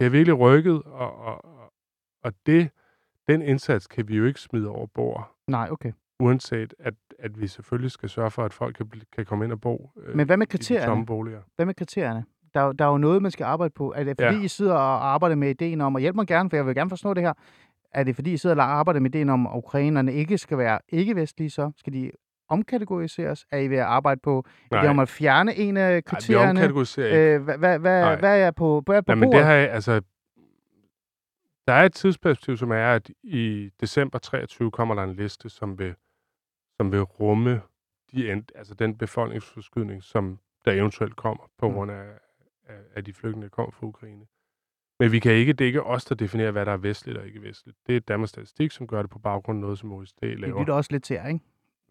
det 0.00 0.06
er 0.06 0.10
virkelig 0.10 0.38
rykket, 0.38 0.82
og, 0.82 1.16
og, 1.16 1.44
og- 1.44 2.32
det, 2.46 2.70
den 3.28 3.42
indsats 3.42 3.86
kan 3.86 4.08
vi 4.08 4.16
jo 4.16 4.24
ikke 4.24 4.40
smide 4.40 4.68
over 4.68 4.86
bord 4.86 5.34
Nej, 5.46 5.68
okay. 5.70 5.92
uanset 6.20 6.74
at, 6.78 6.94
at 7.18 7.40
vi 7.40 7.46
selvfølgelig 7.46 7.90
skal 7.90 8.08
sørge 8.08 8.30
for, 8.30 8.44
at 8.44 8.52
folk 8.52 8.76
kan, 8.76 8.90
kan 9.12 9.26
komme 9.26 9.44
ind 9.44 9.52
og 9.52 9.60
bo 9.60 9.90
øh, 9.96 10.16
Men 10.16 10.26
hvad 10.26 10.36
med 10.36 10.46
i 10.46 10.50
de 10.50 10.56
kriterierne? 10.58 10.86
tomme 10.86 11.06
boliger. 11.06 11.40
Hvad 11.56 11.66
med 11.66 11.74
kriterierne? 11.74 12.24
Der, 12.54 12.60
er 12.60 12.72
der 12.72 12.84
er 12.84 12.88
jo 12.90 12.98
noget, 12.98 13.22
man 13.22 13.30
skal 13.30 13.44
arbejde 13.44 13.72
på. 13.76 13.92
Er 13.96 14.04
det 14.04 14.16
fordi, 14.20 14.36
Ja. 14.36 14.42
I 14.42 14.48
sidder 14.48 14.74
og 14.74 15.06
arbejder 15.08 15.36
med 15.36 15.50
ideen 15.50 15.80
om, 15.80 15.94
og 15.94 16.00
hjælp 16.00 16.16
mig 16.16 16.26
gerne, 16.26 16.50
for 16.50 16.56
jeg 16.56 16.66
vil 16.66 16.74
gerne 16.74 16.90
forstå 16.90 17.14
det 17.14 17.22
her, 17.22 17.32
er 17.92 18.04
det 18.04 18.14
fordi, 18.14 18.32
I 18.32 18.36
sidder 18.36 18.56
og 18.56 18.62
arbejder 18.72 19.00
med 19.00 19.14
ideen 19.14 19.28
om, 19.28 19.46
at 19.46 19.52
ukrainerne 19.56 20.12
ikke 20.12 20.38
skal 20.38 20.58
være 20.58 20.78
ikke-vestlige 20.88 21.50
så? 21.50 21.70
Skal 21.76 21.92
de 21.92 22.10
omkategoriseres? 22.48 23.46
Er 23.50 23.58
I 23.58 23.68
ved 23.68 23.76
at 23.76 23.84
arbejde 23.84 24.20
på 24.20 24.44
Nej, 24.70 24.80
ideen 24.80 24.90
om 24.90 24.98
at 24.98 25.08
fjerne 25.08 25.54
en 25.56 25.76
af 25.76 25.82
nej 25.90 25.94
vi 25.94 26.00
kriterierne? 26.00 26.50
omkategoriserer 26.50 27.06
ikke. 27.06 27.34
Øh, 27.34 27.42
hvad, 27.42 27.58
hvad, 27.58 27.78
hvad, 27.78 28.16
hvad 28.16 28.40
er 28.40 28.50
på, 28.50 28.82
hvad 28.86 28.96
er 28.96 29.00
på 29.00 29.04
Nej, 29.08 29.14
men 29.14 29.32
det 29.32 29.38
jeg, 29.38 29.70
altså... 29.70 30.00
Der 31.66 31.74
er 31.74 31.84
et 31.84 31.92
tidsperspektiv, 31.92 32.56
som 32.56 32.70
er, 32.70 32.86
at 32.94 33.10
i 33.22 33.70
december 33.80 34.18
23 34.18 34.70
kommer 34.70 34.94
der 34.94 35.02
en 35.04 35.14
liste, 35.14 35.48
som 35.48 35.78
vil, 35.78 35.94
som 36.76 36.92
vil 36.92 37.00
rumme 37.02 37.60
de 38.12 38.32
end, 38.32 38.44
altså 38.54 38.74
den 38.74 38.96
befolkningsforskydning, 38.98 40.02
som 40.02 40.38
der 40.64 40.72
eventuelt 40.72 41.16
kommer 41.16 41.44
på 41.58 41.68
Mm. 41.68 41.74
grund 41.74 41.90
af, 41.90 42.04
af, 42.68 42.74
af 42.94 43.04
de 43.04 43.12
flygtninge, 43.12 43.42
der 43.44 43.48
kommer 43.50 43.70
fra 43.72 43.86
Ukraine. 43.86 44.24
Men 45.00 45.12
vi 45.12 45.18
kan 45.18 45.32
ikke, 45.32 45.52
det 45.52 45.64
er 45.64 45.66
ikke 45.66 45.82
os, 45.82 46.04
der 46.04 46.14
definerer, 46.14 46.50
hvad 46.50 46.66
der 46.66 46.72
er 46.72 46.76
vestligt 46.76 47.18
og 47.18 47.26
ikke 47.26 47.42
vestligt. 47.42 47.78
Det 47.86 47.96
er 47.96 48.00
Danmarks 48.00 48.30
Statistik, 48.30 48.70
som 48.70 48.86
gør 48.86 49.02
det 49.02 49.10
på 49.10 49.18
baggrund 49.18 49.56
af 49.58 49.60
noget, 49.60 49.78
som 49.78 49.92
Det 50.30 50.40
laver. 50.40 50.60
lytter 50.60 50.74
også 50.74 50.92
lidt 50.92 51.04
til 51.04 51.14
ikke? 51.28 51.40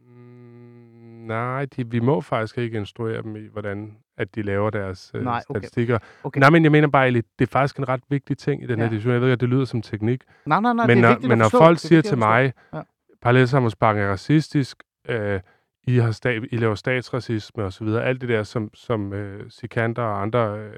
Mm, 0.07 1.27
nej, 1.27 1.65
de, 1.65 1.89
vi 1.91 1.99
må 1.99 2.21
faktisk 2.21 2.57
ikke 2.57 2.77
instruere 2.77 3.21
dem 3.21 3.35
i, 3.35 3.47
hvordan 3.51 3.97
at 4.17 4.35
de 4.35 4.41
laver 4.41 4.69
deres 4.69 5.11
øh, 5.15 5.23
Nej, 5.23 5.41
okay. 5.49 5.59
statistikker. 5.59 5.99
Okay. 6.23 6.39
Nej, 6.39 6.49
men 6.49 6.63
jeg 6.63 6.71
mener 6.71 6.87
bare, 6.87 7.11
lidt, 7.11 7.25
det 7.39 7.47
er 7.47 7.51
faktisk 7.51 7.77
en 7.77 7.87
ret 7.89 8.01
vigtig 8.09 8.37
ting 8.37 8.63
i 8.63 8.67
den 8.67 8.77
her 8.79 8.85
Ja. 8.85 8.89
diskussion. 8.91 9.13
Jeg 9.13 9.21
ved, 9.21 9.31
at 9.31 9.41
det 9.41 9.49
lyder 9.49 9.65
som 9.65 9.81
teknik. 9.81 10.23
Nej, 10.45 10.59
nej, 10.59 10.73
nej, 10.73 10.87
men 10.87 10.97
det 10.97 11.03
er 11.03 11.07
når, 11.07 11.09
vigtigt 11.15 11.27
men 11.29 11.31
at 11.31 11.37
når 11.37 11.45
forstå. 11.45 11.57
folk 11.57 11.75
er 11.75 11.79
siger 11.79 12.01
til 12.01 12.11
at 12.11 12.17
mig, 12.17 12.53
Ja. 12.73 12.77
ja. 12.77 12.83
parallelsamfundspakken 13.21 14.03
er 14.03 14.09
racistisk, 14.11 14.83
øh, 15.09 15.39
I, 15.87 15.97
har 15.97 16.11
stat, 16.11 16.43
I 16.51 16.57
laver 16.57 16.75
statsracisme 16.75 17.63
og 17.63 17.73
så 17.73 17.83
videre, 17.83 18.03
alt 18.03 18.21
det 18.21 18.29
der, 18.29 18.43
som, 18.43 18.69
som 18.73 19.13
øh, 19.13 19.45
Sikander 19.49 20.01
og 20.03 20.21
andre 20.21 20.59
øh, 20.59 20.73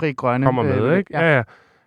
Fri 0.00 0.12
Grønne. 0.12 0.46
kommer 0.46 0.62
med, 0.62 0.82
øh, 0.90 0.98
ikke? 0.98 1.10
Ja, 1.18 1.36
ja. 1.36 1.42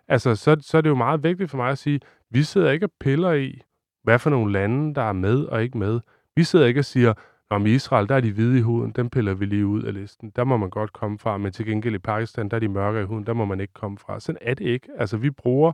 Altså, 0.08 0.36
så, 0.36 0.56
så 0.60 0.76
er 0.76 0.80
det 0.80 0.88
jo 0.90 0.94
meget 0.94 1.22
vigtigt 1.22 1.50
for 1.50 1.56
mig 1.56 1.70
at 1.70 1.78
sige, 1.78 2.00
vi 2.30 2.42
sidder 2.42 2.70
ikke 2.70 2.86
og 2.86 2.90
piller 3.00 3.32
i, 3.32 3.60
hvad 4.02 4.18
for 4.18 4.30
nogle 4.30 4.52
lande, 4.52 4.94
der 4.94 5.02
er 5.02 5.12
med 5.12 5.44
og 5.44 5.62
ikke 5.62 5.78
med. 5.78 6.00
Vi 6.40 6.44
sidder 6.44 6.66
ikke 6.66 6.80
og 6.80 6.84
siger, 6.84 7.14
om 7.50 7.66
i 7.66 7.70
Israel, 7.74 8.08
der 8.08 8.14
er 8.14 8.20
de 8.20 8.32
hvide 8.32 8.58
i 8.58 8.60
huden, 8.60 8.92
dem 8.92 9.10
piller 9.10 9.34
vi 9.34 9.44
lige 9.44 9.66
ud 9.66 9.82
af 9.82 9.94
listen. 9.94 10.32
Der 10.36 10.44
må 10.44 10.56
man 10.56 10.70
godt 10.70 10.92
komme 10.92 11.18
fra, 11.18 11.36
men 11.38 11.52
til 11.52 11.66
gengæld 11.66 11.94
i 11.94 11.98
Pakistan, 11.98 12.48
der 12.48 12.56
er 12.56 12.60
de 12.60 12.68
mørke 12.68 13.00
i 13.00 13.04
huden, 13.04 13.26
der 13.26 13.32
må 13.32 13.44
man 13.44 13.60
ikke 13.60 13.72
komme 13.72 13.98
fra. 13.98 14.20
Sådan 14.20 14.38
er 14.40 14.54
det 14.54 14.64
ikke. 14.64 14.88
Altså, 14.98 15.16
vi 15.16 15.30
bruger 15.30 15.72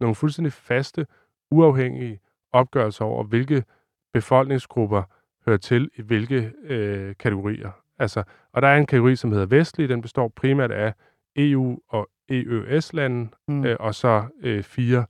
nogle 0.00 0.14
fuldstændig 0.14 0.52
faste, 0.52 1.06
uafhængige 1.50 2.20
opgørelser 2.52 3.04
over, 3.04 3.24
hvilke 3.24 3.64
befolkningsgrupper 4.12 5.02
hører 5.46 5.56
til 5.56 5.90
i 5.96 6.02
hvilke 6.02 6.52
øh, 6.64 7.14
kategorier. 7.18 7.70
Altså, 7.98 8.22
og 8.52 8.62
der 8.62 8.68
er 8.68 8.76
en 8.76 8.86
kategori, 8.86 9.16
som 9.16 9.32
hedder 9.32 9.46
vestlig. 9.46 9.88
Den 9.88 10.02
består 10.02 10.28
primært 10.36 10.70
af 10.70 10.94
EU- 11.36 11.78
og 11.88 12.08
EØS-lande, 12.30 13.28
Mm. 13.48 13.64
øh, 13.64 13.76
og 13.80 13.94
så 13.94 14.24
øh, 14.42 14.62
fire 14.62 15.04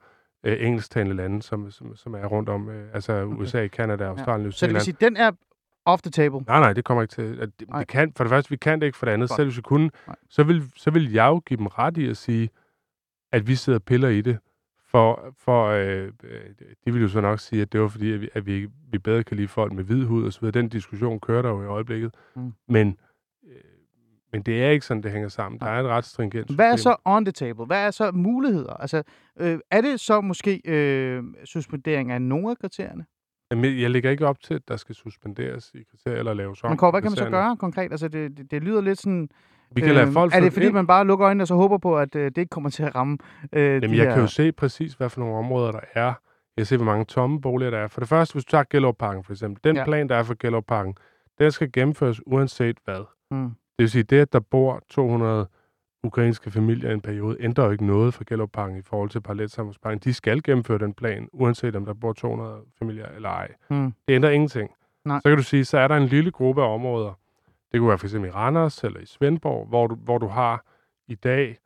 øh, 0.44 0.66
engelsktalende 0.66 1.16
lande, 1.16 1.42
som, 1.42 1.70
som, 1.70 1.96
som 1.96 2.14
er 2.14 2.26
rundt 2.26 2.48
om, 2.48 2.68
øh, 2.68 2.94
altså 2.94 3.24
USA, 3.24 3.66
Kanada, 3.66 4.04
Australien, 4.04 4.42
New 4.42 4.50
Så 4.50 4.66
det 4.66 4.74
vil 4.74 4.80
Zealand. 4.80 4.98
sige, 5.00 5.08
den 5.08 5.16
er 5.16 5.30
off 5.84 6.02
the 6.02 6.10
table. 6.10 6.40
Nej, 6.46 6.60
nej, 6.60 6.72
det 6.72 6.84
kommer 6.84 7.02
ikke 7.02 7.12
til. 7.12 7.40
At, 7.40 7.48
det, 7.60 7.68
vi 7.78 7.84
kan, 7.84 8.12
for 8.16 8.24
det 8.24 8.30
første, 8.30 8.50
vi 8.50 8.56
kan 8.56 8.80
det 8.80 8.86
ikke. 8.86 8.98
For 8.98 9.06
det 9.06 9.12
andet, 9.12 9.28
Godt. 9.28 9.36
selv 9.36 9.46
hvis 9.48 9.56
vi 9.56 9.62
kunne, 9.62 9.90
Nej. 10.06 10.16
så 10.28 10.42
vil, 10.42 10.70
så 10.76 10.90
vil 10.90 11.12
jeg 11.12 11.26
jo 11.26 11.38
give 11.38 11.56
dem 11.58 11.66
ret 11.66 11.96
i 11.96 12.08
at 12.08 12.16
sige, 12.16 12.50
at 13.32 13.46
vi 13.46 13.54
sidder 13.54 13.78
og 13.78 13.82
piller 13.82 14.08
i 14.08 14.20
det. 14.20 14.38
For, 14.90 15.34
for 15.38 15.66
øh, 15.66 16.12
øh, 16.24 16.40
de 16.86 16.92
vil 16.92 17.02
jo 17.02 17.08
så 17.08 17.20
nok 17.20 17.40
sige, 17.40 17.62
at 17.62 17.72
det 17.72 17.80
var 17.80 17.88
fordi, 17.88 18.12
at 18.12 18.20
vi, 18.20 18.28
at 18.34 18.46
vi, 18.46 18.68
vi 18.90 18.98
bedre 18.98 19.24
kan 19.24 19.36
lide 19.36 19.48
folk 19.48 19.72
med 19.72 19.84
hvid 19.84 20.04
hud 20.04 20.24
og 20.24 20.32
så 20.32 20.40
videre. 20.40 20.52
Den 20.62 20.68
diskussion 20.68 21.20
kører 21.20 21.42
der 21.42 21.48
jo 21.48 21.62
i 21.62 21.66
øjeblikket. 21.66 22.14
Mm. 22.36 22.52
Men, 22.68 22.96
men 24.32 24.42
det 24.42 24.64
er 24.64 24.70
ikke 24.70 24.86
sådan, 24.86 25.02
det 25.02 25.10
hænger 25.12 25.28
sammen. 25.28 25.60
Der 25.60 25.66
er 25.66 25.80
et 25.80 25.86
ret 25.86 26.04
stringent 26.04 26.54
Hvad 26.54 26.72
er 26.72 26.76
system. 26.76 26.92
så 26.92 26.96
on 27.04 27.24
the 27.24 27.32
table? 27.32 27.66
Hvad 27.66 27.86
er 27.86 27.90
så 27.90 28.10
muligheder? 28.14 28.72
Altså, 28.74 29.02
øh, 29.40 29.58
er 29.70 29.80
det 29.80 30.00
så 30.00 30.20
måske 30.20 30.60
øh, 30.64 31.22
suspendering 31.44 32.12
af 32.12 32.22
nogle 32.22 32.50
af 32.50 32.58
kriterierne? 32.58 33.04
Jamen, 33.50 33.80
jeg 33.80 33.90
lægger 33.90 34.10
ikke 34.10 34.26
op 34.26 34.40
til, 34.40 34.54
at 34.54 34.62
der 34.68 34.76
skal 34.76 34.94
suspenderes 34.94 35.70
i 35.74 35.78
kriterier 35.90 36.18
eller 36.18 36.34
laves 36.34 36.64
om. 36.64 36.70
Men 36.70 36.76
Kåre, 36.78 36.90
hvad 36.90 37.02
kan 37.02 37.10
man 37.10 37.16
så 37.16 37.30
gøre 37.30 37.56
konkret? 37.56 37.90
Altså, 37.90 38.08
det, 38.08 38.36
det, 38.36 38.50
det 38.50 38.62
lyder 38.62 38.80
lidt 38.80 38.98
sådan... 39.00 39.28
Vi 39.74 39.80
kan 39.80 39.94
lade 39.94 40.06
øh, 40.06 40.12
folk 40.12 40.34
er 40.34 40.40
det 40.40 40.52
fordi, 40.52 40.66
ind. 40.66 40.74
man 40.74 40.86
bare 40.86 41.06
lukker 41.06 41.26
øjnene 41.26 41.44
og 41.44 41.48
så 41.48 41.54
håber 41.54 41.78
på, 41.78 41.98
at 41.98 42.16
øh, 42.16 42.24
det 42.24 42.38
ikke 42.38 42.50
kommer 42.50 42.70
til 42.70 42.82
at 42.82 42.94
ramme 42.94 43.18
øh, 43.52 43.62
Jamen, 43.82 43.96
jeg 43.96 44.04
her... 44.06 44.12
kan 44.12 44.20
jo 44.22 44.26
se 44.26 44.52
præcis, 44.52 44.94
hvad 44.94 45.08
for 45.10 45.20
nogle 45.20 45.36
områder 45.36 45.72
der 45.72 45.80
er. 45.94 46.12
Jeg 46.56 46.66
ser, 46.66 46.76
hvor 46.76 46.86
mange 46.86 47.04
tomme 47.04 47.40
boliger 47.40 47.70
der 47.70 47.78
er. 47.78 47.88
For 47.88 48.00
det 48.00 48.08
første, 48.08 48.32
hvis 48.34 48.44
du 48.44 48.50
tager 48.50 48.64
Gellerparken 48.70 49.24
for 49.24 49.32
eksempel. 49.32 49.64
Den 49.64 49.76
Ja. 49.76 49.84
plan, 49.84 50.08
der 50.08 50.16
er 50.16 50.22
for 50.22 50.34
Gellerparken, 50.40 50.94
den 51.38 51.50
skal 51.50 51.72
gennemføres 51.72 52.20
uanset 52.26 52.76
hvad. 52.84 53.04
Mm. 53.30 53.50
Det 53.78 53.82
vil 53.82 53.90
sige, 53.90 54.02
det, 54.02 54.20
at 54.20 54.32
der 54.32 54.40
bor 54.40 54.82
200 54.88 55.46
ukrainske 56.02 56.50
familier 56.50 56.90
i 56.90 56.94
en 56.94 57.00
periode, 57.00 57.36
ændrer 57.40 57.64
jo 57.64 57.70
ikke 57.70 57.86
noget 57.86 58.14
for 58.14 58.24
Gellerparken 58.24 58.76
i 58.76 58.82
forhold 58.82 59.10
til 59.10 59.20
Parallelsamfundsparken. 59.20 59.98
De 59.98 60.14
skal 60.14 60.42
gennemføre 60.42 60.78
den 60.78 60.94
plan, 60.94 61.28
uanset 61.32 61.76
om 61.76 61.84
der 61.84 61.94
bor 61.94 62.12
200 62.12 62.60
familier 62.78 63.06
eller 63.08 63.28
ej. 63.28 63.54
Mm. 63.70 63.92
Det 64.08 64.14
ændrer 64.14 64.30
ingenting. 64.30 64.70
Nej. 65.04 65.18
Så 65.24 65.28
kan 65.28 65.36
du 65.36 65.42
sige, 65.42 65.64
så 65.64 65.78
er 65.78 65.88
der 65.88 65.96
en 65.96 66.06
lille 66.06 66.30
gruppe 66.30 66.62
af 66.62 66.74
områder. 66.74 67.12
Det 67.72 67.78
kunne 67.80 67.88
være 67.88 67.98
for 67.98 68.06
eksempel 68.06 68.28
i 68.28 68.32
Randers 68.32 68.84
eller 68.84 69.00
i 69.00 69.06
Svendborg, 69.06 69.66
hvor 69.68 69.86
du, 69.86 69.94
hvor 69.94 70.18
du 70.18 70.26
har 70.26 70.64
i 71.08 71.14
dag 71.14 71.58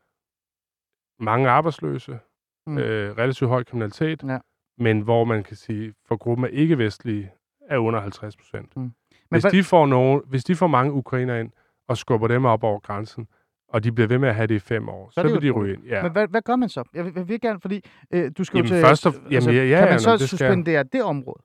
mange 1.20 1.48
arbejdsløse, 1.50 2.18
Mm. 2.66 2.78
øh, 2.78 3.16
relativt 3.18 3.50
høj 3.50 3.64
kriminalitet, 3.64 4.22
Ja. 4.22 4.38
men 4.78 5.00
hvor 5.00 5.24
man 5.24 5.42
kan 5.44 5.56
sige, 5.56 5.94
for 6.06 6.16
gruppen 6.16 6.46
af 6.46 6.50
ikke-vestlige 6.52 7.32
er 7.68 7.78
under 7.78 8.00
50 8.00 8.36
procent. 8.36 8.76
Mm. 8.76 8.82
Men 8.82 8.92
Hvis, 9.30 9.42
hvad- 9.42 9.50
de 9.52 9.62
får 9.64 9.86
nogen, 9.86 10.22
hvis 10.26 10.44
de 10.44 10.54
får 10.56 10.66
mange 10.66 10.92
ukrainer 10.92 11.36
ind 11.36 11.50
og 11.88 11.96
skubber 11.96 12.28
dem 12.28 12.44
op 12.44 12.64
over 12.64 12.78
grænsen, 12.80 13.26
og 13.68 13.84
de 13.84 13.92
bliver 13.92 14.08
ved 14.08 14.18
med 14.18 14.28
at 14.28 14.34
have 14.34 14.46
det 14.46 14.54
i 14.54 14.58
fem 14.58 14.88
år, 14.88 15.08
Så 15.10 15.14
så, 15.14 15.20
er 15.20 15.24
det 15.24 15.32
vil 15.34 15.42
de 15.42 15.50
ryge 15.50 15.74
ind. 15.74 15.84
Ja. 15.84 16.02
Men 16.02 16.12
hvad, 16.12 16.28
hvad 16.28 16.42
gør 16.42 16.56
man 16.56 16.68
så? 16.68 16.84
Jeg 16.94 17.04
vil, 17.04 17.12
jeg 17.16 17.28
vil 17.28 17.40
gerne, 17.40 17.60
fordi 17.60 17.84
øh, 18.14 18.30
du 18.38 18.44
skal 18.44 18.56
Jamen, 18.58 18.68
til... 18.68 18.80
først 18.80 19.06
og- 19.06 19.14
jamen, 19.30 19.54
ja, 19.54 19.64
ja, 19.64 19.78
kan 19.80 19.88
man 19.88 20.00
så 20.00 20.12
det 20.12 20.20
skal 20.20 20.28
suspendere 20.38 20.82
det 20.82 21.02
område? 21.02 21.42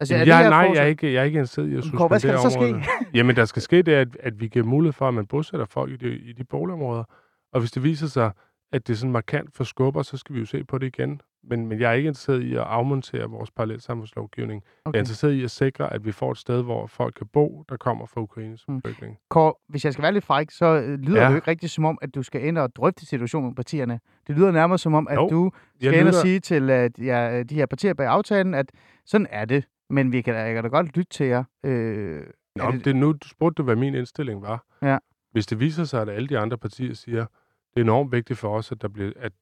Altså, 0.00 0.14
Jamen, 0.14 0.26
det 0.26 0.32
jeg, 0.32 0.38
her 0.42 0.50
nej, 0.50 0.70
jeg 0.74 0.82
er, 0.82 0.86
ikke, 0.86 1.12
jeg 1.12 1.20
er 1.20 1.24
ikke 1.24 1.38
interesseret 1.38 1.68
i 1.68 1.76
at 1.76 1.84
Kåre, 1.94 2.08
hvad 2.08 2.18
skal 2.20 2.38
suspendere 2.38 2.72
der 2.72 2.82
så 2.82 2.88
ske? 3.00 3.08
Jamen, 3.18 3.36
der 3.36 3.44
skal 3.44 3.62
ske 3.62 3.82
det, 3.82 3.92
at, 3.92 4.08
at 4.20 4.40
vi 4.40 4.48
giver 4.48 4.64
mulighed 4.64 4.92
for, 4.92 5.08
at 5.08 5.14
man 5.14 5.26
bosætter 5.26 5.66
folk 5.66 5.92
i 5.92 5.96
de, 5.96 6.18
i 6.18 6.32
de 6.32 6.44
boligområder. 6.44 7.04
Og 7.52 7.60
hvis 7.60 7.70
det 7.70 7.82
viser 7.82 8.06
sig, 8.06 8.32
at 8.72 8.86
det 8.88 8.98
sådan 8.98 9.12
markant 9.12 9.56
forskubber, 9.56 10.02
så 10.02 10.16
skal 10.16 10.34
vi 10.34 10.40
jo 10.40 10.46
se 10.46 10.64
på 10.64 10.78
det 10.78 10.86
igen. 10.86 11.20
Men, 11.42 11.66
men 11.66 11.80
jeg 11.80 11.90
er 11.90 11.94
ikke 11.94 12.06
interesseret 12.06 12.42
i 12.42 12.54
at 12.54 12.60
afmontere 12.60 13.24
vores 13.30 13.50
parallelsamfundslovgivning. 13.50 14.62
Okay. 14.84 14.94
Jeg 14.94 14.98
er 14.98 15.02
interesseret 15.02 15.32
i 15.32 15.44
at 15.44 15.50
sikre, 15.50 15.92
at 15.92 16.04
vi 16.04 16.12
får 16.12 16.30
et 16.32 16.38
sted, 16.38 16.62
hvor 16.62 16.86
folk 16.86 17.14
kan 17.14 17.26
bo, 17.32 17.64
der 17.68 17.76
kommer 17.76 18.06
fra 18.06 18.20
Ukraine 18.20 18.58
som 18.58 18.74
Mm. 18.74 18.82
flygtning. 18.82 19.18
Kåre, 19.28 19.54
hvis 19.68 19.84
jeg 19.84 19.92
skal 19.92 20.02
være 20.02 20.12
lidt 20.12 20.24
fræk, 20.24 20.50
så 20.50 20.66
øh, 20.66 20.98
lyder 20.98 21.20
ja. 21.20 21.24
Det 21.26 21.30
jo 21.30 21.36
ikke 21.36 21.50
rigtig 21.50 21.70
som 21.70 21.84
om, 21.84 21.98
at 22.02 22.14
du 22.14 22.22
skal 22.22 22.44
ind 22.44 22.58
og 22.58 22.76
drøfte 22.76 23.06
situationen 23.06 23.48
med 23.48 23.54
partierne. 23.54 24.00
Det 24.26 24.36
lyder 24.36 24.50
nærmere 24.50 24.78
som 24.78 24.94
om, 24.94 25.08
at 25.08 25.16
Jo, 25.16 25.28
du 25.28 25.50
skal 25.80 25.94
ind 26.00 26.08
og 26.08 26.14
sige 26.14 26.40
til 26.40 26.62
uh, 26.62 27.06
ja, 27.06 27.42
de 27.42 27.54
her 27.54 27.66
partier 27.66 27.94
bag 27.94 28.06
aftalen, 28.06 28.54
at 28.54 28.72
sådan 29.06 29.26
er 29.30 29.44
det. 29.44 29.64
Men 29.90 30.12
vi 30.12 30.20
kan, 30.20 30.34
jeg 30.34 30.54
kan 30.54 30.62
da 30.64 30.68
godt 30.68 30.96
lytte 30.96 31.10
til 31.10 31.26
jer. 31.26 31.44
Øh, 31.64 32.22
Nå, 32.56 32.70
det... 32.70 32.84
det 32.84 32.96
nu, 32.96 33.12
du 33.12 33.28
spurgte 33.28 33.54
du, 33.58 33.62
hvad 33.62 33.76
min 33.76 33.94
indstilling 33.94 34.42
var. 34.42 34.64
Ja. 34.82 34.98
Hvis 35.32 35.46
det 35.46 35.60
viser 35.60 35.84
sig, 35.84 36.02
at 36.02 36.08
alle 36.08 36.28
de 36.28 36.38
andre 36.38 36.58
partier 36.58 36.94
siger, 36.94 37.26
det 37.74 37.80
er 37.80 37.80
enormt 37.80 38.12
vigtigt 38.12 38.38
for 38.38 38.56
os, 38.56 38.72
at, 38.72 38.82
der 38.82 38.88
bliver, 38.88 39.12
at 39.16 39.32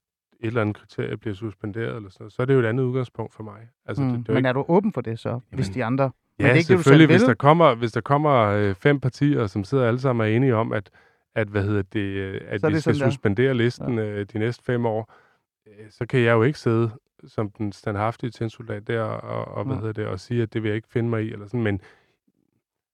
et 0.40 0.46
eller 0.46 0.61
andet 0.61 0.77
kriterie 0.77 1.16
bliver 1.16 1.35
suspenderet, 1.35 1.96
eller 1.96 2.11
sådan 2.11 2.22
noget, 2.24 2.33
så 2.33 2.42
er 2.42 2.46
det 2.46 2.55
jo 2.55 2.61
et 2.61 2.66
andet 2.66 2.85
udgangspunkt 2.85 3.35
for 3.35 3.42
mig. 3.42 3.68
Altså, 3.87 4.03
mm, 4.03 4.09
det, 4.11 4.18
det 4.18 4.29
er 4.29 4.33
jo 4.33 4.35
men 4.35 4.38
ikke... 4.38 4.48
er 4.48 4.53
du 4.53 4.64
åben 4.68 4.92
for 4.92 5.01
det 5.01 5.18
så, 5.18 5.40
hvis 5.53 5.68
de 5.68 5.85
andre... 5.85 6.11
Ja, 6.38 6.44
det 6.44 6.51
er 6.51 6.55
ikke 6.55 6.59
det, 6.59 6.66
selvfølgelig, 6.66 7.09
selv 7.09 7.18
hvis 7.18 7.27
der 7.29 7.35
kommer, 7.35 7.74
hvis 7.74 7.92
der 7.92 8.01
kommer 8.01 8.33
øh, 8.44 8.74
fem 8.74 9.01
partier, 9.01 9.46
som 9.46 9.64
sidder 9.64 9.88
alle 9.88 10.01
sammen 10.01 10.27
er 10.33 10.37
enige 10.37 10.55
om, 10.55 10.72
at, 10.72 10.90
at, 11.35 11.48
hvad 11.48 11.62
hedder 11.62 11.83
det, 11.83 12.01
øh, 12.01 12.40
at 12.46 12.61
Så 12.61 12.68
vi 12.68 12.74
det 12.74 12.83
skal 12.83 12.94
sådan, 12.94 13.07
der. 13.07 13.11
suspendere 13.11 13.55
listen 13.55 13.98
øh, 13.98 14.27
de 14.33 14.38
næste 14.38 14.64
fem 14.64 14.87
år, 14.87 15.12
øh, 15.66 15.90
så 15.90 16.07
kan 16.07 16.20
jeg 16.20 16.33
jo 16.33 16.42
ikke 16.42 16.59
sidde 16.59 16.90
som 17.27 17.51
den 17.51 17.72
standhaftige 17.72 18.31
tændsoldat 18.31 18.87
der 18.87 19.03
og, 19.03 19.57
og, 19.57 19.64
hvad 19.64 19.74
Nej. 19.77 19.81
hedder 19.81 20.03
det, 20.03 20.07
og 20.07 20.20
sige, 20.20 20.42
at 20.42 20.53
det 20.55 20.62
vil 20.62 20.68
jeg 20.68 20.77
ikke 20.77 20.88
finde 20.88 21.09
mig 21.11 21.24
i. 21.24 21.33
Eller 21.33 21.46
sådan. 21.46 21.62
Men 21.62 21.81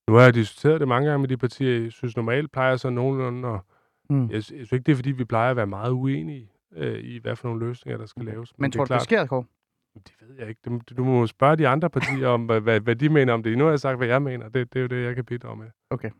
nu 0.08 0.14
har 0.14 0.22
jeg 0.22 0.34
diskuteret 0.34 0.80
det 0.80 0.88
mange 0.88 1.08
gange 1.08 1.20
med 1.20 1.28
de 1.28 1.36
partier. 1.36 1.82
Jeg 1.82 1.92
synes 1.92 2.16
normalt 2.16 2.52
plejer 2.52 2.76
så 2.76 2.90
nogenlunde, 2.90 3.48
og 3.48 3.60
Mm. 4.10 4.22
jeg, 4.26 4.32
jeg 4.34 4.42
synes 4.42 4.72
ikke, 4.72 4.84
det 4.84 4.92
er 4.92 4.96
fordi, 4.96 5.10
vi 5.10 5.24
plejer 5.24 5.50
at 5.50 5.56
være 5.56 5.66
meget 5.66 5.90
uenige 5.90 6.50
øh, 6.76 7.04
i, 7.04 7.18
hvad 7.18 7.36
for 7.36 7.48
nogle 7.48 7.66
løsninger, 7.66 7.98
der 7.98 8.06
skal 8.06 8.24
laves. 8.24 8.52
Men 8.58 8.70
det 8.70 8.76
tror 8.76 8.84
er 8.84 8.86
du, 8.86 8.94
det 8.94 9.02
sker, 9.02 9.26
Kåre? 9.26 9.44
det 9.94 10.14
ved 10.28 10.36
jeg 10.38 10.48
ikke. 10.48 10.60
Du, 10.64 10.80
du 10.96 11.04
må 11.04 11.26
spørge 11.26 11.56
de 11.56 11.68
andre 11.68 11.90
partier 11.90 12.28
om, 12.28 12.46
hvad, 12.46 12.60
hvad, 12.60 12.80
hvad 12.80 12.96
de 12.96 13.08
mener 13.08 13.32
om 13.32 13.42
det. 13.42 13.58
Nu 13.58 13.64
har 13.64 13.70
jeg 13.70 13.80
sagt, 13.80 13.98
hvad 13.98 14.08
jeg 14.08 14.22
mener. 14.22 14.48
Det, 14.48 14.72
det 14.72 14.78
er 14.78 14.80
jo 14.80 14.86
det, 14.86 15.04
jeg 15.04 15.14
kan 15.14 15.24
bidrage 15.24 15.56
med. 15.56 15.66
Okay, 15.90 16.10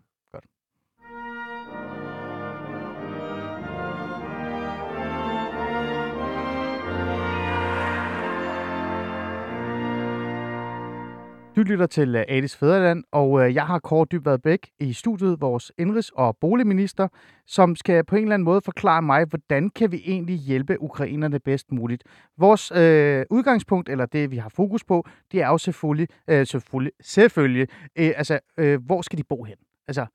Du 11.57 11.62
lytter 11.62 11.87
til 11.87 12.17
øh, 12.17 12.25
Adis 12.29 12.57
Fæderland, 12.57 13.05
og 13.12 13.40
øh, 13.40 13.55
jeg 13.55 13.67
har 13.67 13.79
Kåre 13.79 14.07
Dybvad 14.12 14.38
Bæk 14.38 14.71
i 14.81 14.93
studiet, 14.93 15.40
vores 15.40 15.73
indrigs- 15.79 16.11
og 16.14 16.37
boligminister, 16.40 17.09
som 17.47 17.77
skal 17.77 18.05
på 18.05 18.17
en 18.17 18.23
eller 18.23 18.35
anden 18.35 18.45
måde 18.45 18.61
forklare 18.61 19.03
mig, 19.03 19.25
hvordan 19.25 19.71
kan 19.71 19.93
vi 19.93 20.03
egentlig 20.07 20.37
hjælpe 20.37 20.83
ukrainerne 20.83 21.40
bedst 21.40 21.73
muligt. 21.73 22.03
Vores 22.38 22.73
øh, 22.77 23.25
udgangspunkt, 23.31 23.88
eller 23.88 24.07
det 24.07 24.31
vi 24.31 24.37
har 24.37 24.49
fokus 24.49 24.85
på, 24.85 25.07
det 25.33 25.43
er 25.43 25.49
jo 25.49 25.59
selvfølgelig, 25.59 26.09
øh, 26.29 26.47
selvfølgelig, 26.47 26.93
selvfølgelig 27.01 27.69
øh, 27.97 28.12
altså, 28.17 28.38
øh, 28.59 28.85
hvor 28.87 29.03
skal 29.03 29.19
de 29.19 29.25
bo 29.25 29.45
hen? 29.45 29.57
Altså, 29.88 30.07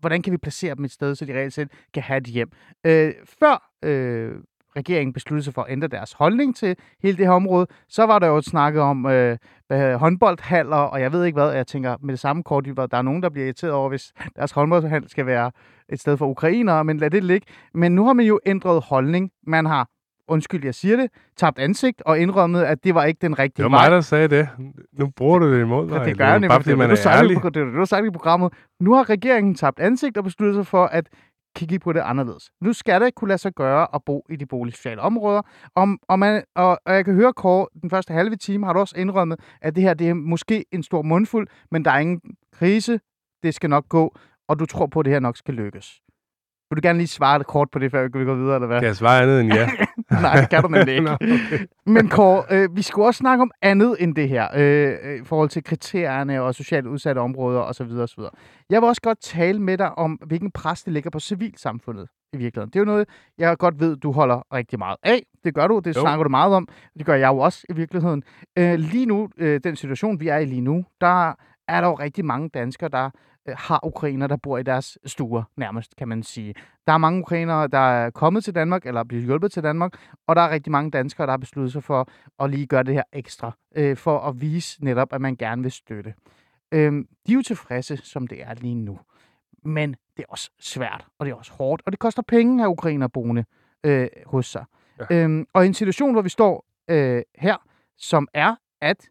hvordan 0.00 0.22
kan 0.22 0.32
vi 0.32 0.36
placere 0.36 0.74
dem 0.74 0.84
et 0.84 0.90
sted, 0.90 1.14
så 1.14 1.24
de 1.24 1.34
reelt 1.34 1.52
set 1.52 1.68
kan 1.94 2.02
have 2.02 2.18
et 2.18 2.26
hjem? 2.26 2.50
Øh, 2.86 3.12
før 3.24 3.70
øh, 3.84 4.34
regeringen 4.76 5.12
besluttede 5.12 5.44
sig 5.44 5.54
for 5.54 5.62
at 5.62 5.72
ændre 5.72 5.88
deres 5.88 6.12
holdning 6.12 6.56
til 6.56 6.76
hele 7.02 7.16
det 7.16 7.26
her 7.26 7.32
område, 7.32 7.66
så 7.88 8.06
var 8.06 8.18
der 8.18 8.26
jo 8.26 8.36
et 8.36 8.44
snakket 8.44 8.82
om 8.82 9.06
øh, 9.06 9.36
håndboldhaller, 9.94 10.76
og 10.76 11.00
jeg 11.00 11.12
ved 11.12 11.24
ikke 11.24 11.36
hvad, 11.40 11.52
jeg 11.52 11.66
tænker 11.66 11.96
med 12.02 12.12
det 12.12 12.20
samme 12.20 12.42
kort, 12.42 12.64
der 12.64 12.86
er 12.98 13.02
nogen, 13.02 13.22
der 13.22 13.28
bliver 13.30 13.44
irriteret 13.44 13.72
over, 13.72 13.88
hvis 13.88 14.12
deres 14.36 14.52
håndboldhal 14.52 15.08
skal 15.08 15.26
være 15.26 15.50
et 15.88 16.00
sted 16.00 16.16
for 16.16 16.26
ukrainere, 16.26 16.84
men 16.84 16.96
lad 16.98 17.10
det 17.10 17.24
ligge. 17.24 17.46
Men 17.74 17.92
nu 17.94 18.04
har 18.06 18.12
man 18.12 18.26
jo 18.26 18.40
ændret 18.46 18.82
holdning. 18.88 19.30
Man 19.46 19.66
har, 19.66 19.88
undskyld, 20.28 20.64
jeg 20.64 20.74
siger 20.74 20.96
det, 20.96 21.10
tabt 21.36 21.58
ansigt 21.58 22.02
og 22.06 22.18
indrømmet, 22.18 22.62
at 22.62 22.84
det 22.84 22.94
var 22.94 23.04
ikke 23.04 23.18
den 23.22 23.38
rigtige 23.38 23.64
Det 23.64 23.72
var 23.72 23.78
vej. 23.78 23.88
mig, 23.88 23.94
der 23.94 24.00
sagde 24.00 24.28
det. 24.28 24.48
Nu 24.98 25.06
bruger 25.16 25.38
du 25.38 25.54
det 25.54 25.60
imod 25.60 25.86
mig. 25.86 26.04
Det 26.06 26.18
gør 26.18 26.24
jeg 26.24 26.34
nemlig, 26.34 26.48
Bare 26.48 26.58
for 26.58 26.62
fordi 26.62 26.70
det, 26.70 26.78
man 26.78 26.84
er 26.84 26.90
er 26.90 26.94
det, 26.94 26.98
du 26.98 27.02
sagde 27.02 27.18
ærlig. 27.18 27.30
i- 27.32 27.34
det, 27.34 27.44
er 27.44 27.64
det, 27.64 27.72
du 27.74 27.78
har 27.78 27.84
sagt 27.84 28.06
i 28.06 28.10
programmet. 28.10 28.52
Nu 28.80 28.94
har 28.94 29.10
regeringen 29.10 29.54
tabt 29.54 29.80
ansigt 29.80 30.16
og 30.18 30.24
besluttet 30.24 30.54
sig 30.64 30.66
for 30.66 30.84
at 30.84 31.08
kigge 31.56 31.78
på 31.78 31.92
det 31.92 32.00
anderledes. 32.00 32.50
Nu 32.60 32.72
skal 32.72 33.00
det 33.00 33.14
kunne 33.14 33.28
lade 33.28 33.38
sig 33.38 33.52
gøre 33.52 33.86
at 33.94 34.04
bo 34.06 34.26
i 34.30 34.36
de 34.36 34.46
boligsociale 34.46 35.00
områder. 35.00 35.42
Om, 35.74 35.98
og, 36.08 36.18
man, 36.18 36.44
og, 36.54 36.78
og 36.86 36.94
jeg 36.94 37.04
kan 37.04 37.14
høre, 37.14 37.32
Kåre, 37.32 37.66
den 37.82 37.90
første 37.90 38.12
halve 38.12 38.36
time 38.36 38.66
har 38.66 38.72
du 38.72 38.80
også 38.80 38.96
indrømmet, 38.96 39.40
at 39.62 39.74
det 39.74 39.82
her 39.82 39.94
det 39.94 40.08
er 40.08 40.14
måske 40.14 40.64
en 40.72 40.82
stor 40.82 41.02
mundfuld, 41.02 41.48
men 41.70 41.84
der 41.84 41.90
er 41.90 41.98
ingen 41.98 42.20
krise. 42.52 43.00
Det 43.42 43.54
skal 43.54 43.70
nok 43.70 43.88
gå, 43.88 44.16
og 44.48 44.58
du 44.58 44.66
tror 44.66 44.86
på, 44.86 45.00
at 45.00 45.04
det 45.04 45.12
her 45.12 45.20
nok 45.20 45.36
skal 45.36 45.54
lykkes. 45.54 46.00
Vil 46.70 46.76
du 46.76 46.88
gerne 46.88 46.98
lige 46.98 47.08
svare 47.08 47.38
det 47.38 47.46
kort 47.46 47.68
på 47.72 47.78
det, 47.78 47.90
før 47.90 48.02
vi 48.18 48.24
går 48.24 48.34
videre, 48.34 48.54
eller 48.54 48.66
hvad? 48.66 48.78
Kan 48.78 48.86
jeg 48.86 48.96
svare 48.96 49.22
andet 49.22 49.40
end 49.40 49.52
ja? 49.52 49.68
Nej, 50.22 50.40
det 50.40 50.50
kan 50.50 50.62
du 50.62 50.68
nemlig 50.68 50.94
ikke. 50.94 51.04
Nå, 51.10 51.12
okay. 51.12 51.66
Men 51.86 52.08
Kåre, 52.08 52.44
øh, 52.50 52.76
vi 52.76 52.82
skulle 52.82 53.06
også 53.06 53.18
snakke 53.18 53.42
om 53.42 53.50
andet 53.62 53.96
end 54.00 54.14
det 54.14 54.28
her, 54.28 54.48
øh, 54.54 54.94
øh, 55.02 55.20
i 55.20 55.24
forhold 55.24 55.48
til 55.48 55.64
kriterierne 55.64 56.42
og 56.42 56.54
socialt 56.54 56.86
udsatte 56.86 57.18
områder 57.18 57.60
osv. 57.60 57.90
osv. 57.98 58.22
Jeg 58.70 58.80
vil 58.82 58.88
også 58.88 59.02
godt 59.02 59.20
tale 59.22 59.58
med 59.62 59.78
dig 59.78 59.98
om, 59.98 60.12
hvilken 60.26 60.50
pres 60.50 60.82
det 60.82 60.92
ligger 60.92 61.10
på 61.10 61.20
civilsamfundet 61.20 62.08
i 62.32 62.36
virkeligheden. 62.36 62.70
Det 62.70 62.76
er 62.76 62.80
jo 62.80 62.84
noget, 62.84 63.08
jeg 63.38 63.58
godt 63.58 63.80
ved, 63.80 63.96
du 63.96 64.12
holder 64.12 64.54
rigtig 64.54 64.78
meget 64.78 64.96
af. 65.02 65.22
Det 65.44 65.54
gør 65.54 65.66
du, 65.66 65.78
det 65.78 65.96
Jo. 65.96 66.00
snakker 66.00 66.22
du 66.22 66.28
meget 66.30 66.54
om. 66.54 66.68
Det 66.98 67.06
gør 67.06 67.14
jeg 67.14 67.28
jo 67.28 67.38
også 67.38 67.66
i 67.68 67.72
virkeligheden. 67.72 68.22
Øh, 68.58 68.74
lige 68.78 69.06
nu, 69.06 69.28
øh, 69.38 69.60
den 69.64 69.76
situation, 69.76 70.20
vi 70.20 70.28
er 70.28 70.36
i 70.38 70.44
lige 70.44 70.60
nu, 70.60 70.84
der 71.00 71.28
er 71.68 71.80
der 71.80 71.88
jo 71.88 71.94
rigtig 71.94 72.24
mange 72.24 72.48
danskere, 72.48 72.88
der 72.88 73.10
har 73.48 73.86
ukrainer, 73.86 74.26
der 74.26 74.36
bor 74.36 74.58
i 74.58 74.62
deres 74.62 74.98
stuer, 75.06 75.42
nærmest, 75.56 75.96
kan 75.96 76.08
man 76.08 76.22
sige. 76.22 76.54
Der 76.86 76.92
er 76.92 76.98
mange 76.98 77.20
ukrainere, 77.20 77.68
der 77.68 77.78
er 77.78 78.10
kommet 78.10 78.44
til 78.44 78.54
Danmark, 78.54 78.86
eller 78.86 79.04
bliver 79.04 79.22
hjulpet 79.22 79.52
til 79.52 79.62
Danmark, 79.62 79.92
og 80.26 80.36
der 80.36 80.42
er 80.42 80.50
rigtig 80.50 80.70
mange 80.70 80.90
danskere, 80.90 81.26
der 81.26 81.32
har 81.32 81.36
besluttet 81.38 81.72
sig 81.72 81.84
for 81.84 82.08
at 82.40 82.50
lige 82.50 82.66
gøre 82.66 82.82
det 82.82 82.94
her 82.94 83.02
ekstra, 83.12 83.52
øh, 83.76 83.96
for 83.96 84.18
at 84.18 84.40
vise 84.40 84.84
netop, 84.84 85.12
at 85.12 85.20
man 85.20 85.36
gerne 85.36 85.62
vil 85.62 85.72
støtte. 85.72 86.14
Øh, 86.72 86.92
de 86.92 87.32
er 87.32 87.34
jo 87.34 87.42
tilfredse, 87.42 87.96
som 87.96 88.26
det 88.26 88.42
er 88.42 88.54
lige 88.54 88.74
nu. 88.74 88.98
men 89.64 89.96
det 90.16 90.22
er 90.22 90.26
også 90.28 90.50
svært, 90.60 91.06
og 91.18 91.26
det 91.26 91.32
er 91.32 91.36
også 91.36 91.52
hårdt, 91.52 91.82
og 91.86 91.92
det 91.92 91.98
koster 91.98 92.22
penge 92.22 92.54
at 92.54 92.60
have 92.60 92.70
ukrainer 92.70 93.08
boende 93.08 93.44
øh, 93.84 94.08
hos 94.26 94.46
sig. 94.46 94.64
Ja. 95.10 95.24
Øhm, 95.24 95.46
og 95.52 95.64
i 95.64 95.66
en 95.66 95.74
situation, 95.74 96.12
hvor 96.12 96.22
vi 96.22 96.28
står 96.28 96.66
øh, 96.88 97.22
her, 97.38 97.56
som 97.98 98.28
er, 98.34 98.54
at 98.80 99.08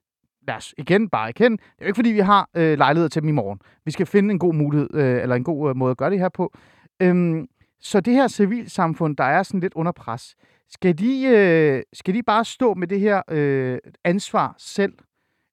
lad 0.50 0.58
os 0.58 0.74
igen 0.78 1.10
bare 1.10 1.28
erkende, 1.28 1.58
det 1.58 1.64
er 1.80 1.86
jo 1.86 1.88
ikke 1.88 1.96
fordi, 1.96 2.10
vi 2.10 2.20
har 2.20 2.50
øh, 2.56 2.78
lejligheder 2.78 3.10
til 3.10 3.22
dem 3.22 3.30
i 3.30 3.32
morgen. 3.32 3.60
Vi 3.86 3.92
skal 3.92 4.06
finde 4.06 4.32
en 4.32 4.40
god 4.40 4.54
mulighed, 4.54 4.90
øh, 4.94 5.22
eller 5.22 5.36
en 5.36 5.44
god 5.44 5.70
øh, 5.70 5.76
måde 5.76 5.92
at 5.92 5.98
gøre 5.98 6.10
det 6.10 6.20
her 6.20 6.30
på. 6.30 6.54
Øhm, 7.00 7.48
så 7.80 8.00
det 8.00 8.14
her 8.14 8.28
civilsamfund, 8.28 9.18
der 9.18 9.24
er 9.24 9.44
sådan 9.44 9.60
lidt 9.60 9.74
under 9.74 9.92
pres, 9.92 10.36
skal 10.70 10.98
de, 10.98 11.24
øh, 11.26 11.84
skal 11.94 12.14
de 12.14 12.24
bare 12.24 12.46
stå 12.46 12.74
med 12.74 12.88
det 12.88 13.00
her 13.00 13.22
øh, 13.32 13.80
ansvar 14.04 14.56
selv, 14.58 14.94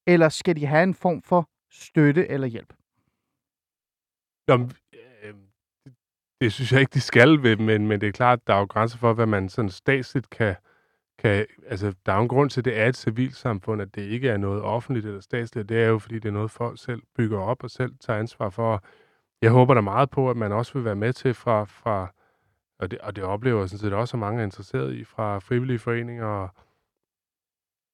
eller 0.07 0.29
skal 0.29 0.57
de 0.57 0.67
have 0.67 0.83
en 0.83 0.95
form 0.95 1.23
for 1.23 1.49
støtte 1.71 2.29
eller 2.29 2.47
hjælp? 2.47 2.73
Jamen, 4.49 4.73
øh, 4.95 5.35
det 6.41 6.53
synes 6.53 6.73
jeg 6.73 6.81
ikke, 6.81 6.95
de 6.95 7.01
skal, 7.01 7.41
men, 7.61 7.87
men 7.87 8.01
det 8.01 8.09
er 8.09 8.13
klart, 8.13 8.47
der 8.47 8.55
er 8.55 8.59
jo 8.59 8.65
grænser 8.65 8.99
for, 8.99 9.13
hvad 9.13 9.27
man 9.27 9.49
sådan 9.49 9.71
statsligt 9.71 10.31
kan, 10.31 10.55
kan... 11.19 11.47
Altså, 11.67 11.95
der 12.07 12.13
er 12.13 12.17
jo 12.17 12.23
en 12.23 12.29
grund 12.29 12.51
til, 12.51 12.61
at 12.61 12.65
det 12.65 12.79
er 12.79 12.87
et 12.87 12.97
civilsamfund, 12.97 13.83
at 13.83 13.95
det 13.95 14.03
ikke 14.03 14.29
er 14.29 14.37
noget 14.37 14.63
offentligt 14.63 15.07
eller 15.07 15.21
statsligt. 15.21 15.69
Det 15.69 15.83
er 15.83 15.89
jo, 15.89 15.99
fordi 15.99 16.15
det 16.15 16.29
er 16.29 16.33
noget, 16.33 16.51
folk 16.51 16.79
selv 16.81 17.03
bygger 17.17 17.39
op 17.39 17.65
og 17.65 17.71
selv 17.71 17.93
tager 18.01 18.19
ansvar 18.19 18.51
for. 18.51 18.83
Jeg 19.43 19.51
håber 19.51 19.75
da 19.75 19.81
meget 19.81 20.11
på, 20.11 20.31
at 20.31 20.37
man 20.37 20.53
også 20.53 20.73
vil 20.73 20.85
være 20.85 20.97
med 20.97 21.13
til 21.13 21.35
fra, 21.35 21.65
fra 21.65 22.13
og 22.79 22.91
det, 22.91 22.99
og 22.99 23.17
det 23.17 23.25
oplever 23.25 23.61
jeg 23.61 23.69
sådan 23.69 23.79
set 23.79 23.93
også, 23.93 24.17
at 24.17 24.21
mange 24.21 24.41
er 24.41 24.45
interesseret 24.45 24.95
i 24.95 25.05
fra 25.05 25.39
frivillige 25.39 25.79
foreninger 25.79 26.27
og 26.27 26.49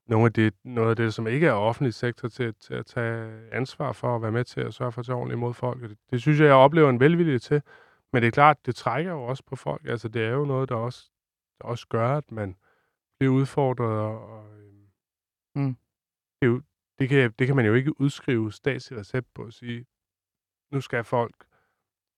nogle 0.07 0.27
af 0.27 0.33
det, 0.33 0.55
noget 0.65 0.91
af 0.91 0.97
det, 0.97 1.15
som 1.15 1.27
ikke 1.27 1.47
er 1.47 1.53
offentlig 1.53 1.95
sektor, 1.95 2.29
til, 2.29 2.55
til 2.55 2.75
at 2.75 2.87
tage 2.87 3.33
ansvar 3.53 3.93
for 3.93 4.17
at 4.17 4.23
være 4.23 4.33
med 4.33 4.45
til 4.45 4.61
at 4.61 4.75
sørge 4.75 4.93
for 4.93 5.01
at 5.01 5.07
tage 5.07 5.17
ordentligt 5.17 5.37
imod 5.37 5.55
folk. 5.55 5.83
Det, 5.83 5.99
det 6.11 6.21
synes 6.21 6.41
jeg, 6.41 6.47
jeg 6.47 6.55
oplever 6.55 6.91
en 6.91 7.01
velvilje 7.01 7.39
til. 7.39 7.63
Men 8.13 8.23
det 8.23 8.27
er 8.27 8.33
klart, 8.33 8.67
det 8.67 8.77
trækker 8.77 9.13
jo 9.13 9.23
også 9.23 9.43
på 9.47 9.57
folk. 9.57 9.83
Altså, 9.85 10.09
det 10.09 10.23
er 10.23 10.31
jo 10.31 10.45
noget, 10.45 10.69
der 10.69 10.75
også, 10.75 11.11
der 11.61 11.69
også 11.69 11.87
gør, 11.89 12.17
at 12.17 12.33
man 12.33 12.57
bliver 13.23 13.35
udfordret. 13.35 13.99
Og, 14.01 14.29
og 14.29 14.45
øhm, 14.59 14.87
mm. 15.55 15.77
det, 16.41 16.47
er 16.47 16.47
jo, 16.47 16.63
det, 16.99 17.09
kan, 17.09 17.33
det 17.39 17.47
kan 17.47 17.57
man 17.57 17.67
jo 17.67 17.75
ikke 17.75 18.01
udskrive 18.01 18.53
statslig 18.53 18.99
recept 18.99 19.35
på 19.35 19.43
at 19.43 19.53
sige, 19.53 19.87
nu 20.73 20.81
skal 20.81 21.05
folk 21.05 21.45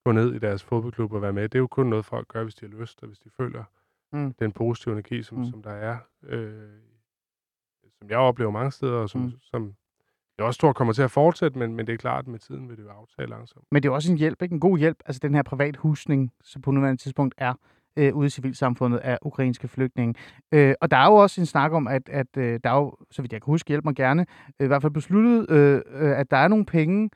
gå 0.04 0.12
ned 0.12 0.34
i 0.34 0.38
deres 0.38 0.62
fodboldklub 0.62 1.12
og 1.12 1.22
være 1.22 1.32
med. 1.32 1.42
Det 1.42 1.54
er 1.54 1.58
jo 1.58 1.66
kun 1.66 1.86
noget, 1.86 2.04
folk 2.04 2.28
gør, 2.28 2.42
hvis 2.42 2.54
de 2.54 2.66
har 2.66 2.78
lyst, 2.80 3.02
og 3.02 3.08
hvis 3.08 3.18
de 3.18 3.30
føler 3.30 3.64
mm. 4.12 4.34
den 4.34 4.52
positive 4.52 4.92
energi, 4.92 5.22
som, 5.22 5.38
mm. 5.38 5.44
som 5.44 5.62
der 5.62 5.70
er, 5.70 5.98
øh, 6.22 6.80
som 7.98 8.10
jeg 8.10 8.18
oplever 8.18 8.50
mange 8.50 8.70
steder, 8.70 8.98
og 8.98 9.10
som, 9.10 9.20
mm. 9.20 9.32
som 9.40 9.74
jeg 10.38 10.46
også 10.46 10.60
tror 10.60 10.72
kommer 10.72 10.94
til 10.94 11.02
at 11.02 11.10
fortsætte, 11.10 11.58
men, 11.58 11.74
men 11.74 11.86
det 11.86 11.92
er 11.92 11.96
klart, 11.96 12.24
at 12.24 12.28
med 12.28 12.38
tiden 12.38 12.68
vil 12.68 12.76
det 12.76 12.82
jo 12.82 12.88
aftage 12.88 13.28
langsomt. 13.28 13.66
Men 13.70 13.82
det 13.82 13.88
er 13.88 13.92
også 13.92 14.12
en 14.12 14.18
hjælp, 14.18 14.42
ikke? 14.42 14.52
En 14.52 14.60
god 14.60 14.78
hjælp. 14.78 14.98
Altså 15.06 15.20
den 15.22 15.34
her 15.34 15.42
privat 15.42 15.76
husning, 15.76 16.32
som 16.42 16.62
på 16.62 16.70
nuværende 16.70 17.02
tidspunkt 17.02 17.34
er 17.38 17.54
øh, 17.96 18.14
ude 18.14 18.26
i 18.26 18.30
civilsamfundet 18.30 18.98
af 18.98 19.18
ukrainske 19.22 19.68
flygtninge. 19.68 20.14
Øh, 20.52 20.74
og 20.80 20.90
der 20.90 20.96
er 20.96 21.06
jo 21.06 21.14
også 21.14 21.40
en 21.40 21.46
snak 21.46 21.72
om, 21.72 21.86
at, 21.86 22.08
at 22.08 22.36
øh, 22.36 22.60
der 22.64 22.70
er 22.70 22.76
jo, 22.76 22.96
så 23.10 23.22
vidt 23.22 23.32
jeg 23.32 23.42
kan 23.42 23.46
huske, 23.46 23.68
hjælp 23.68 23.84
mig 23.84 23.94
gerne, 23.94 24.26
øh, 24.60 24.64
i 24.64 24.66
hvert 24.66 24.82
fald 24.82 24.92
besluttet, 24.92 25.50
øh, 25.50 25.82
øh, 25.94 26.18
at 26.18 26.30
der 26.30 26.36
er 26.36 26.48
nogle 26.48 26.66
penge 26.66 27.10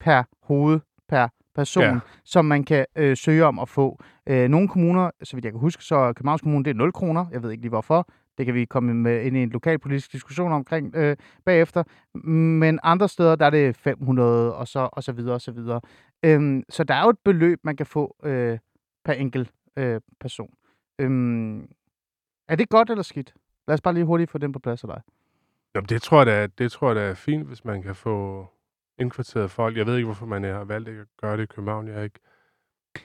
per 0.00 0.22
hoved, 0.42 0.80
per 1.08 1.28
person, 1.54 1.84
ja. 1.84 1.98
som 2.24 2.44
man 2.44 2.64
kan 2.64 2.86
øh, 2.96 3.16
søge 3.16 3.44
om 3.44 3.58
at 3.58 3.68
få. 3.68 4.02
Øh, 4.28 4.48
nogle 4.48 4.68
kommuner, 4.68 5.10
så 5.22 5.36
vidt 5.36 5.44
jeg 5.44 5.52
kan 5.52 5.60
huske, 5.60 5.84
så 5.84 6.12
Københavns 6.16 6.42
Kommune, 6.42 6.64
det 6.64 6.70
er 6.70 6.74
0 6.74 6.92
kroner. 6.92 7.26
Jeg 7.32 7.42
ved 7.42 7.50
ikke 7.50 7.62
lige 7.62 7.68
hvorfor. 7.68 8.08
Det 8.38 8.46
kan 8.46 8.54
vi 8.54 8.64
komme 8.64 8.94
med 8.94 9.22
ind 9.22 9.36
i 9.36 9.42
en 9.42 9.50
lokalpolitisk 9.50 10.12
diskussion 10.12 10.52
omkring 10.52 10.96
øh, 10.96 11.16
bagefter. 11.44 11.82
Men 12.28 12.78
andre 12.82 13.08
steder, 13.08 13.36
der 13.36 13.46
er 13.46 13.50
det 13.50 13.76
500 13.76 14.54
og 14.54 14.68
så, 14.68 14.88
og 14.92 15.02
så 15.02 15.12
videre 15.12 15.34
og 15.34 15.40
så 15.40 15.52
videre. 15.52 15.80
Øhm, 16.24 16.62
så 16.68 16.84
der 16.84 16.94
er 16.94 17.02
jo 17.02 17.10
et 17.10 17.18
beløb, 17.24 17.58
man 17.64 17.76
kan 17.76 17.86
få 17.86 18.16
øh, 18.24 18.58
per 19.04 19.12
enkelt 19.12 19.50
øh, 19.76 20.00
person. 20.20 20.54
Øhm, 20.98 21.68
er 22.48 22.56
det 22.56 22.68
godt 22.68 22.90
eller 22.90 23.02
skidt? 23.02 23.34
Lad 23.68 23.74
os 23.74 23.80
bare 23.80 23.94
lige 23.94 24.04
hurtigt 24.04 24.30
få 24.30 24.38
den 24.38 24.52
på 24.52 24.58
plads 24.58 24.84
af 24.84 24.88
dig. 24.88 25.02
Jamen, 25.74 25.88
det 25.88 26.02
tror 26.02 26.18
jeg 26.18 26.26
da, 26.26 26.46
det 26.46 26.72
tror 26.72 26.88
jeg 26.88 26.96
da 26.96 27.00
er 27.02 27.14
fint, 27.14 27.46
hvis 27.46 27.64
man 27.64 27.82
kan 27.82 27.94
få 27.94 28.46
indkvarteret 28.98 29.50
folk. 29.50 29.76
Jeg 29.76 29.86
ved 29.86 29.96
ikke, 29.96 30.04
hvorfor 30.04 30.26
man 30.26 30.44
har 30.44 30.64
valgt 30.64 30.88
ikke 30.88 31.00
at 31.00 31.06
gøre 31.20 31.36
det 31.36 31.42
i 31.42 31.46
København. 31.46 31.86
Jeg 31.86 31.94
har 31.94 32.02
ikke, 32.02 32.20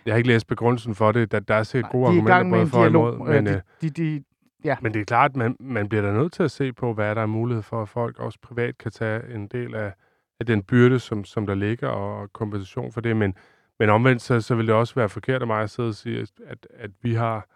jeg 0.06 0.14
har 0.14 0.18
ikke 0.18 0.30
læst 0.30 0.48
begrundelsen 0.48 0.96
for 0.96 1.12
det. 1.12 1.32
Der, 1.32 1.40
der 1.40 1.56
er 1.56 1.64
sikkert 1.64 1.92
gode 1.92 2.08
argumenter 2.08 2.50
både 2.50 2.68
for 2.68 2.80
og 2.80 2.88
imod. 2.88 3.18
Men, 3.18 3.46
de, 3.46 3.62
de, 3.82 3.90
de, 3.90 4.24
ja. 4.64 4.78
men 4.82 4.94
det 4.94 5.02
er 5.02 5.06
klart, 5.06 5.36
man, 5.36 5.56
man 5.60 5.90
bliver 5.90 6.02
da 6.02 6.14
nødt 6.14 6.34
til 6.34 6.44
at 6.44 6.52
se 6.52 6.74
på, 6.74 6.94
hvad 6.94 7.16
der 7.16 7.22
er 7.22 7.26
mulighed 7.26 7.64
for, 7.64 7.82
at 7.82 7.90
folk 7.90 8.20
også 8.20 8.40
privat 8.42 8.78
kan 8.78 8.92
tage 8.92 9.34
en 9.36 9.48
del 9.48 9.76
af, 9.76 9.94
af 10.40 10.46
den 10.46 10.64
byrde, 10.64 11.00
som, 11.00 11.24
som 11.24 11.46
der 11.46 11.56
ligger, 11.56 11.88
og 11.88 12.34
kompensation 12.34 12.92
for 12.92 13.02
det. 13.02 13.18
Men, 13.18 13.36
men 13.80 13.90
omvendt, 13.90 14.22
så, 14.22 14.42
så 14.42 14.56
vil 14.56 14.68
det 14.68 14.76
også 14.76 14.96
være 14.96 15.10
forkert 15.10 15.42
af 15.42 15.48
mig 15.48 15.62
at 15.62 15.70
sidde 15.70 15.90
og 15.90 15.96
sige, 15.96 16.28
at, 16.48 16.68
at 16.74 16.92
vi 17.02 17.14
har 17.14 17.48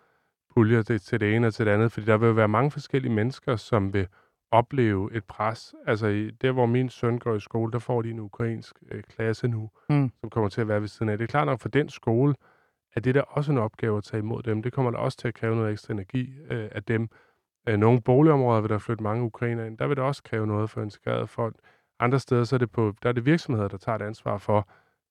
puljer 0.53 0.81
til, 0.81 0.99
til 0.99 1.19
det 1.19 1.35
ene 1.35 1.47
og 1.47 1.53
til 1.53 1.65
det 1.65 1.71
andet, 1.71 1.91
fordi 1.91 2.05
der 2.05 2.17
vil 2.17 2.35
være 2.35 2.47
mange 2.47 2.71
forskellige 2.71 3.13
mennesker, 3.13 3.55
som 3.55 3.93
vil 3.93 4.07
opleve 4.51 5.13
et 5.13 5.23
pres. 5.23 5.75
Altså, 5.87 6.07
i, 6.07 6.31
der 6.31 6.51
hvor 6.51 6.65
min 6.65 6.89
søn 6.89 7.19
går 7.19 7.35
i 7.35 7.39
skole, 7.39 7.71
der 7.71 7.79
får 7.79 8.01
de 8.01 8.09
en 8.09 8.19
ukrainsk 8.19 8.75
øh, 8.91 9.03
klasse 9.03 9.47
nu, 9.47 9.69
mm. 9.89 10.11
som 10.19 10.29
kommer 10.29 10.49
til 10.49 10.61
at 10.61 10.67
være 10.67 10.81
ved 10.81 10.87
siden 10.87 11.09
af. 11.09 11.17
Det 11.17 11.23
er 11.23 11.27
klart 11.27 11.47
nok 11.47 11.59
for 11.59 11.69
den 11.69 11.89
skole, 11.89 12.35
at 12.95 13.03
det 13.03 13.15
der 13.15 13.21
også 13.21 13.51
en 13.51 13.57
opgave 13.57 13.97
at 13.97 14.03
tage 14.03 14.19
imod 14.19 14.43
dem. 14.43 14.63
Det 14.63 14.73
kommer 14.73 14.91
der 14.91 14.97
også 14.97 15.17
til 15.17 15.27
at 15.27 15.33
kræve 15.33 15.55
noget 15.55 15.71
ekstra 15.71 15.93
energi 15.93 16.33
øh, 16.49 16.69
af 16.71 16.83
dem. 16.83 17.09
Øh, 17.69 17.77
nogle 17.77 18.01
boligområder 18.01 18.61
vil 18.61 18.69
der 18.69 18.77
flytte 18.77 19.03
mange 19.03 19.23
ukrainer 19.25 19.65
ind. 19.65 19.77
Der 19.77 19.87
vil 19.87 19.97
det 19.97 20.03
også 20.03 20.23
kræve 20.23 20.47
noget 20.47 20.69
for 20.69 20.81
integreret 20.81 21.29
folk. 21.29 21.55
Andre 21.99 22.19
steder, 22.19 22.43
så 22.43 22.55
er 22.55 22.57
det, 22.57 22.71
på, 22.71 22.93
der 23.03 23.09
er 23.09 23.13
det 23.13 23.25
virksomheder, 23.25 23.67
der 23.67 23.77
tager 23.77 23.95
et 23.95 24.01
ansvar 24.01 24.37
for 24.37 24.67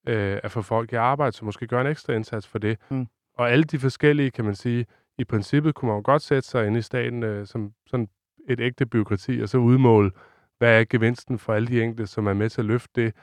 øh, 0.07 0.41
at 0.43 0.51
få 0.51 0.63
folk 0.63 0.93
i 0.93 0.97
arbejde, 0.97 1.37
så 1.37 1.45
måske 1.45 1.67
gør 1.67 1.81
en 1.81 1.87
ekstra 1.87 2.13
indsats 2.13 2.47
for 2.47 2.59
det. 2.59 2.79
Mm. 2.91 3.07
Og 3.35 3.51
alle 3.51 3.65
de 3.65 3.79
forskellige, 3.79 4.31
kan 4.31 4.45
man 4.45 4.55
sige, 4.55 4.87
i 5.19 5.25
princippet 5.25 5.75
kunne 5.75 5.87
man 5.87 5.97
jo 5.97 6.03
godt 6.05 6.23
sætte 6.23 6.49
sig 6.49 6.67
ind 6.67 6.77
i 6.77 6.83
staten 6.83 7.23
øh, 7.23 7.47
som 7.47 7.73
sådan 7.87 8.09
et 8.49 8.61
ægte 8.61 8.87
byråkrati, 8.87 9.41
og 9.41 9.49
så 9.49 9.59
udmåle, 9.59 10.11
hvad 10.59 10.81
er 10.81 10.85
gevinsten 10.91 11.39
for 11.39 11.55
alle 11.55 11.69
de 11.69 11.83
enkelte, 11.83 12.07
som 12.07 12.27
er 12.27 12.33
med 12.33 12.51
til 12.51 12.61
at 12.61 12.65
løfte 12.65 13.03
det. 13.03 13.15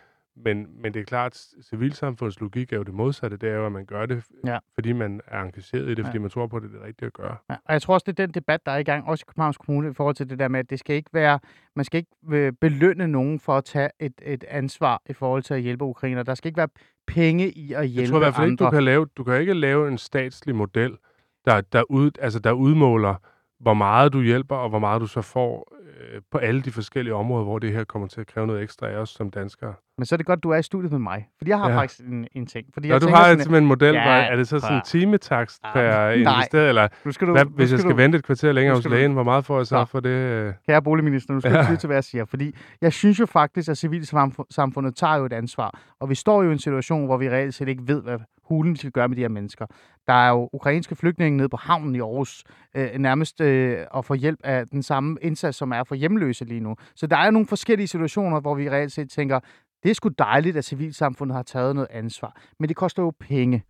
Men, 0.44 0.68
men 0.82 0.94
det 0.94 1.00
er 1.00 1.04
klart, 1.04 1.32
at 1.58 1.66
civilsamfundets 1.66 2.40
logik 2.40 2.74
er 2.74 2.78
jo 2.78 2.84
det 2.84 2.94
modsatte. 2.94 3.38
Det 3.38 3.50
er 3.50 3.54
jo, 3.54 3.66
at 3.66 3.72
man 3.72 3.86
gør 3.86 4.06
det, 4.06 4.24
ja. 4.46 4.58
fordi 4.74 4.94
man 4.94 5.22
er 5.28 5.42
engageret 5.42 5.90
i 5.90 5.94
det, 5.94 6.06
fordi 6.06 6.18
ja. 6.18 6.22
man 6.22 6.30
tror 6.30 6.48
på, 6.48 6.58
at 6.58 6.64
det 6.64 6.70
er 6.70 6.74
det 6.74 6.82
rigtige 6.88 7.08
at 7.08 7.14
gøre. 7.14 7.36
Ja. 7.50 7.56
Og 7.66 7.74
jeg 7.74 7.82
tror 7.82 7.94
også, 7.94 8.04
det 8.08 8.20
er 8.20 8.26
den 8.26 8.34
debat, 8.34 8.66
der 8.66 8.72
er 8.72 8.78
i 8.78 8.84
gang, 8.84 9.08
også 9.08 9.24
i 9.24 9.28
Københavns 9.28 9.58
Kommune, 9.58 9.90
i 9.90 9.94
forhold 9.94 10.16
til 10.16 10.30
det 10.30 10.40
der 10.40 10.48
med, 10.48 10.60
at 10.60 10.70
det 10.70 10.80
skal 10.80 10.96
ikke 10.96 11.10
være, 11.14 11.40
man 11.76 11.86
skal 11.86 11.98
ikke 11.98 12.12
øh, 12.32 12.54
belønne 12.62 13.08
nogen 13.08 13.40
for 13.40 13.58
at 13.58 13.66
tage 13.66 13.90
et, 14.00 14.14
et 14.22 14.44
ansvar 14.44 15.02
i 15.10 15.14
forhold 15.14 15.44
til 15.44 15.54
at 15.54 15.62
hjælpe 15.62 15.84
ukrainer. 15.86 16.24
Der 16.24 16.36
skal 16.36 16.48
ikke 16.50 16.58
være 16.58 16.70
penge 17.08 17.50
i 17.52 17.74
at 17.74 17.88
hjælpe 17.88 18.02
Jeg 18.02 18.10
tror 18.10 18.18
i 18.18 18.20
hvert 18.20 18.36
fald 18.36 18.52
ikke, 18.52 18.64
du 18.64 18.70
kan, 18.70 18.84
lave, 18.84 19.06
du 19.18 19.24
kan 19.24 19.40
ikke 19.40 19.54
lave 19.54 19.88
en 19.88 19.98
statslig 19.98 20.56
model, 20.56 20.98
der, 21.46 21.62
der, 21.62 21.84
ud, 21.92 22.12
altså, 22.20 22.40
der 22.40 22.52
udmåler 22.52 23.16
hvor 23.60 23.74
meget 23.74 24.14
du 24.14 24.22
hjælper, 24.22 24.56
og 24.56 24.70
hvor 24.70 24.80
meget 24.80 25.02
du 25.02 25.08
så 25.08 25.22
får 25.22 25.74
øh, 25.90 26.22
på 26.32 26.38
alle 26.38 26.62
de 26.62 26.72
forskellige 26.72 27.16
områder, 27.16 27.44
hvor 27.44 27.60
det 27.60 27.74
her 27.74 27.84
kommer 27.84 28.08
til 28.08 28.22
at 28.22 28.28
kræve 28.28 28.48
noget 28.48 28.64
ekstra 28.64 28.88
af 28.88 28.96
os 28.96 29.10
som 29.10 29.32
danskere. 29.32 29.74
Men 29.98 30.06
så 30.06 30.16
er 30.16 30.18
det 30.18 30.26
godt, 30.26 30.44
du 30.44 30.50
er 30.50 30.58
i 30.58 30.64
studiet 30.64 30.92
med 30.92 31.00
mig, 31.00 31.30
fordi 31.38 31.52
jeg 31.52 31.60
har 31.60 31.70
ja. 31.70 31.78
faktisk 31.78 32.00
en, 32.00 32.28
en 32.32 32.46
ting. 32.46 32.68
Fordi 32.74 32.88
Nå, 32.88 32.94
jeg 32.94 33.02
du 33.02 33.08
har 33.08 33.24
sådan, 33.24 33.40
simpelthen 33.40 33.64
en 33.64 33.68
model, 33.68 33.94
ja, 33.94 34.02
er 34.02 34.36
det 34.36 34.48
så 34.48 34.60
sådan 34.60 34.76
en 34.76 34.82
timetakst 34.86 35.60
ah, 35.64 35.74
per 35.74 36.10
investeret, 36.10 36.70
eller 36.70 36.88
nu 37.06 37.12
skal 37.12 37.28
du, 37.28 37.32
hvad, 37.32 37.46
hvis 37.46 37.72
jeg 37.72 37.80
skal 37.80 37.92
du, 37.92 37.96
vente 37.96 38.18
et 38.18 38.24
kvarter 38.24 38.52
længere 38.52 38.76
hos 38.76 38.90
lægen, 38.90 39.14
hvor 39.14 39.24
meget 39.24 39.46
får 39.46 39.58
jeg 39.58 39.68
så 39.68 39.78
ja. 39.78 39.84
for 39.84 40.00
det? 40.00 40.10
Øh? 40.10 40.54
Kære 40.68 40.82
boligminister, 40.82 41.34
nu 41.34 41.40
skal 41.40 41.52
ja. 41.54 41.72
du 41.72 41.76
til, 41.76 41.88
hvad 41.88 41.98
jeg 41.98 42.04
siger, 42.04 42.26
fordi 42.26 42.56
jeg 42.82 42.94
synes 42.94 43.20
jo 43.20 43.26
faktisk, 43.26 43.70
at 43.70 43.78
civilsamfundet 43.78 44.96
tager 44.96 45.16
jo 45.16 45.26
et 45.26 45.34
ansvar, 45.34 45.80
og 46.00 46.10
vi 46.10 46.16
står 46.16 46.44
jo 46.44 46.50
i 46.50 46.54
en 46.54 46.60
situation, 46.60 47.06
hvor 47.06 47.18
vi 47.18 47.30
reelt 47.30 47.54
set 47.54 47.68
ikke 47.68 47.88
ved, 47.88 48.02
hvad 48.02 48.20
hulen 48.50 48.76
skal 48.76 48.92
gøre 48.92 49.08
med 49.08 49.16
de 49.16 49.22
her 49.22 49.30
mennesker. 49.30 49.66
Der 50.08 50.14
er 50.14 50.30
jo 50.30 50.50
ukrainske 50.54 50.96
flygtninge 50.96 51.38
nede 51.38 51.50
på 51.50 51.58
havnen 51.58 51.96
i 51.96 52.00
Aarhus, 52.00 52.44
øh, 52.76 52.90
nærmest 52.98 53.42
øh, 53.42 53.78
at 53.98 54.06
få 54.06 54.14
hjælp 54.14 54.40
af 54.44 54.68
den 54.68 54.84
samme 54.84 55.18
indsats, 55.22 55.58
som 55.58 55.72
er 55.72 55.79
for 55.84 55.96
hjemløse 55.96 56.46
lige 56.46 56.60
nu. 56.60 56.76
Så 56.96 57.08
der 57.08 57.18
er 57.18 57.32
nogle 57.32 57.48
forskellige 57.48 57.88
situationer, 57.88 58.40
hvor 58.40 58.56
vi 58.56 58.70
reelt 58.70 58.92
set 58.92 59.10
tænker, 59.10 59.40
det 59.84 59.90
er 59.90 59.96
sgu 59.96 60.10
dejligt, 60.10 60.58
at 60.58 60.66
civilsamfundet 60.66 61.36
har 61.36 61.44
taget 61.44 61.76
noget 61.76 61.88
ansvar, 61.92 62.42
men 62.60 62.70
det 62.70 62.76
koster 62.78 63.04
jo 63.04 63.14
penge. 63.20 63.64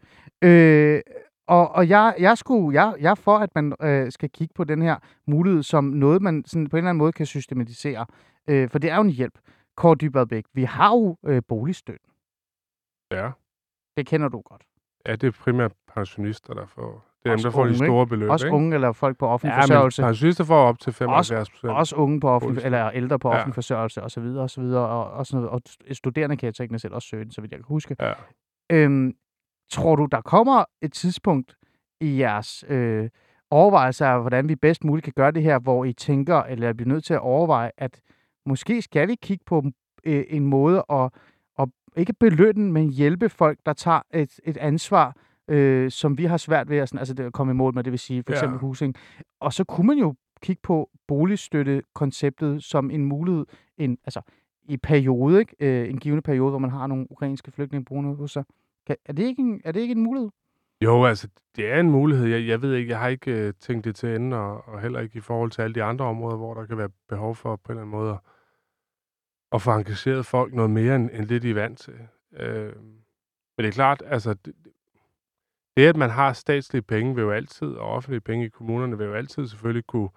Øh, 0.43 1.01
og, 1.47 1.71
og 1.71 1.89
jeg, 1.89 2.15
jeg, 2.19 2.37
skulle, 2.37 2.81
jeg, 2.81 2.95
jeg 2.99 3.11
er 3.11 3.15
for, 3.15 3.37
at 3.37 3.55
man 3.55 3.73
øh, 3.81 4.11
skal 4.11 4.29
kigge 4.29 4.53
på 4.53 4.63
den 4.63 4.81
her 4.81 4.95
mulighed 5.27 5.63
som 5.63 5.83
noget, 5.83 6.21
man 6.21 6.43
sådan 6.45 6.67
på 6.69 6.77
en 6.77 6.79
eller 6.79 6.89
anden 6.89 6.99
måde 6.99 7.11
kan 7.11 7.25
systematisere. 7.25 8.05
Øh, 8.47 8.69
for 8.69 8.79
det 8.79 8.89
er 8.89 8.95
jo 8.95 9.01
en 9.01 9.09
hjælp. 9.09 9.39
Kåre 9.77 9.95
Dybadbæk, 9.95 10.45
vi 10.53 10.63
har 10.63 10.89
jo 10.89 11.17
øh, 11.25 11.41
boligstøtten. 11.47 12.11
Ja. 13.11 13.31
Det 13.97 14.07
kender 14.07 14.27
du 14.27 14.41
godt. 14.41 14.63
Ja, 15.07 15.15
det 15.15 15.27
er 15.27 15.31
primært 15.31 15.73
pensionister, 15.87 16.53
der 16.53 16.65
får... 16.65 17.08
Det 17.23 17.31
er 17.31 17.35
dem, 17.35 17.43
der 17.43 17.49
får 17.49 17.65
de 17.65 17.77
store 17.77 18.07
beløb, 18.07 18.29
Også 18.29 18.45
ikke? 18.45 18.55
unge 18.55 18.75
eller 18.75 18.91
folk 18.91 19.17
på 19.17 19.27
offentlig 19.27 19.55
ja, 19.55 19.61
forsørgelse. 19.61 20.01
Men 20.01 20.07
pensionister 20.07 20.43
får 20.43 20.55
op 20.55 20.79
til 20.79 20.93
75 20.93 21.49
procent. 21.49 21.71
Også, 21.71 21.95
unge 21.95 22.19
på 22.19 22.29
offentlig, 22.29 22.65
eller 22.65 22.91
ældre 22.91 23.19
på 23.19 23.29
ja. 23.29 23.35
offentlig 23.35 23.55
forsørgelse 23.55 24.03
osv. 24.03 24.23
Og, 24.23 24.49
så 24.49 24.61
videre, 24.61 24.87
og, 24.87 25.11
og, 25.11 25.25
sådan 25.25 25.45
noget. 25.45 25.63
og 25.89 25.95
studerende 25.95 26.37
kan 26.37 26.45
jeg 26.45 26.55
teknisk 26.55 26.81
selv 26.81 26.93
også 26.93 27.07
søge 27.07 27.23
den, 27.23 27.31
så 27.31 27.41
vidt 27.41 27.51
jeg 27.51 27.59
kan 27.59 27.65
huske. 27.67 27.95
Ja. 27.99 28.13
Øhm, 28.71 29.13
tror 29.71 29.95
du, 29.95 30.05
der 30.05 30.21
kommer 30.21 30.65
et 30.81 30.93
tidspunkt 30.93 31.55
i 32.01 32.19
jeres 32.19 32.65
øh, 32.67 33.09
overvejelser 33.51 34.07
af, 34.07 34.21
hvordan 34.21 34.49
vi 34.49 34.55
bedst 34.55 34.83
muligt 34.83 35.03
kan 35.03 35.13
gøre 35.15 35.31
det 35.31 35.43
her, 35.43 35.59
hvor 35.59 35.85
I 35.85 35.93
tænker, 35.93 36.43
eller 36.43 36.73
bliver 36.73 36.87
nødt 36.87 37.03
til 37.03 37.13
at 37.13 37.19
overveje, 37.19 37.71
at 37.77 38.01
måske 38.45 38.81
skal 38.81 39.07
vi 39.07 39.15
kigge 39.15 39.43
på 39.45 39.63
øh, 40.03 40.23
en 40.29 40.45
måde 40.45 40.85
at, 40.89 41.09
at 41.59 41.69
ikke 41.95 42.13
belønne, 42.13 42.71
men 42.71 42.89
hjælpe 42.89 43.29
folk, 43.29 43.59
der 43.65 43.73
tager 43.73 44.01
et, 44.13 44.39
et 44.43 44.57
ansvar, 44.57 45.15
øh, 45.49 45.91
som 45.91 46.17
vi 46.17 46.25
har 46.25 46.37
svært 46.37 46.69
ved 46.69 46.77
at, 46.77 46.89
sådan, 46.89 46.99
altså 46.99 47.13
det 47.13 47.23
at 47.23 47.33
komme 47.33 47.51
i 47.51 47.55
mål 47.55 47.73
med, 47.73 47.83
det 47.83 47.91
vil 47.91 47.99
sige 47.99 48.23
for 48.23 48.33
Ja. 48.33 48.37
eksempel 48.37 48.59
husing. 48.59 48.95
Og 49.39 49.53
så 49.53 49.63
kunne 49.63 49.87
man 49.87 49.97
jo 49.97 50.15
kigge 50.41 50.59
på 50.63 50.89
boligstøttekonceptet 51.07 52.63
som 52.63 52.91
en 52.91 53.05
mulighed, 53.05 53.45
en, 53.77 53.97
altså 54.05 54.21
i 54.63 54.77
periode, 54.77 55.39
ikke? 55.39 55.55
Øh, 55.59 55.89
en 55.89 55.99
givende 55.99 56.21
periode, 56.21 56.49
hvor 56.49 56.59
man 56.59 56.69
har 56.69 56.87
nogle 56.87 57.11
ukrainske 57.11 57.51
flygtninge 57.51 57.85
boende 57.85 58.15
hos 58.15 58.31
sig. 58.31 58.43
Kan, 58.87 58.95
er, 59.05 59.13
det 59.13 59.23
ikke 59.23 59.41
en, 59.41 59.61
er 59.63 59.71
det 59.71 59.79
ikke 59.79 59.91
en 59.91 60.03
mulighed? 60.03 60.29
Jo, 60.83 61.05
altså, 61.05 61.27
det 61.55 61.71
er 61.71 61.79
en 61.79 61.91
mulighed. 61.91 62.27
Jeg, 62.27 62.47
jeg 62.47 62.61
ved 62.61 62.73
ikke, 62.75 62.91
jeg 62.91 62.99
har 62.99 63.07
ikke 63.07 63.31
øh, 63.47 63.53
tænkt 63.59 63.85
det 63.85 63.95
til 63.95 64.15
ende, 64.15 64.37
og, 64.37 64.67
og 64.67 64.81
heller 64.81 64.99
ikke 64.99 65.17
i 65.17 65.21
forhold 65.21 65.51
til 65.51 65.61
alle 65.61 65.75
de 65.75 65.83
andre 65.83 66.05
områder, 66.05 66.37
hvor 66.37 66.53
der 66.53 66.65
kan 66.65 66.77
være 66.77 66.89
behov 67.09 67.35
for 67.35 67.55
på 67.55 67.71
en 67.71 67.77
eller 67.77 67.81
anden 67.81 67.91
måde 67.99 68.11
at, 68.11 68.19
at 69.51 69.61
få 69.61 69.71
engageret 69.71 70.25
folk 70.25 70.53
noget 70.53 70.71
mere, 70.71 70.95
end, 70.95 71.09
end 71.13 71.27
det, 71.27 71.41
de 71.41 71.49
er 71.49 71.53
vant 71.53 71.79
til. 71.79 71.93
Øh, 72.39 72.75
men 73.57 73.63
det 73.63 73.65
er 73.65 73.71
klart, 73.71 74.03
altså, 74.05 74.33
det, 74.33 74.53
det, 75.79 75.87
at 75.87 75.97
man 75.97 76.09
har 76.09 76.33
statslige 76.33 76.81
penge, 76.81 77.15
vil 77.15 77.21
jo 77.21 77.31
altid, 77.31 77.67
og 77.67 77.89
offentlige 77.89 78.21
penge 78.21 78.45
i 78.45 78.49
kommunerne, 78.49 78.97
vil 78.97 79.05
jo 79.07 79.13
altid 79.13 79.47
selvfølgelig 79.47 79.85
kunne 79.87 80.09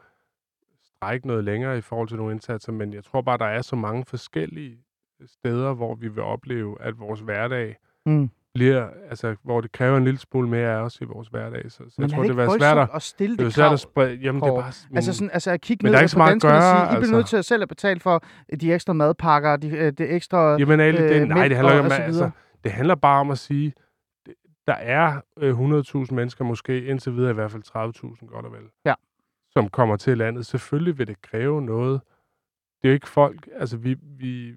strække 0.85 1.27
noget 1.27 1.45
længere 1.45 1.79
i 1.79 1.81
forhold 1.81 2.09
til 2.09 2.17
nogle 2.17 2.33
indsatser, 2.33 2.73
men 2.73 2.95
jeg 2.95 3.05
tror 3.05 3.21
bare, 3.21 3.39
der 3.39 3.45
er 3.45 3.63
så 3.63 3.77
mange 3.77 4.05
forskellige 4.05 4.79
steder, 5.27 5.75
hvor 5.75 5.95
vi 5.95 6.09
vil 6.09 6.23
opleve, 6.23 6.77
at 6.81 6.99
vores 6.99 7.21
hverdag 7.21 7.77
Mm. 8.07 8.31
bliver, 8.55 8.89
altså, 9.11 9.37
hvor 9.43 9.61
det 9.61 9.73
kræver 9.73 9.97
en 9.97 10.05
lille 10.05 10.19
smule 10.19 10.49
mere 10.49 10.69
af 10.71 10.77
os 10.77 11.01
i 11.01 11.05
vores 11.05 11.29
hverdag. 11.29 11.71
Så, 11.71 11.77
så 11.89 11.95
jeg 11.99 12.11
tror, 12.11 12.21
det 12.23 12.29
vil 12.29 12.37
være 12.37 12.59
svært 12.59 12.79
at, 12.79 12.89
at 12.95 13.03
stille 13.03 13.37
det 13.37 13.41
er 13.41 13.45
jo 13.45 13.49
det 13.49 13.55
svært 13.55 13.73
at 13.73 13.81
sprede, 13.81 14.15
jamen 14.15 14.43
det 14.43 14.49
er 14.49 14.55
bare, 14.55 14.73
men, 14.89 14.97
Altså, 14.97 15.13
sådan, 15.13 15.31
altså 15.33 15.51
at 15.51 15.61
kigge 15.61 15.85
ned 15.85 15.93
der 15.93 15.99
er 15.99 16.15
på 16.17 16.21
ikke 16.21 16.31
danskerne 16.31 16.57
og 16.57 16.63
sige, 16.63 16.85
I 16.85 16.87
bliver 16.87 16.97
altså. 16.97 17.13
nødt 17.13 17.27
til 17.27 17.37
at 17.37 17.45
selv 17.45 17.63
at 17.63 17.69
betale 17.69 18.01
for 18.01 18.25
de 18.61 18.75
ekstra 18.75 18.93
madpakker, 18.93 19.57
de, 19.57 19.69
øh, 19.69 19.93
det 19.93 20.15
ekstra... 20.15 20.57
jamen, 20.59 20.81
alle, 20.81 21.09
det, 21.09 21.21
øh, 21.23 21.29
nej, 21.29 21.49
det 21.49 21.57
handler 21.57 21.73
ikke 21.73 21.85
om, 21.85 21.93
altså, 21.93 22.31
det 22.65 22.73
handler 22.73 22.95
bare 22.95 23.21
om 23.21 23.31
at 23.31 23.39
sige, 23.39 23.73
der 24.67 24.73
er 24.75 25.21
øh, 25.37 26.05
100.000 26.09 26.15
mennesker, 26.15 26.45
måske 26.45 26.85
indtil 26.85 27.15
videre 27.17 27.31
i 27.31 27.35
hvert 27.35 27.51
fald 27.51 27.63
30.000 28.21 28.27
godt 28.27 28.47
og 28.47 28.53
vel, 28.53 28.63
Ja. 28.85 28.95
som 29.51 29.69
kommer 29.69 29.97
til 29.97 30.19
landet. 30.19 30.47
Selvfølgelig 30.47 30.99
vil 30.99 31.07
det 31.07 31.23
kræve 31.23 31.63
noget. 31.63 32.01
Det 32.83 32.89
er 32.89 32.93
jo 32.93 32.95
ikke 32.95 33.09
folk, 33.09 33.49
altså 33.55 33.77
vi, 33.77 33.97
vi, 34.03 34.55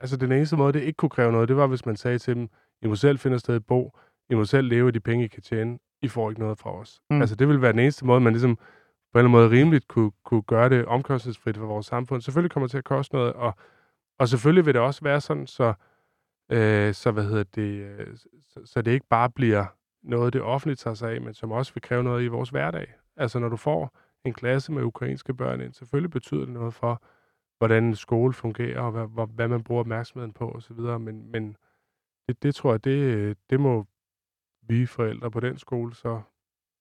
altså 0.00 0.16
den 0.16 0.32
eneste 0.32 0.56
måde, 0.56 0.72
det 0.72 0.82
ikke 0.82 0.96
kunne 0.96 1.10
kræve 1.10 1.32
noget, 1.32 1.48
det 1.48 1.56
var, 1.56 1.66
hvis 1.66 1.86
man 1.86 1.96
sagde 1.96 2.18
til 2.18 2.34
dem, 2.36 2.48
I 2.82 2.86
må 2.86 2.94
selv 2.94 3.18
finde 3.18 3.34
et 3.34 3.40
sted 3.40 3.54
at 3.54 3.66
bo, 3.66 3.98
I 4.30 4.34
må 4.34 4.44
selv 4.44 4.68
leve 4.68 4.86
af 4.86 4.92
de 4.92 5.00
penge, 5.00 5.24
I 5.24 5.28
kan 5.28 5.42
tjene, 5.42 5.78
I 6.02 6.08
får 6.08 6.30
ikke 6.30 6.40
noget 6.40 6.58
fra 6.58 6.72
os. 6.72 7.00
Mm. 7.10 7.20
Altså 7.20 7.36
det 7.36 7.48
ville 7.48 7.62
være 7.62 7.72
den 7.72 7.78
eneste 7.80 8.06
måde, 8.06 8.20
man 8.20 8.32
ligesom 8.32 8.56
på 8.56 9.18
en 9.18 9.26
eller 9.26 9.38
anden 9.38 9.50
måde 9.50 9.60
rimeligt 9.60 9.88
kunne, 9.88 10.12
kunne 10.24 10.42
gøre 10.42 10.68
det 10.68 10.84
omkostningsfrit 10.86 11.56
for 11.56 11.66
vores 11.66 11.86
samfund. 11.86 12.22
Selvfølgelig 12.22 12.50
kommer 12.50 12.66
det 12.66 12.70
til 12.70 12.78
at 12.78 12.84
koste 12.84 13.14
noget, 13.14 13.32
og, 13.32 13.54
og 14.18 14.28
selvfølgelig 14.28 14.66
vil 14.66 14.74
det 14.74 14.82
også 14.82 15.00
være 15.04 15.20
sådan, 15.20 15.46
så, 15.46 15.72
øh, 16.52 16.94
så, 16.94 17.10
hvad 17.10 17.24
hedder 17.24 17.44
det, 17.44 17.82
øh, 17.82 18.16
så, 18.48 18.60
så 18.64 18.82
det 18.82 18.90
ikke 18.90 19.06
bare 19.10 19.30
bliver 19.30 19.64
noget, 20.02 20.32
det 20.32 20.42
offentligt 20.42 20.80
tager 20.80 20.94
sig 20.94 21.10
af, 21.12 21.20
men 21.20 21.34
som 21.34 21.52
også 21.52 21.74
vil 21.74 21.82
kræve 21.82 22.02
noget 22.02 22.22
i 22.24 22.26
vores 22.26 22.50
hverdag. 22.50 22.94
Altså 23.16 23.38
når 23.38 23.48
du 23.48 23.56
får 23.56 23.96
en 24.24 24.32
klasse 24.32 24.72
med 24.72 24.82
ukrainske 24.82 25.34
børn 25.34 25.60
ind, 25.60 25.72
selvfølgelig 25.72 26.10
betyder 26.10 26.40
det 26.44 26.54
noget 26.54 26.74
for, 26.74 27.02
hvordan 27.58 27.84
en 27.84 27.96
skole 27.96 28.32
fungerer, 28.32 28.80
og 28.80 28.90
hvad, 28.92 29.06
hvad, 29.06 29.26
hvad 29.26 29.48
man 29.48 29.62
bruger 29.62 29.80
opmærksomheden 29.80 30.32
på 30.32 30.50
osv., 30.52 30.76
men, 30.76 31.30
men 31.32 31.56
det, 32.28 32.42
det 32.42 32.54
tror 32.54 32.70
jeg, 32.72 32.84
det, 32.84 33.36
det 33.50 33.60
må 33.60 33.86
vi 34.62 34.86
forældre 34.86 35.30
på 35.30 35.40
den 35.40 35.58
skole 35.58 35.94
så 35.94 36.20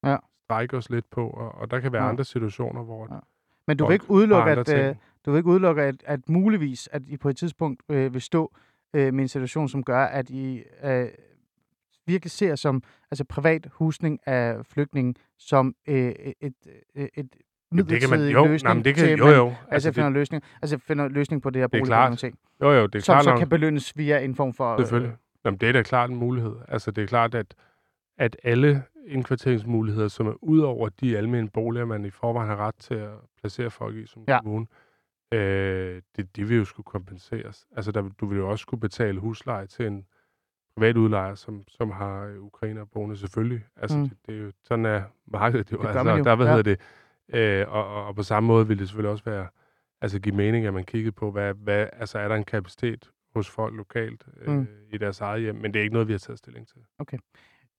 Ja. 0.03 0.17
strække 0.43 0.77
os 0.77 0.89
lidt 0.89 1.09
på, 1.09 1.29
og, 1.29 1.55
og 1.55 1.71
der 1.71 1.79
kan 1.79 1.91
være 1.93 2.03
Ja. 2.03 2.09
andre 2.09 2.23
situationer, 2.23 2.83
hvor 2.83 3.07
Ja. 3.13 3.19
Men 3.67 3.77
du 3.77 3.85
vil 3.85 3.93
ikke 3.93 4.11
udelukke, 4.11 4.51
at, 4.51 4.65
ting. 4.65 4.79
øh, 4.79 4.95
du 5.25 5.31
vil 5.31 5.37
ikke 5.37 5.49
udelukke, 5.49 5.81
at, 5.81 5.95
at 6.05 6.29
muligvis, 6.29 6.89
at 6.91 7.01
I 7.07 7.17
på 7.17 7.29
et 7.29 7.37
tidspunkt 7.37 7.83
øh, 7.89 8.13
vil 8.13 8.21
stå 8.21 8.53
øh, 8.93 9.13
med 9.13 9.23
en 9.23 9.27
situation, 9.27 9.69
som 9.69 9.83
gør, 9.83 10.03
at 10.05 10.29
I 10.29 10.63
øh, 10.83 11.07
virkelig 12.07 12.31
ser 12.31 12.55
som 12.55 12.83
altså 13.11 13.23
privat 13.23 13.67
husning 13.71 14.19
af 14.27 14.65
flygtninge 14.65 15.13
som 15.37 15.75
øh, 15.87 15.95
et, 15.95 16.33
et, 16.41 16.53
et, 16.95 17.09
et 17.13 17.35
Jamen, 17.71 17.89
det 17.89 18.01
kan 18.01 18.09
man, 18.09 18.19
midlertidig 18.19 18.33
jo, 18.33 18.45
løsning 18.45 18.67
nej, 18.67 18.73
men 18.73 18.85
det 18.85 18.95
kan, 18.95 19.03
til, 19.07 19.17
jo, 19.17 19.27
jo. 19.27 19.47
Altså, 19.47 19.57
Altså, 19.71 19.91
finder 19.91 20.09
det, 20.09 20.13
løsning, 20.13 20.43
altså 20.61 20.77
finder 20.77 21.07
løsning 21.07 21.41
på 21.41 21.49
det 21.49 21.59
her 21.59 21.63
er 21.63 21.67
boligproblematik, 21.67 22.33
jo, 22.61 22.71
jo, 22.71 22.87
det 22.87 22.95
er 22.95 22.99
som 22.99 23.13
klart 23.13 23.23
så 23.23 23.29
nok. 23.29 23.39
kan 23.39 23.49
belønnes 23.49 23.97
via 23.97 24.19
en 24.19 24.35
form 24.35 24.53
for... 24.53 24.77
Selvfølgelig. 24.77 25.15
Jamen, 25.45 25.57
det 25.57 25.69
er 25.69 25.73
da 25.73 25.83
klart 25.83 26.09
en 26.09 26.15
mulighed. 26.15 26.55
Altså, 26.67 26.91
det 26.91 27.01
er 27.01 27.07
klart, 27.07 27.35
at, 27.35 27.55
at 28.17 28.37
alle 28.43 28.83
indkvarteringsmuligheder, 29.07 30.07
som 30.07 30.27
er 30.27 30.43
ud 30.43 30.59
over 30.59 30.89
de 30.89 31.17
almene 31.17 31.49
boliger, 31.49 31.85
man 31.85 32.05
i 32.05 32.09
forvejen 32.09 32.49
har 32.49 32.55
ret 32.57 32.75
til 32.75 32.93
at 32.95 33.09
placere 33.39 33.69
folk 33.71 33.95
i 33.95 34.05
som 34.05 34.23
Ja. 34.27 34.41
kommune, 34.41 34.65
øh, 34.71 34.90
det, 36.17 36.35
de 36.35 36.47
vil 36.47 36.57
jo 36.57 36.65
skulle 36.65 36.85
kompenseres. 36.85 37.67
Altså, 37.75 37.91
der, 37.91 38.09
du 38.19 38.25
vil 38.25 38.37
jo 38.37 38.49
også 38.49 38.61
skulle 38.61 38.81
betale 38.81 39.19
husleje 39.19 39.67
til 39.67 39.87
en 39.87 40.05
privat 40.75 40.97
udlejer, 40.97 41.35
som, 41.35 41.63
som 41.67 41.91
har 41.91 42.23
øh, 42.25 42.39
ukrainer 42.43 42.85
boende, 42.85 43.17
selvfølgelig. 43.17 43.65
Altså, 43.75 43.97
Mm. 43.97 44.03
mm. 44.03 44.09
det, 44.09 44.17
det, 44.27 44.35
er 44.35 44.39
jo, 44.43 44.51
sådan 44.63 44.85
er 44.85 45.03
markedet 45.25 45.71
jo. 45.71 45.77
Det 45.77 45.87
altså, 45.87 45.99
jo, 46.17 46.23
Der, 46.23 46.35
hvad 46.35 46.45
ja. 46.45 46.55
hedder 46.55 46.75
det? 46.75 46.79
Øh, 47.61 47.67
og, 47.73 47.87
og, 47.87 48.05
og, 48.05 48.15
på 48.15 48.23
samme 48.23 48.47
måde 48.47 48.67
vil 48.67 48.79
det 48.79 48.87
selvfølgelig 48.87 49.11
også 49.11 49.23
være, 49.23 49.47
altså 50.01 50.19
give 50.19 50.35
mening, 50.35 50.65
at 50.65 50.73
man 50.73 50.83
kiggede 50.83 51.11
på, 51.11 51.31
hvad, 51.31 51.53
hvad, 51.53 51.87
altså 51.93 52.19
er 52.19 52.27
der 52.27 52.35
en 52.35 52.43
kapacitet 52.43 53.11
hos 53.35 53.49
folk 53.49 53.75
lokalt 53.75 54.23
øh, 54.41 54.47
Mm. 54.53 54.59
mm. 54.59 54.67
i 54.89 54.97
deres 54.97 55.21
eget 55.21 55.41
hjem, 55.41 55.55
men 55.55 55.73
det 55.73 55.79
er 55.79 55.83
ikke 55.83 55.93
noget, 55.93 56.07
vi 56.07 56.13
har 56.13 56.17
taget 56.19 56.39
stilling 56.39 56.67
til. 56.67 56.77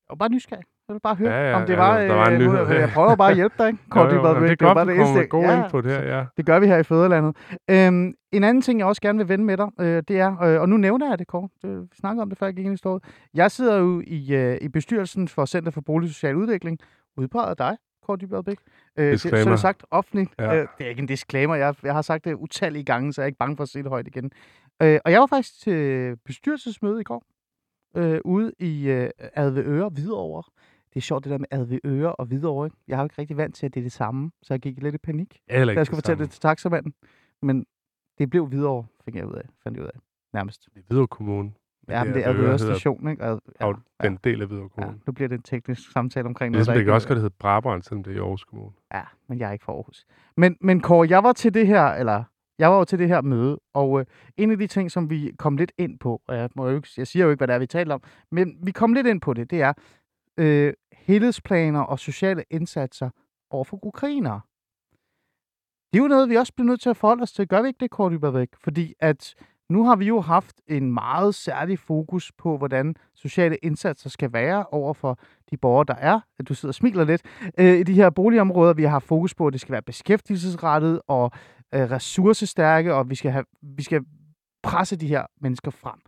Og 0.09 0.17
bare 0.17 0.29
nysgerrig. 0.29 0.63
Jeg 0.87 0.93
vil 0.93 0.99
bare 0.99 1.15
høre, 1.15 1.31
Ja, 1.33 1.49
ja, 1.49 1.55
om 1.55 1.61
det 1.67 1.73
ja, 1.73 1.77
var... 1.77 1.99
der 1.99 2.13
var 2.13 2.25
en 2.27 2.33
øh, 2.33 2.39
nyhed. 2.39 2.67
Jeg 2.79 2.89
prøver 2.93 3.15
bare 3.15 3.29
at 3.29 3.35
hjælpe 3.35 3.55
dig, 3.57 3.67
ikke? 3.67 3.79
Kåre 3.89 4.13
Jo, 4.13 4.27
jo, 4.27 4.39
Bæk. 4.39 4.49
det 4.49 4.61
er 4.61 4.65
var 4.65 4.73
godt, 4.73 4.87
det 4.87 4.95
eneste. 4.95 5.25
god 5.27 5.43
Ja, 5.43 5.63
input 5.63 5.85
her, 5.85 6.17
ja. 6.17 6.25
Det 6.37 6.45
gør 6.45 6.59
vi 6.59 6.67
her 6.67 6.77
i 6.77 6.83
Fæderlandet. 6.83 7.35
Øhm, 7.69 8.13
en 8.31 8.43
anden 8.43 8.61
ting, 8.61 8.79
jeg 8.79 8.87
også 8.87 9.01
gerne 9.01 9.17
vil 9.17 9.29
vende 9.29 9.45
med 9.45 9.57
dig, 9.57 9.67
øh, 9.79 10.03
det 10.07 10.19
er, 10.19 10.41
øh, 10.41 10.61
og 10.61 10.69
nu 10.69 10.77
nævner 10.77 11.09
jeg 11.09 11.19
det, 11.19 11.27
Kåre, 11.27 11.49
det, 11.61 11.81
vi 11.81 11.87
snakkede 11.99 12.21
om 12.21 12.29
det 12.29 12.37
før, 12.39 12.45
jeg 12.47 12.55
gik 12.55 12.65
ind 12.65 12.73
i 12.73 12.77
stået. 12.77 13.03
Jeg 13.33 13.51
sidder 13.51 13.77
jo 13.77 14.01
i, 14.07 14.33
øh, 14.35 14.57
i 14.61 14.67
bestyrelsen 14.69 15.27
for 15.27 15.45
Center 15.45 15.71
for 15.71 15.81
Boligsocial 15.81 16.35
Udvikling, 16.35 16.79
udpeget 17.17 17.49
af 17.49 17.57
dig, 17.57 17.77
Kåre 18.05 18.17
Dybvad 18.17 18.43
Bæk. 18.43 18.57
Øh, 18.99 19.11
det, 19.11 19.21
så 19.21 19.29
er 19.35 19.43
det 19.45 19.59
sagt 19.59 19.85
offentligt. 19.91 20.29
Ja. 20.39 20.55
Øh, 20.55 20.67
det 20.77 20.85
er 20.85 20.89
ikke 20.89 21.01
en 21.01 21.07
disclaimer, 21.07 21.55
jeg, 21.55 21.75
jeg 21.83 21.93
har 21.93 22.01
sagt 22.01 22.25
det 22.25 22.33
utallige 22.33 22.83
gange, 22.85 23.13
så 23.13 23.21
jeg 23.21 23.25
er 23.25 23.27
ikke 23.27 23.37
bange 23.37 23.55
for 23.57 23.63
at 23.63 23.69
sige 23.69 23.83
det 23.83 23.89
højt 23.91 24.07
igen. 24.07 24.31
Øh, 24.81 24.99
og 25.05 25.11
jeg 25.11 25.19
var 25.19 25.25
faktisk 25.27 25.61
til 25.61 26.15
bestyrelsesmøde 26.25 27.01
i 27.01 27.03
går, 27.03 27.23
øh, 27.95 28.19
ude 28.25 28.53
i 28.59 28.89
øh, 28.89 29.09
Adveøre, 29.19 29.89
Hvidovre. 29.89 30.43
Det 30.89 30.95
er 30.99 31.01
sjovt, 31.01 31.23
det 31.23 31.31
der 31.31 31.37
med 31.37 31.47
Adveøre 31.51 32.15
og 32.15 32.25
Hvidovre. 32.25 32.65
Ikke? 32.67 32.77
Jeg 32.87 32.97
har 32.97 33.03
jo 33.03 33.05
ikke 33.05 33.15
rigtig 33.19 33.37
vant 33.37 33.55
til, 33.55 33.65
at 33.65 33.73
det 33.73 33.79
er 33.79 33.83
det 33.83 33.91
samme, 33.91 34.31
så 34.43 34.53
jeg 34.53 34.61
gik 34.61 34.81
lidt 34.83 34.95
i 34.95 34.97
panik. 34.97 35.39
Da 35.49 35.55
jeg 35.79 35.85
skulle 35.85 35.97
fortælle 35.97 36.23
det 36.23 36.31
til 36.31 36.41
taxamanden. 36.41 36.93
Men 37.41 37.65
det 38.17 38.29
blev 38.29 38.51
videre, 38.51 38.85
fik 39.05 39.15
jeg 39.15 39.25
ud 39.25 39.33
af. 39.33 39.45
Fandt 39.63 39.77
jeg 39.77 39.83
ud 39.85 39.89
af. 39.93 39.99
Nærmest. 40.33 40.65
Det 40.73 40.79
er 40.79 40.83
Hvidovre 40.87 41.07
Kommune. 41.07 41.51
Ja, 41.89 42.03
men 42.03 42.13
det 42.13 42.25
er 42.27 42.33
hedder- 42.33 42.57
Station, 42.57 43.07
ikke? 43.09 43.23
Ad, 43.23 43.39
ja, 43.61 43.65
Og 43.65 43.75
den 44.03 44.19
del 44.23 44.41
af 44.41 44.47
Hvidovre 44.47 44.69
ja, 44.77 44.81
Kommune. 44.81 44.99
nu 45.07 45.13
bliver 45.13 45.27
det 45.29 45.35
en 45.35 45.41
teknisk 45.43 45.91
samtale 45.91 46.25
omkring 46.25 46.53
Det 46.53 46.57
ligesom, 46.59 46.71
det 46.73 46.79
kan 46.79 46.81
ikke- 46.81 46.93
også 46.93 47.07
godt 47.07 47.19
hedde 47.19 47.35
Brabrand, 47.39 47.81
selvom 47.83 48.03
det 48.03 48.11
er 48.11 48.15
i 48.15 48.19
Aarhus 48.19 48.43
Kommune. 48.43 48.71
Ja, 48.93 49.01
men 49.27 49.39
jeg 49.39 49.47
er 49.47 49.51
ikke 49.53 49.65
fra 49.65 49.73
Aarhus. 49.73 50.05
Men, 50.37 50.57
men 50.61 50.81
Kåre, 50.81 51.07
jeg 51.09 51.23
var 51.23 51.33
til 51.33 51.53
det 51.53 51.67
her, 51.67 51.83
eller 51.85 52.23
jeg 52.59 52.71
var 52.71 52.77
jo 52.77 52.85
til 52.85 52.99
det 52.99 53.07
her 53.07 53.21
møde, 53.21 53.59
og 53.73 53.99
øh, 53.99 54.05
en 54.37 54.51
af 54.51 54.57
de 54.57 54.67
ting, 54.67 54.91
som 54.91 55.09
vi 55.09 55.31
kom 55.37 55.57
lidt 55.57 55.71
ind 55.77 55.99
på, 55.99 56.21
og 56.27 56.35
jeg, 56.35 56.49
må 56.55 56.69
jo 56.69 56.75
ikke, 56.75 56.87
jeg 56.97 57.07
siger 57.07 57.25
jo 57.25 57.31
ikke, 57.31 57.39
hvad 57.39 57.47
det 57.47 57.53
er, 57.53 57.59
vi 57.59 57.67
taler 57.67 57.95
om, 57.95 58.01
men 58.31 58.57
vi 58.63 58.71
kom 58.71 58.93
lidt 58.93 59.07
ind 59.07 59.21
på 59.21 59.33
det, 59.33 59.51
det 59.51 59.61
er 59.61 59.73
øh, 60.37 60.73
helhedsplaner 60.93 61.79
og 61.79 61.99
sociale 61.99 62.43
indsatser 62.49 63.09
over 63.49 63.63
for 63.63 63.85
ukrainere. 63.85 64.41
Det 65.93 65.99
er 65.99 66.03
jo 66.03 66.07
noget, 66.07 66.29
vi 66.29 66.35
også 66.35 66.53
bliver 66.53 66.67
nødt 66.67 66.81
til 66.81 66.89
at 66.89 66.97
forholde 66.97 67.23
os 67.23 67.31
til. 67.31 67.47
Gør 67.47 67.61
vi 67.61 67.67
ikke 67.67 67.79
det, 67.79 67.91
Kåre 67.91 68.33
væk? 68.33 68.49
Fordi 68.63 68.93
at 68.99 69.35
nu 69.69 69.85
har 69.85 69.95
vi 69.95 70.05
jo 70.05 70.21
haft 70.21 70.61
en 70.67 70.93
meget 70.93 71.35
særlig 71.35 71.79
fokus 71.79 72.31
på, 72.37 72.57
hvordan 72.57 72.95
sociale 73.13 73.57
indsatser 73.57 74.09
skal 74.09 74.33
være 74.33 74.65
over 74.65 74.93
for 74.93 75.17
de 75.51 75.57
borgere, 75.57 75.85
der 75.87 75.95
er. 75.95 76.19
Du 76.47 76.53
sidder 76.53 76.71
og 76.71 76.75
smiler 76.75 77.03
lidt. 77.03 77.21
Øh, 77.59 77.79
I 77.79 77.83
de 77.83 77.93
her 77.93 78.09
boligområder, 78.09 78.73
vi 78.73 78.83
har 78.83 78.89
haft 78.89 79.07
fokus 79.07 79.35
på, 79.35 79.47
at 79.47 79.53
det 79.53 79.61
skal 79.61 79.71
være 79.71 79.81
beskæftigelsesrettet 79.81 81.01
og 81.07 81.31
øh, 81.73 81.91
ressourcestærke, 81.91 82.93
og 82.93 83.09
vi 83.09 83.15
skal, 83.15 83.31
have, 83.31 83.45
vi 83.61 83.83
skal 83.83 84.01
presse 84.63 84.95
de 84.95 85.07
her 85.07 85.25
mennesker 85.41 85.71
frem. 85.71 85.99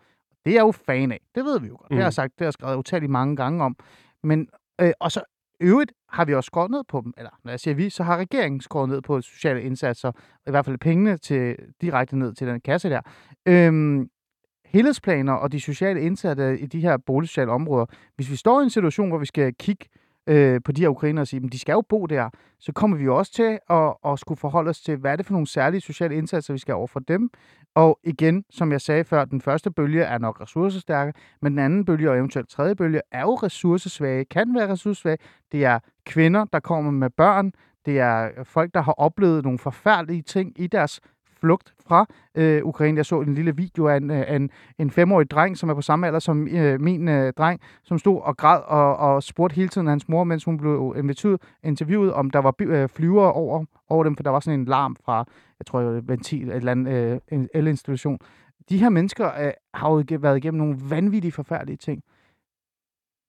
Det 0.46 0.52
er 0.52 0.56
jeg 0.56 0.62
jo 0.62 0.72
fan 0.72 1.12
af. 1.12 1.20
Det 1.36 1.46
ved 1.46 1.60
vi 1.60 1.68
jo 1.68 1.76
godt. 1.80 1.90
Det 1.90 1.98
har 1.98 2.04
jeg 2.04 2.08
Mm. 2.08 2.12
sagt, 2.12 2.32
det 2.34 2.40
har 2.40 2.46
jeg 2.46 2.54
skrevet 2.54 2.76
utallige 2.78 3.12
mange 3.12 3.36
gange 3.36 3.64
om. 3.64 3.76
Men, 4.24 4.48
øh, 4.82 4.92
og 5.00 5.12
så 5.12 5.22
øvrigt 5.62 5.92
har 6.10 6.26
vi 6.26 6.34
også 6.34 6.48
skåret 6.48 6.72
ned 6.72 6.84
på 6.88 7.02
dem. 7.02 7.14
Eller 7.18 7.30
når 7.44 7.52
jeg 7.52 7.60
siger 7.60 7.76
vi, 7.76 7.90
så 7.90 8.04
har 8.04 8.18
regeringen 8.18 8.62
skåret 8.62 8.90
ned 8.90 9.02
på 9.02 9.22
sociale 9.22 9.64
indsatser. 9.64 10.12
I 10.48 10.52
hvert 10.52 10.66
fald 10.66 10.78
pengene 10.78 11.18
til, 11.18 11.56
direkte 11.82 12.18
ned 12.18 12.34
til 12.34 12.48
den 12.48 12.62
kasse 12.62 12.90
der. 12.90 13.02
Øhm, 13.46 14.10
helhedsplaner 14.66 15.34
og 15.34 15.52
de 15.52 15.60
sociale 15.60 16.02
indsatser 16.02 16.50
i 16.50 16.66
de 16.66 16.80
her 16.80 16.98
boligsociale 16.98 17.52
områder. 17.52 17.86
Hvis 18.16 18.32
vi 18.32 18.36
står 18.36 18.60
i 18.60 18.64
en 18.64 18.70
situation, 18.70 19.10
hvor 19.10 19.18
vi 19.18 19.26
skal 19.26 19.54
kigge 19.60 19.86
øh, 20.28 20.62
på 20.66 20.72
de 20.72 20.82
her 20.82 20.90
ukrainere 20.90 21.24
og 21.24 21.28
sige, 21.28 21.42
at 21.46 21.52
de 21.52 21.60
skal 21.60 21.74
jo 21.74 21.82
bo 21.90 22.06
der, 22.06 22.30
så 22.60 22.72
kommer 22.72 22.98
vi 22.98 23.04
jo 23.04 23.18
også 23.18 23.34
til 23.34 23.60
at, 23.70 23.94
at 24.06 24.20
skulle 24.20 24.40
forholde 24.40 24.70
os 24.70 24.82
til, 24.82 24.98
hvad 24.98 25.12
er 25.12 25.16
det 25.16 25.26
for 25.26 25.34
nogle 25.34 25.48
særlige 25.48 25.82
sociale 25.82 26.16
indsatser, 26.16 26.54
vi 26.54 26.60
skal 26.60 26.72
have 26.72 26.78
over 26.78 26.88
for 26.88 27.00
dem. 27.00 27.30
Og 27.76 28.00
igen, 28.04 28.44
som 28.50 28.72
jeg 28.72 28.82
sagde 28.82 29.04
før, 29.04 29.26
den 29.26 29.42
første 29.42 29.72
bølge 29.72 30.04
er 30.04 30.18
nok 30.18 30.42
ressourcestærke, 30.42 31.14
men 31.42 31.52
den 31.52 31.60
anden 31.60 31.86
bølge 31.86 32.10
og 32.12 32.18
eventuelt 32.18 32.50
tredje 32.50 32.76
bølge 32.76 33.02
er 33.12 33.22
jo 33.22 33.36
ressourcesvage, 33.36 34.26
kan 34.26 34.56
være 34.56 34.72
ressourcesvage. 34.72 35.18
Det 35.52 35.66
er 35.66 35.80
kvinder, 36.06 36.46
der 36.46 36.60
kommer 36.60 36.92
med 36.92 37.10
børn. 37.10 37.52
Det 37.86 38.00
er 38.00 38.44
folk, 38.44 38.74
der 38.74 38.82
har 38.82 38.92
oplevet 38.92 39.44
nogle 39.44 39.60
forfærdelige 39.60 40.22
ting 40.22 40.62
i 40.62 40.68
deres 40.68 41.02
flugt 41.46 41.74
fra 41.88 42.06
øh, 42.36 42.66
Ukraine. 42.66 42.98
Jeg 42.98 43.06
så 43.06 43.22
en 43.22 43.34
lille 43.34 43.56
video 43.56 43.88
af 43.88 43.98
en, 43.98 44.12
af 44.12 44.36
en, 44.36 44.50
en 44.80 44.92
femårig 44.92 45.30
dreng, 45.32 45.58
som 45.58 45.70
er 45.70 45.74
på 45.74 45.82
samme 45.82 46.08
alder 46.08 46.20
som 46.20 46.48
øh, 46.48 46.82
min 46.82 47.08
øh, 47.08 47.34
dreng, 47.34 47.60
som 47.84 48.00
stod 48.00 48.22
og 48.22 48.38
græd 48.38 48.62
og, 48.68 48.98
og 48.98 49.24
spurgte 49.24 49.56
hele 49.56 49.70
tiden 49.70 49.88
hans 49.88 50.10
mor, 50.10 50.24
mens 50.24 50.44
hun 50.44 50.58
blev 50.58 50.96
inviteret, 50.98 51.42
interviewet, 51.64 52.14
om 52.14 52.30
der 52.30 52.40
var 52.40 52.54
øh, 52.62 52.90
flyvere 52.90 53.34
over, 53.34 53.66
over 53.90 54.04
dem, 54.04 54.16
for 54.16 54.24
der 54.24 54.30
var 54.30 54.40
sådan 54.40 54.60
en 54.60 54.66
larm 54.66 54.96
fra, 55.06 55.26
jeg 55.60 55.66
tror, 55.66 55.82
ventil, 55.82 56.50
et 56.50 56.56
eller 56.56 56.72
andet 56.72 56.94
øh, 56.94 57.20
en 57.32 57.50
elinstitution. 57.54 58.20
De 58.70 58.78
her 58.78 58.90
mennesker 58.90 59.26
øh, 59.46 59.52
har 59.74 59.90
jo 59.90 60.04
været 60.20 60.38
igennem 60.38 60.58
nogle 60.58 60.78
vanvittige, 60.90 61.32
forfærdelige 61.32 61.78
ting 61.78 62.04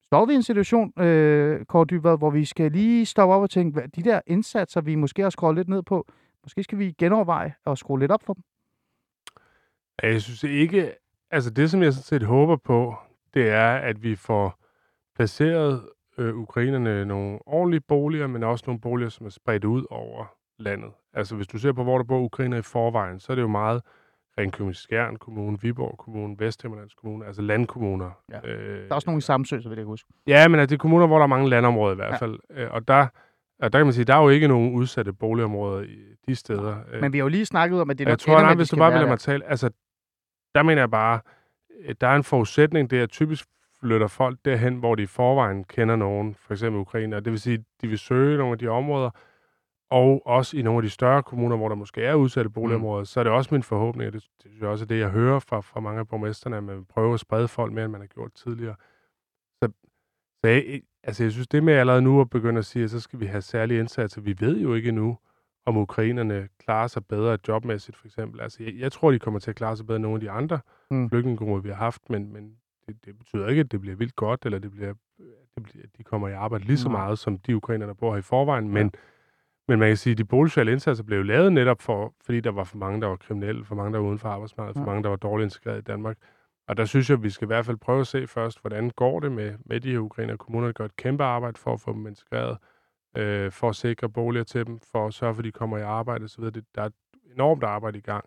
står 0.07 0.27
vi 0.27 0.33
i 0.33 0.37
en 0.37 0.43
situation, 0.43 1.03
øh, 1.03 1.65
Kåre 1.65 1.85
Dybvad, 1.85 2.19
hvor 2.19 2.31
vi 2.31 2.45
skal 2.45 2.73
lige 2.73 3.07
stoppe 3.07 3.35
op 3.35 3.43
og 3.43 3.51
tænke, 3.51 3.73
hvad, 3.73 3.89
de 3.89 4.03
der 4.03 4.21
indsatser, 4.27 4.81
vi 4.81 4.95
måske 4.95 5.23
har 5.23 5.31
skåret 5.31 5.57
lidt 5.57 5.69
ned 5.69 5.83
på, 5.83 6.07
måske 6.47 6.63
skal 6.63 6.79
vi 6.79 6.95
genoverveje 6.99 7.55
og 7.65 7.79
skrue 7.79 8.01
lidt 8.01 8.11
op 8.13 8.23
for 8.23 8.35
dem? 8.35 8.43
Jeg 10.03 10.23
synes 10.23 10.43
ikke, 10.43 10.93
altså 11.31 11.51
det, 11.51 11.71
som 11.71 11.83
jeg 11.83 11.93
sådan 11.93 12.03
set 12.03 12.23
håber 12.23 12.57
på, 12.57 12.95
det 13.35 13.51
er, 13.51 13.75
at 13.75 14.03
vi 14.03 14.17
får 14.17 14.59
placeret 15.17 15.83
øh, 16.19 16.35
ukrainerne 16.35 17.05
nogle 17.05 17.39
ordentlige 17.47 17.81
boliger, 17.81 18.27
men 18.27 18.43
også 18.43 18.65
nogle 18.67 18.81
boliger, 18.81 19.09
som 19.09 19.27
er 19.27 19.31
spredt 19.31 19.65
ud 19.65 19.85
over 19.91 20.25
landet. 20.59 20.91
Altså 21.13 21.37
hvis 21.37 21.47
du 21.47 21.59
ser 21.59 21.73
på, 21.73 21.83
hvor 21.83 21.97
der 21.97 22.05
bor 22.05 22.21
ukrainer 22.21 22.59
i 22.59 22.63
forvejen, 22.63 23.21
så 23.21 23.33
er 23.33 23.35
det 23.35 23.43
jo 23.43 23.49
meget 23.49 23.83
Ringkøbing 24.39 24.77
Skjern 24.77 25.17
Kommune, 25.17 25.61
Viborg 25.61 25.99
Kommune, 25.99 26.37
Vesthimmerlands 26.39 26.95
Kommune, 26.95 27.27
altså 27.27 27.43
landkommuner. 27.43 28.11
Ja. 28.31 28.49
Øh, 28.49 28.83
der 28.83 28.91
er 28.91 28.95
også 28.95 29.11
nogle 29.11 29.19
i 29.19 29.21
Samsø, 29.21 29.61
så 29.61 29.69
vil 29.69 29.77
jeg 29.77 29.87
huske. 29.87 30.09
Ja, 30.27 30.49
men 30.49 30.61
altså, 30.61 30.71
det 30.71 30.77
er 30.77 30.83
kommuner, 30.83 31.07
hvor 31.07 31.17
der 31.17 31.23
er 31.23 31.27
mange 31.27 31.49
landområder 31.49 31.93
i 31.93 31.97
hvert 31.97 32.13
ja. 32.13 32.17
fald. 32.17 32.39
Øh, 32.51 32.69
og 32.71 32.89
der, 32.89 33.07
og 33.59 33.73
der 33.73 33.79
kan 33.79 33.87
man 33.87 33.93
sige, 33.93 34.05
der 34.05 34.15
er 34.15 34.23
jo 34.23 34.29
ikke 34.29 34.49
nogen 34.49 34.75
udsatte 34.75 35.13
boligområder 35.13 35.83
i 35.83 35.99
de 36.29 36.35
steder. 36.35 36.77
Ja. 36.93 37.01
Men 37.01 37.13
vi 37.13 37.19
har 37.19 37.25
jo 37.25 37.29
lige 37.29 37.47
snakket 37.47 37.81
om, 37.81 37.91
at 37.91 37.99
det 37.99 38.05
er 38.05 38.11
Jeg 38.11 38.19
tror, 38.19 38.41
nej, 38.41 38.55
hvis 38.55 38.69
du 38.69 38.77
bare 38.77 38.99
vil 38.99 39.09
mig 39.09 39.19
tale, 39.19 39.45
altså, 39.45 39.71
der 40.55 40.63
mener 40.63 40.83
jeg 40.83 40.91
bare, 40.91 41.21
øh, 41.81 41.95
der 42.01 42.07
er 42.07 42.17
en 42.17 42.25
forudsætning, 42.25 42.91
det 42.91 43.01
er 43.01 43.07
typisk 43.07 43.47
flytter 43.81 44.07
folk 44.07 44.39
derhen, 44.45 44.77
hvor 44.77 44.95
de 44.95 45.03
i 45.03 45.07
forvejen 45.07 45.65
kender 45.65 45.97
nogen, 45.97 46.35
for 46.35 46.53
eksempel 46.53 46.81
Ukraine, 46.81 47.17
og 47.17 47.25
det 47.25 47.31
vil 47.31 47.41
sige, 47.41 47.65
de 47.83 47.89
vil 47.89 47.99
søge 47.99 48.39
nogle 48.39 48.53
af 48.53 48.59
de 48.59 48.69
områder, 48.69 49.11
og 49.91 50.27
også 50.27 50.57
i 50.57 50.63
nogle 50.63 50.79
af 50.79 50.83
de 50.83 50.91
større 50.91 51.23
kommuner, 51.23 51.57
hvor 51.57 51.69
der 51.69 51.77
måske 51.77 52.03
er 52.03 52.15
udsatte 52.15 52.51
boligområder, 52.51 53.01
mm. 53.01 53.05
så 53.05 53.21
er 53.21 53.25
det 53.25 53.33
også 53.33 53.55
min 53.55 53.63
forhåbning, 53.63 54.07
og 54.07 54.13
det, 54.13 54.25
det 54.43 54.51
jeg 54.61 54.69
også 54.69 54.85
er 54.85 54.87
det, 54.87 54.99
jeg 54.99 55.11
hører 55.11 55.39
fra, 55.39 55.61
fra 55.61 55.81
mange 55.81 56.01
af 56.01 56.09
borgmesterne, 56.09 56.57
at 56.57 56.65
man 56.65 56.85
prøver 56.85 57.15
at 57.15 57.21
sprede 57.21 57.49
folk 57.49 57.73
mere, 57.73 57.85
end 57.85 57.93
man 57.93 58.01
har 58.01 58.09
gjort 58.09 58.33
tidligere. 58.35 58.75
Så, 60.47 60.51
jeg, 60.51 60.81
altså 61.03 61.23
jeg 61.23 61.33
synes, 61.33 61.49
det 61.49 61.63
med 61.63 61.75
allerede 61.75 62.03
nu 62.03 62.21
at 62.21 62.31
begynde 62.31 62.59
at 62.59 62.65
sige, 62.65 62.85
at 62.85 62.91
så 62.91 63.01
skal 63.01 63.21
vi 63.21 63.27
have 63.27 63.43
særlige 63.43 63.81
indsatser. 63.81 64.21
Vi 64.21 64.37
ved 64.41 64.61
jo 64.61 64.75
ikke 64.75 64.89
endnu, 64.89 65.19
om 65.67 65.77
ukrainerne 65.77 66.49
klarer 66.59 66.87
sig 66.87 67.07
bedre 67.07 67.39
jobmæssigt, 67.49 67.97
for 67.97 68.07
eksempel. 68.07 68.41
Altså, 68.41 68.63
jeg, 68.63 68.75
jeg 68.79 68.93
tror, 68.93 69.11
de 69.11 69.19
kommer 69.19 69.41
til 69.41 69.51
at 69.51 69.57
klare 69.57 69.77
sig 69.77 69.87
bedre 69.87 69.97
end 69.97 70.03
nogle 70.03 70.17
af 70.17 70.21
de 70.21 70.31
andre 70.31 70.61
mm. 70.91 71.11
flygtningegrupper, 71.11 71.59
vi 71.59 71.69
har 71.69 71.77
haft, 71.77 72.11
men, 72.11 72.33
men 72.33 72.55
det, 72.87 72.97
det 73.05 73.19
betyder 73.19 73.49
ikke, 73.49 73.61
at 73.61 73.73
det 73.73 73.81
bliver 73.81 73.97
vildt 73.97 74.17
godt, 74.17 74.45
eller 74.45 74.59
det 74.59 74.71
bliver, 74.71 74.93
det 75.55 75.63
bliver, 75.63 75.85
at 75.85 75.91
de 75.99 76.05
kommer 76.05 76.29
i 76.29 76.33
arbejde 76.33 76.65
lige 76.65 76.79
så 76.79 76.89
meget, 76.89 77.19
som 77.19 77.39
de 77.39 77.57
ukrainer, 77.57 77.87
der 77.87 77.95
bor 77.95 78.13
her 78.13 78.19
i 78.19 78.23
forvejen, 78.23 78.69
men 78.69 78.91
ja 78.95 78.99
men 79.69 79.79
man 79.79 79.89
kan 79.89 79.97
sige, 79.97 80.13
at 80.13 80.19
de 80.19 80.25
boligsociale 80.25 80.73
indsatser 80.73 81.05
blev 81.05 81.25
lavet 81.25 81.53
netop 81.53 81.83
for, 81.83 82.15
fordi 82.21 82.41
der 82.41 82.51
var 82.51 82.65
for 82.65 82.77
mange, 82.77 83.01
der 83.01 83.07
var 83.07 83.17
kriminelle, 83.17 83.65
for 83.65 83.75
mange, 83.75 83.93
der 83.93 83.99
var 83.99 84.07
uden 84.07 84.19
for 84.19 84.29
arbejdsmarkedet, 84.29 84.77
for 84.77 84.85
mange, 84.85 85.03
der 85.03 85.09
var 85.09 85.17
dårligt 85.17 85.45
integreret 85.45 85.79
i 85.79 85.83
Danmark. 85.83 86.19
Og 86.69 86.77
der 86.77 86.85
synes 86.85 87.11
jeg, 87.11 87.17
at 87.17 87.23
vi 87.23 87.31
skal 87.31 87.47
i 87.47 87.47
hvert 87.47 87.67
fald 87.67 87.77
prøve 87.77 88.01
at 88.01 88.07
se 88.07 88.27
først, 88.27 88.61
hvordan 88.61 88.91
går 88.91 89.21
det 89.21 89.33
med, 89.33 89.55
med 89.65 89.81
de 89.81 89.91
her 89.91 89.99
ukrainer. 89.99 90.37
Kommunerne 90.37 90.73
gør 90.73 90.85
et 90.85 90.97
kæmpe 90.97 91.25
arbejde 91.25 91.59
for 91.59 91.73
at 91.73 91.81
få 91.81 91.93
dem 91.93 92.07
integreret, 92.07 92.59
øh, 93.17 93.53
for 93.53 93.69
at 93.69 93.77
sikre 93.77 94.09
boliger 94.09 94.45
til 94.45 94.67
dem, 94.67 94.81
for 94.81 95.07
at 95.07 95.15
sørge 95.15 95.35
for, 95.35 95.41
at 95.41 95.45
de 95.45 95.53
kommer 95.53 95.79
i 95.79 95.83
arbejde 95.83 96.25
osv. 96.25 96.45
Det, 96.45 96.65
der 96.75 96.83
er 96.83 96.87
et 96.87 96.95
enormt 97.35 97.65
arbejde 97.65 97.99
i 97.99 98.01
gang. 98.01 98.25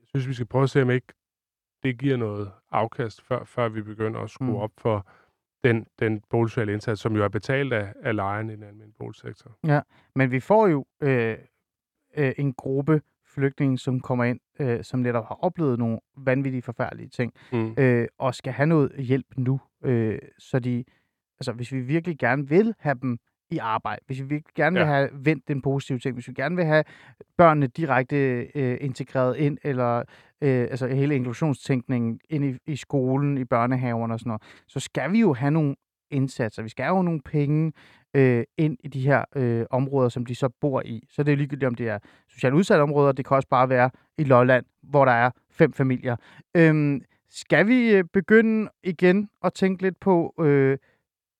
Jeg 0.00 0.08
synes, 0.08 0.28
vi 0.28 0.34
skal 0.34 0.46
prøve 0.46 0.62
at 0.62 0.70
se, 0.70 0.82
om 0.82 0.90
ikke 0.90 1.12
det 1.82 1.98
giver 1.98 2.16
noget 2.16 2.52
afkast, 2.70 3.22
før, 3.22 3.44
før 3.44 3.68
vi 3.68 3.82
begynder 3.82 4.20
at 4.20 4.30
skrue 4.30 4.48
mm. 4.48 4.56
op 4.56 4.72
for, 4.78 5.06
den, 5.64 5.86
den 5.98 6.22
boligsociale 6.30 6.72
indsats, 6.72 7.00
som 7.00 7.16
jo 7.16 7.24
er 7.24 7.28
betalt 7.28 7.72
af, 7.72 7.92
af 8.02 8.16
lejerne 8.16 8.52
i 8.52 8.56
den 8.56 8.64
almindelige 8.64 8.96
boligsektor. 8.98 9.58
Ja, 9.66 9.80
men 10.14 10.30
vi 10.30 10.40
får 10.40 10.66
jo 10.66 10.86
øh, 11.00 11.38
øh, 12.16 12.32
en 12.38 12.54
gruppe 12.54 13.02
flygtninge, 13.26 13.78
som 13.78 14.00
kommer 14.00 14.24
ind, 14.24 14.40
øh, 14.58 14.84
som 14.84 15.00
netop 15.00 15.24
har 15.28 15.44
oplevet 15.44 15.78
nogle 15.78 15.98
vanvittige, 16.16 16.62
forfærdelige 16.62 17.08
ting, 17.08 17.32
mm. 17.52 17.74
øh, 17.78 18.08
og 18.18 18.34
skal 18.34 18.52
have 18.52 18.66
noget 18.66 18.92
hjælp 18.98 19.26
nu. 19.36 19.60
Øh, 19.84 20.18
så 20.38 20.58
de, 20.58 20.84
altså, 21.38 21.52
hvis 21.52 21.72
vi 21.72 21.80
virkelig 21.80 22.18
gerne 22.18 22.48
vil 22.48 22.74
have 22.78 22.98
dem 23.02 23.18
i 23.50 23.58
arbejde, 23.58 24.00
hvis 24.06 24.30
vi 24.30 24.42
gerne 24.54 24.74
vil 24.74 24.80
ja. 24.80 24.86
have 24.86 25.08
vendt 25.12 25.48
den 25.48 25.62
positive 25.62 25.98
ting, 25.98 26.14
hvis 26.14 26.28
vi 26.28 26.32
gerne 26.32 26.56
vil 26.56 26.64
have 26.64 26.84
børnene 27.36 27.66
direkte 27.66 28.16
øh, 28.54 28.78
integreret 28.80 29.36
ind, 29.36 29.58
eller 29.62 29.98
øh, 30.40 30.60
altså 30.60 30.86
hele 30.86 31.14
inklusionstænkningen 31.14 32.20
ind 32.30 32.44
i, 32.44 32.58
i 32.66 32.76
skolen, 32.76 33.38
i 33.38 33.44
børnehaverne 33.44 34.14
og 34.14 34.20
sådan 34.20 34.28
noget, 34.28 34.42
så 34.66 34.80
skal 34.80 35.12
vi 35.12 35.20
jo 35.20 35.32
have 35.32 35.50
nogle 35.50 35.74
indsatser. 36.10 36.62
Vi 36.62 36.68
skal 36.68 36.84
have 36.84 37.04
nogle 37.04 37.20
penge 37.20 37.72
øh, 38.14 38.44
ind 38.58 38.76
i 38.84 38.88
de 38.88 39.00
her 39.00 39.24
øh, 39.36 39.66
områder, 39.70 40.08
som 40.08 40.26
de 40.26 40.34
så 40.34 40.48
bor 40.48 40.82
i. 40.84 41.04
Så 41.10 41.22
det 41.22 41.32
er 41.32 41.36
ligegyldigt, 41.36 41.66
om 41.66 41.74
det 41.74 41.88
er 41.88 41.98
socialt 42.28 42.54
udsatte 42.54 42.82
områder, 42.82 43.12
det 43.12 43.26
kan 43.26 43.36
også 43.36 43.48
bare 43.48 43.68
være 43.68 43.90
i 44.18 44.24
Lolland, 44.24 44.64
hvor 44.82 45.04
der 45.04 45.12
er 45.12 45.30
fem 45.50 45.72
familier. 45.72 46.16
Øh, 46.56 47.00
skal 47.30 47.66
vi 47.66 47.90
øh, 47.90 48.04
begynde 48.12 48.70
igen 48.82 49.28
at 49.44 49.52
tænke 49.52 49.82
lidt 49.82 50.00
på... 50.00 50.34
Øh, 50.40 50.78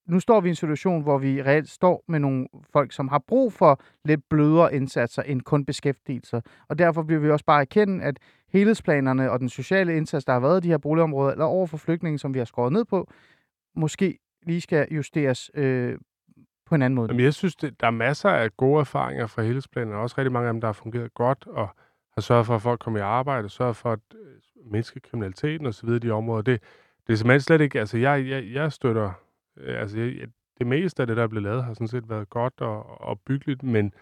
nu 0.07 0.21
står 0.21 0.41
vi 0.41 0.49
i 0.49 0.51
en 0.51 0.57
situation, 0.57 1.03
hvor 1.03 1.19
vi 1.19 1.43
reelt 1.43 1.69
står 1.69 2.05
med 2.09 2.19
nogle 2.19 2.49
folk, 2.73 2.93
som 2.93 3.09
har 3.09 3.19
brug 3.19 3.53
for 3.53 3.81
lidt 4.05 4.21
blødere 4.31 4.75
indsatser 4.75 5.23
end 5.23 5.43
kun 5.43 5.65
beskæftigelse. 5.65 6.43
Og 6.69 6.79
derfor 6.79 7.03
bliver 7.03 7.21
vi 7.21 7.31
også 7.31 7.45
bare 7.45 7.61
erkende, 7.61 8.05
at 8.05 8.19
helhedsplanerne 8.49 9.31
og 9.31 9.41
den 9.41 9.49
sociale 9.49 9.97
indsats, 9.97 10.25
der 10.25 10.33
har 10.33 10.41
været 10.41 10.65
i 10.65 10.67
de 10.67 10.71
her 10.71 10.79
boligområder, 10.79 11.33
eller 11.33 11.45
over 11.45 11.67
for 11.67 11.77
flygtninge, 11.77 12.19
som 12.19 12.35
vi 12.35 12.39
har 12.39 12.45
skåret 12.45 12.73
ned 12.73 12.85
på, 12.85 13.11
måske 13.77 14.19
lige 14.47 14.61
skal 14.61 14.89
justeres 14.91 15.51
øh, 15.55 15.99
på 16.67 16.75
en 16.75 16.83
anden 16.83 16.95
måde. 16.95 17.09
Jamen, 17.11 17.25
jeg 17.25 17.35
synes, 17.35 17.57
det, 17.57 17.81
der 17.81 17.87
er 17.87 17.91
masser 17.91 18.31
af 18.31 18.57
gode 18.57 18.81
erfaringer 18.81 19.27
fra 19.27 19.43
helhedsplanerne, 19.43 19.97
og 19.97 20.03
også 20.03 20.15
rigtig 20.19 20.33
mange 20.33 20.49
af 20.49 20.53
dem, 20.53 20.61
der 20.61 20.69
har 20.69 20.73
fungeret 20.73 21.15
godt, 21.15 21.47
og 21.47 21.69
har 22.15 22.21
sørget 22.23 22.47
for, 22.47 22.55
at 22.55 22.63
folk 22.63 22.81
kommer 22.81 23.01
i 23.01 23.03
arbejde, 23.03 23.45
og 23.45 23.51
sørget 23.51 23.77
for 23.77 23.93
at 23.93 24.01
øh, 24.15 24.73
mindske 24.73 25.01
kriminaliteten 25.01 25.67
osv. 25.67 25.89
i 25.89 25.99
de 25.99 26.11
områder. 26.11 26.43
Det, 26.43 26.63
det 27.07 27.13
er 27.13 27.17
simpelthen 27.17 27.41
slet 27.41 27.61
ikke... 27.61 27.81
Altså, 27.81 27.99
jeg, 27.99 28.27
jeg, 28.27 28.45
jeg 28.53 28.73
støtter 28.73 29.13
Øh, 29.57 29.81
altså, 29.81 29.99
jeg, 29.99 30.29
det 30.59 30.67
meste 30.67 31.03
af 31.03 31.07
det, 31.07 31.17
der 31.17 31.23
er 31.23 31.27
blevet 31.27 31.43
lavet, 31.43 31.65
har 31.65 31.75
sådan 31.75 31.89
set 31.89 32.09
været 32.09 32.31
godt 32.31 32.61
og, 32.61 33.01
og 33.01 33.21
byggeligt, 33.21 33.63
men 33.63 33.95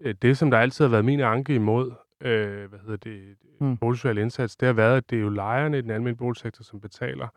øh, 0.00 0.14
det, 0.22 0.38
som 0.38 0.50
der 0.50 0.58
altid 0.58 0.84
har 0.84 0.90
været 0.90 1.04
min 1.04 1.20
anke 1.20 1.54
imod, 1.54 1.92
øh, 2.20 2.68
hvad 2.68 2.78
hedder 2.78 2.96
det, 2.96 3.36
mm. 3.60 3.76
boligsocial 3.76 4.18
indsats, 4.18 4.56
det 4.56 4.66
har 4.66 4.72
været, 4.72 4.96
at 4.96 5.10
det 5.10 5.16
er 5.16 5.22
jo 5.22 5.28
lejerne 5.28 5.78
i 5.78 5.82
den 5.82 5.90
almindelige 5.90 6.18
boligsektor, 6.18 6.64
som 6.64 6.80
betaler, 6.80 7.28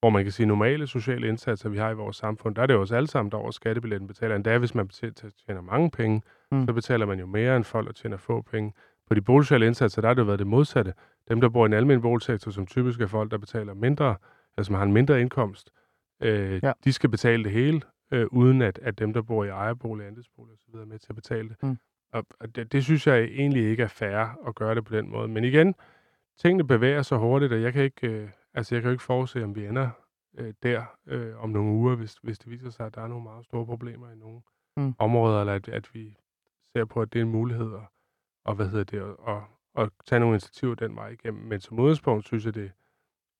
hvor 0.00 0.10
man 0.10 0.22
kan 0.22 0.32
sige, 0.32 0.46
normale 0.46 0.86
sociale 0.86 1.28
indsatser, 1.28 1.68
vi 1.68 1.78
har 1.78 1.90
i 1.90 1.94
vores 1.94 2.16
samfund, 2.16 2.54
der 2.54 2.62
er 2.62 2.66
det 2.66 2.74
jo 2.74 2.80
også 2.80 2.96
alle 2.96 3.06
sammen, 3.06 3.32
der 3.32 3.38
over 3.38 3.50
skattebilletten 3.50 4.08
betaler. 4.08 4.36
Endda 4.36 4.58
hvis 4.58 4.74
man 4.74 4.88
tjener 4.88 5.60
mange 5.60 5.90
penge, 5.90 6.22
mm. 6.52 6.66
så 6.66 6.72
betaler 6.72 7.06
man 7.06 7.18
jo 7.18 7.26
mere 7.26 7.56
end 7.56 7.64
folk, 7.64 7.86
der 7.86 7.92
tjener 7.92 8.16
få 8.16 8.42
penge. 8.42 8.72
På 9.08 9.14
de 9.14 9.22
boligsociale 9.22 9.66
indsatser, 9.66 10.00
der 10.00 10.08
har 10.08 10.14
det 10.14 10.20
jo 10.20 10.26
været 10.26 10.38
det 10.38 10.46
modsatte. 10.46 10.94
Dem, 11.28 11.40
der 11.40 11.48
bor 11.48 11.64
i 11.64 11.66
en 11.66 11.72
almindelig 11.72 12.02
boligsektor, 12.02 12.50
som 12.50 12.66
typisk 12.66 13.00
er 13.00 13.06
folk, 13.06 13.30
der 13.30 13.38
betaler 13.38 13.74
mindre, 13.74 14.16
altså 14.56 14.66
som 14.66 14.74
har 14.74 14.82
en 14.82 14.92
mindre 14.92 15.20
indkomst, 15.20 15.70
Øh, 16.20 16.60
ja. 16.62 16.72
De 16.84 16.92
skal 16.92 17.10
betale 17.10 17.44
det 17.44 17.52
hele, 17.52 17.80
øh, 18.10 18.26
uden 18.30 18.62
at, 18.62 18.78
at 18.82 18.98
dem, 18.98 19.12
der 19.12 19.22
bor 19.22 19.44
i 19.44 19.48
ejerbolig, 19.48 20.06
andelsbolig 20.06 20.54
osv. 20.54 20.74
er 20.74 20.84
med 20.84 20.98
til 20.98 21.06
at 21.10 21.14
betale 21.14 21.48
det. 21.48 21.56
Mm. 21.62 21.78
Og, 22.12 22.26
og 22.40 22.56
det, 22.56 22.72
det 22.72 22.84
synes 22.84 23.06
jeg 23.06 23.22
egentlig 23.22 23.70
ikke 23.70 23.82
er 23.82 23.88
fair 23.88 24.48
at 24.48 24.54
gøre 24.54 24.74
det 24.74 24.84
på 24.84 24.96
den 24.96 25.10
måde. 25.10 25.28
Men 25.28 25.44
igen, 25.44 25.74
tingene 26.38 26.66
bevæger 26.66 27.02
sig 27.02 27.18
hurtigt, 27.18 27.52
og 27.52 27.62
jeg 27.62 27.72
kan 27.72 27.82
ikke, 27.82 28.08
øh, 28.08 28.28
altså 28.54 28.74
jeg 28.74 28.82
kan 28.82 28.90
ikke 28.90 29.02
forudse, 29.02 29.44
om 29.44 29.54
vi 29.54 29.66
ender 29.66 29.90
øh, 30.34 30.54
der 30.62 30.84
øh, 31.06 31.42
om 31.42 31.50
nogle 31.50 31.72
uger, 31.72 31.96
hvis, 31.96 32.14
hvis 32.22 32.38
det 32.38 32.50
viser 32.50 32.70
sig, 32.70 32.86
at 32.86 32.94
der 32.94 33.02
er 33.02 33.08
nogle 33.08 33.24
meget 33.24 33.44
store 33.44 33.66
problemer 33.66 34.10
i 34.10 34.16
nogle 34.16 34.40
mm. 34.76 34.94
områder, 34.98 35.40
eller 35.40 35.54
at, 35.54 35.68
at 35.68 35.94
vi 35.94 36.16
ser 36.72 36.84
på, 36.84 37.02
at 37.02 37.12
det 37.12 37.18
er 37.18 37.22
en 37.22 37.30
mulighed 37.30 37.74
at, 37.74 37.86
og 38.44 38.54
hvad 38.54 38.68
hedder 38.68 38.84
det, 38.84 38.98
at, 38.98 39.34
at, 39.34 39.42
at 39.84 39.90
tage 40.06 40.20
nogle 40.20 40.34
initiativer 40.34 40.74
den 40.74 40.96
vej 40.96 41.08
igennem. 41.08 41.42
Men 41.42 41.60
som 41.60 41.78
udgangspunkt 41.78 42.26
synes 42.26 42.44
jeg, 42.46 42.54
det, 42.54 42.72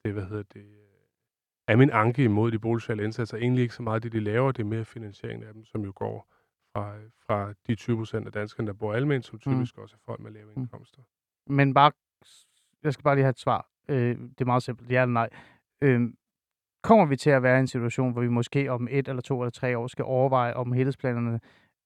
det 0.05 0.13
hvad 0.13 0.25
hedder 0.25 0.43
det, 0.43 0.67
er 1.69 1.77
min 1.77 1.91
anke 1.91 2.25
imod 2.25 2.51
de 2.51 2.59
boligsociale 2.59 3.05
indsatser 3.05 3.37
egentlig 3.37 3.63
ikke 3.63 3.75
så 3.75 3.83
meget 3.83 4.03
det, 4.03 4.13
de 4.13 4.21
laver, 4.21 4.53
det 4.53 4.63
er 4.63 4.67
mere 4.67 4.85
finansieringen 4.85 5.49
af 5.49 5.55
dem, 5.55 5.65
som 5.65 5.85
jo 5.85 5.93
går 5.97 6.33
fra, 6.73 6.95
fra 7.27 7.53
de 7.67 7.75
20 7.75 7.97
procent 7.97 8.27
af 8.27 8.33
danskerne, 8.33 8.67
der 8.67 8.73
bor 8.73 8.95
almindeligt, 8.95 9.27
som 9.27 9.35
mm. 9.35 9.41
typisk 9.41 9.77
mm. 9.77 9.83
også 9.83 9.97
er 9.97 10.01
folk 10.05 10.21
med 10.21 10.31
lave 10.31 10.53
mm. 10.57 10.63
indkomster. 10.63 11.03
Men 11.47 11.75
bare, 11.75 11.93
jeg 12.83 12.93
skal 12.93 13.05
bare 13.05 13.15
lige 13.15 13.25
have 13.25 13.31
et 13.31 13.39
svar. 13.39 13.67
Øh, 13.91 14.17
det 14.19 14.41
er 14.41 14.45
meget 14.45 14.63
simpelt, 14.63 14.91
ja 14.91 15.03
eller 15.03 15.13
nej. 15.13 15.29
Øh, 15.83 16.01
kommer 16.83 17.07
vi 17.07 17.17
til 17.17 17.31
at 17.31 17.43
være 17.43 17.57
i 17.57 17.61
en 17.61 17.67
situation, 17.67 18.13
hvor 18.13 18.23
vi 18.23 18.29
måske 18.29 18.71
om 18.71 18.89
et 18.91 19.09
eller 19.09 19.23
to 19.23 19.41
eller 19.41 19.51
tre 19.51 19.79
år 19.79 19.87
skal 19.87 20.05
overveje, 20.05 20.55
om 20.55 20.73
helhedsplanerne 20.73 21.41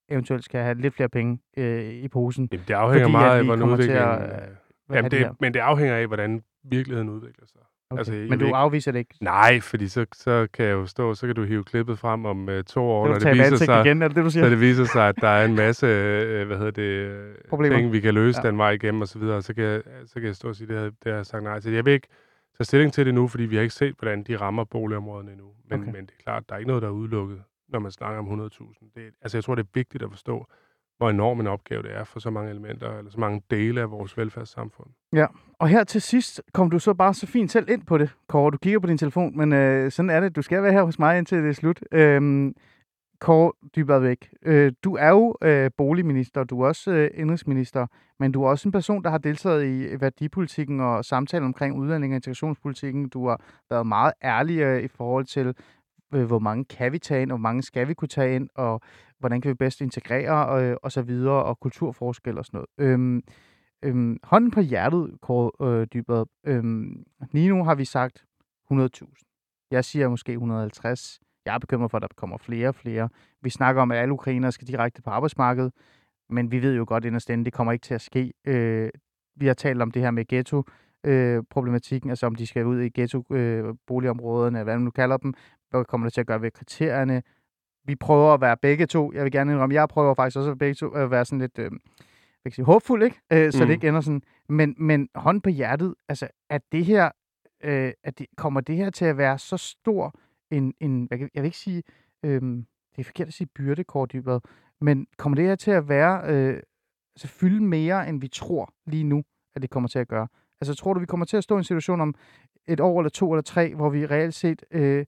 eventuelt 0.09 0.45
skal 0.45 0.61
have 0.61 0.75
lidt 0.75 0.95
flere 0.95 1.09
penge 1.09 1.39
øh, 1.57 1.85
i 1.85 2.09
posen? 2.09 2.49
Jamen, 2.53 2.65
det 2.69 2.75
afhænger 2.75 3.05
fordi, 3.05 3.13
meget 3.13 3.39
af, 3.39 3.45
hvordan 3.45 3.69
udviklingen... 3.69 4.03
At, 4.03 4.49
øh, 4.51 4.97
jamen, 4.97 5.11
det, 5.11 5.21
det 5.21 5.41
men 5.41 5.55
det 5.55 5.61
afhænger 5.61 5.97
af, 5.97 6.07
hvordan 6.07 6.43
virkeligheden 6.65 7.09
udvikler 7.09 7.47
sig. 7.47 7.61
Okay. 7.91 7.99
Altså, 7.99 8.13
Men 8.13 8.39
du 8.39 8.45
ikke- 8.45 8.57
afviser 8.57 8.93
det 8.93 8.99
ikke? 8.99 9.15
Nej, 9.21 9.61
fordi 9.61 9.89
så, 9.89 10.07
så 10.15 10.47
kan 10.53 10.65
jeg 10.67 10.73
jo 10.73 10.87
stå, 10.87 11.15
så 11.15 11.27
kan 11.27 11.37
du 11.37 11.45
hive 11.45 11.65
klippet 11.65 11.99
frem 11.99 12.25
om 12.25 12.49
uh, 12.49 12.61
to 12.67 12.83
år, 12.85 13.09
når 13.09 13.19
det, 13.19 13.33
viser 13.35 13.57
sig, 13.57 13.85
igen, 13.87 14.03
er 14.03 14.09
det 14.09 14.17
det, 14.17 14.25
du 14.25 14.31
siger? 14.31 14.45
så 14.45 14.51
det 14.51 14.61
viser 14.61 14.85
sig, 14.85 15.09
at 15.09 15.17
der 15.21 15.29
er 15.29 15.45
en 15.45 15.55
masse 15.55 15.87
øh, 15.87 16.47
hvad 16.47 16.57
hedder 16.59 16.71
det, 16.71 17.17
Problemer. 17.49 17.77
ting, 17.77 17.93
vi 17.93 18.01
kan 18.01 18.15
løse 18.15 18.41
Ja. 18.45 18.49
den 18.49 18.59
vej 18.59 18.71
igennem 18.71 19.01
og 19.01 19.09
så 19.09 19.19
videre. 19.19 19.43
Så 19.43 19.55
kan, 19.55 19.65
jeg, 19.65 19.83
så 20.07 20.15
kan 20.15 20.25
jeg 20.25 20.37
stå 20.37 20.49
og 20.49 20.57
sige, 20.57 20.69
det 20.69 20.77
har, 20.77 20.85
det 20.85 20.95
har 21.07 21.13
jeg 21.15 21.27
sagt 21.27 21.43
nej 21.43 21.61
til. 21.61 21.73
Jeg 21.73 21.85
vil 21.85 21.93
ikke 21.93 22.09
tage 22.57 22.65
stilling 22.65 22.93
til 22.93 23.07
det 23.07 23.15
nu, 23.15 23.29
fordi 23.29 23.45
vi 23.45 23.55
har 23.57 23.63
ikke 23.63 23.75
set, 23.75 23.95
hvordan 23.99 24.23
de 24.23 24.37
rammer 24.37 24.65
boligområderne 24.65 25.31
endnu. 25.33 25.47
Men, 25.71 25.81
okay. 25.81 25.93
men 25.93 26.03
det 26.07 26.11
er 26.19 26.23
klart, 26.23 26.43
der 26.49 26.55
er 26.55 26.59
ikke 26.59 26.69
noget, 26.69 26.83
der 26.83 26.89
er 26.89 26.93
udelukket, 26.93 27.43
når 27.69 27.79
man 27.79 27.91
snakker 27.91 28.19
om 28.19 28.47
100.000. 28.47 28.93
Det, 28.95 29.03
altså, 29.23 29.39
jeg 29.39 29.45
tror, 29.45 29.55
det 29.55 29.63
er 29.63 29.69
vigtigt 29.75 30.03
at 30.03 30.11
forstå, 30.11 30.47
hvor 30.99 31.11
enorm 31.11 31.41
en 31.41 31.47
opgave 31.47 31.83
det 31.83 31.97
er 31.97 32.05
for 32.05 32.21
så 32.21 32.31
mange 32.31 32.51
elementer, 32.51 32.99
eller 32.99 33.11
så 33.11 33.21
mange 33.21 33.43
dele 33.51 33.81
af 33.81 33.91
vores 33.91 34.19
velfærdssamfund. 34.19 34.89
Og 35.59 35.69
her 35.69 35.85
til 35.85 36.03
sidst 36.03 36.43
kom 36.53 36.71
du 36.71 36.79
så 36.79 36.95
bare 36.95 37.15
så 37.15 37.27
fint 37.27 37.51
selv 37.51 37.69
ind 37.71 37.83
på 37.87 37.99
det, 37.99 38.11
Kåre. 38.29 38.51
Du 38.51 38.57
kigger 38.57 38.81
på 38.81 38.87
din 38.87 38.99
telefon, 38.99 39.37
men 39.37 39.53
øh, 39.53 39.91
sådan 39.91 40.11
er 40.11 40.21
det. 40.21 40.37
Du 40.37 40.43
skal 40.43 40.63
være 40.63 40.73
her 40.73 40.83
hos 40.83 40.99
mig 40.99 41.19
indtil 41.19 41.39
det 41.39 41.49
er 41.49 41.53
slut. 41.53 41.81
Øhm, 41.93 42.55
Kåre 43.21 43.53
Dybadvæk, 43.77 44.29
øh, 44.43 44.73
du 44.85 44.97
er 44.97 45.09
jo 45.09 45.37
øh, 45.43 45.71
boligminister, 45.77 46.45
du 46.45 46.61
er 46.61 46.67
også 46.67 46.91
øh, 46.91 47.11
indrigsminister, 47.15 47.87
men 48.19 48.33
du 48.33 48.43
er 48.43 48.49
også 48.49 48.69
en 48.69 48.73
person, 48.73 49.05
der 49.05 49.11
har 49.11 49.19
deltaget 49.19 49.65
i 49.65 49.83
øh, 49.83 50.01
værdipolitikken 50.01 50.81
og 50.81 51.05
samtalen 51.05 51.45
omkring 51.45 51.77
udlænding- 51.77 52.13
og 52.13 52.17
integrationspolitikken. 52.17 53.09
Du 53.09 53.29
har 53.29 53.41
været 53.71 53.87
meget 53.87 54.13
ærlig 54.25 54.59
øh, 54.59 54.83
i 54.83 54.89
forhold 54.89 55.25
til, 55.25 55.55
øh, 56.15 56.25
hvor 56.25 56.39
mange 56.39 56.65
kan 56.65 56.93
vi 56.93 56.99
tage 56.99 57.23
ind, 57.23 57.33
og 57.33 57.39
hvor 57.39 57.49
mange 57.49 57.63
skal 57.63 57.89
vi 57.89 57.95
kunne 57.95 58.09
tage 58.09 58.35
ind, 58.35 58.49
og 58.55 58.81
hvordan 59.25 59.41
kan 59.41 59.49
vi 59.49 59.55
bedst 59.55 59.81
integrere, 59.81 60.63
øh, 60.63 60.77
og 60.83 60.93
så 60.93 61.03
videre, 61.03 61.45
og 61.45 61.61
kulturforskel 61.61 62.39
og 62.39 62.45
sådan 62.45 62.59
noget. 62.59 62.91
Øhm, 62.91 63.23
øhm, 63.83 64.19
hånden 64.23 64.51
på 64.51 64.61
hjertet, 64.61 65.19
Kåre 65.23 65.81
øh, 65.81 65.87
Dybvad. 65.95 66.25
Øhm, 66.47 67.05
lige 67.33 67.49
nu 67.49 67.65
har 67.65 67.75
vi 67.75 67.85
sagt 67.85 68.25
100.000. 68.73 69.69
Jeg 69.71 69.85
siger 69.85 70.09
måske 70.09 70.33
150. 70.33 71.21
Jeg 71.47 71.55
er 71.55 71.59
bekymret 71.59 71.91
for, 71.91 71.99
at 71.99 72.03
der 72.03 72.09
kommer 72.17 72.39
flere 72.39 72.69
og 72.69 72.75
flere. 72.75 73.09
Vi 73.43 73.51
snakker 73.51 73.83
om, 73.83 73.91
at 73.91 73.99
alle 73.99 74.13
ukrainere 74.13 74.53
skal 74.53 74.69
direkte 74.69 75.03
på 75.03 75.11
arbejdsmarkedet, 75.11 75.73
men 76.31 76.51
vi 76.51 76.63
ved 76.63 76.77
jo 76.77 76.85
godt 76.89 77.05
inderst 77.05 77.31
inde, 77.31 77.45
det 77.45 77.53
kommer 77.53 77.73
ikke 77.73 77.83
til 77.83 77.95
at 77.95 78.01
ske. 78.01 78.33
Øh, 78.45 78.91
vi 79.37 79.47
har 79.47 79.55
talt 79.55 79.83
om 79.83 79.91
det 79.91 80.03
her 80.03 80.11
med 80.11 80.25
ghetto, 80.29 80.63
øh, 81.05 81.43
problematikken, 81.51 82.11
altså 82.11 82.27
om 82.27 82.35
de 82.35 82.47
skal 82.47 82.67
ud 82.67 82.81
i 82.81 82.89
ghetto-boligområderne, 82.89 84.59
øh, 84.59 84.65
hvad 84.65 84.75
man 84.75 84.85
nu 84.85 84.91
kalder 84.91 85.17
dem. 85.17 85.35
Hvad 85.71 85.85
kommer 85.85 86.07
det 86.07 86.15
til 86.15 86.21
at 86.21 86.27
gøre 86.27 86.43
ved 86.43 86.51
kriterierne? 86.51 87.23
Vi 87.85 87.95
prøver 87.95 88.35
at 88.35 88.41
være 88.41 88.57
begge 88.57 88.87
to. 88.87 89.13
Jeg 89.13 89.25
vil 89.25 89.33
gerne 89.33 89.53
indrømme, 89.53 89.75
jeg 89.75 89.89
prøver 89.89 90.15
faktisk 90.15 90.37
også 90.37 90.51
at 90.51 90.59
begge 90.59 90.75
to 90.75 90.91
at 90.91 91.11
være 91.11 91.25
sådan 91.25 91.39
lidt 91.39 91.59
øh, 91.59 91.71
hvad 92.45 92.51
kan 92.51 92.51
jeg 92.51 92.53
sige, 92.53 92.65
håbfuld, 92.65 93.03
ikke? 93.03 93.21
Øh, 93.33 93.53
så 93.53 93.63
mm. 93.63 93.67
Det 93.67 93.75
ikke 93.75 93.89
ender 93.89 94.01
sådan. 94.01 94.23
Men, 94.49 94.75
men 94.79 95.09
hånd 95.15 95.43
på 95.43 95.51
hjertet, 95.51 95.95
altså, 96.09 96.29
at 96.51 96.63
det 96.73 96.85
her, 96.85 97.11
øh, 97.65 97.93
at 98.05 98.19
det, 98.19 98.27
kommer 98.37 98.61
det 98.61 98.77
her 98.77 98.91
til 98.91 99.05
at 99.05 99.17
være 99.17 99.39
så 99.39 99.57
stor 99.57 100.15
en, 100.51 100.75
en 100.81 101.09
kan, 101.09 101.31
jeg 101.35 101.43
vil 101.43 101.49
ikke 101.49 101.59
sige, 101.59 101.83
øh, 102.23 102.41
det 102.97 102.99
er 102.99 103.05
forkert 103.05 103.29
at 103.29 103.35
sige 103.35 103.49
byrdekort 103.55 104.13
dybere, 104.13 104.41
men 104.81 105.07
kommer 105.17 105.37
det 105.37 105.45
her 105.45 105.55
til 105.55 105.71
at 105.71 105.89
være, 105.89 106.23
øh, 106.27 106.63
altså 107.17 107.29
fylde 107.29 107.65
mere, 107.65 108.09
end 108.09 108.21
vi 108.21 108.29
tror 108.29 108.73
lige 108.87 109.05
nu, 109.05 109.25
at 109.55 109.63
det 109.63 109.71
kommer 109.71 109.89
til 109.89 109.99
at 109.99 110.09
gøre? 110.09 110.29
Altså, 110.61 110.75
tror 110.75 110.95
du, 110.95 111.01
vi 111.01 111.07
kommer 111.07 111.27
til 111.27 111.37
at 111.37 111.45
stå 111.45 111.55
i 111.55 111.59
en 111.59 111.65
situation 111.65 112.01
om 112.01 112.15
et 112.69 112.81
år 112.81 113.01
eller 113.01 113.11
to 113.11 113.33
eller 113.33 113.43
tre, 113.43 113.75
hvor 113.75 113.91
vi 113.91 114.07
reelt 114.07 114.35
set 114.35 114.65
øh, 114.71 115.07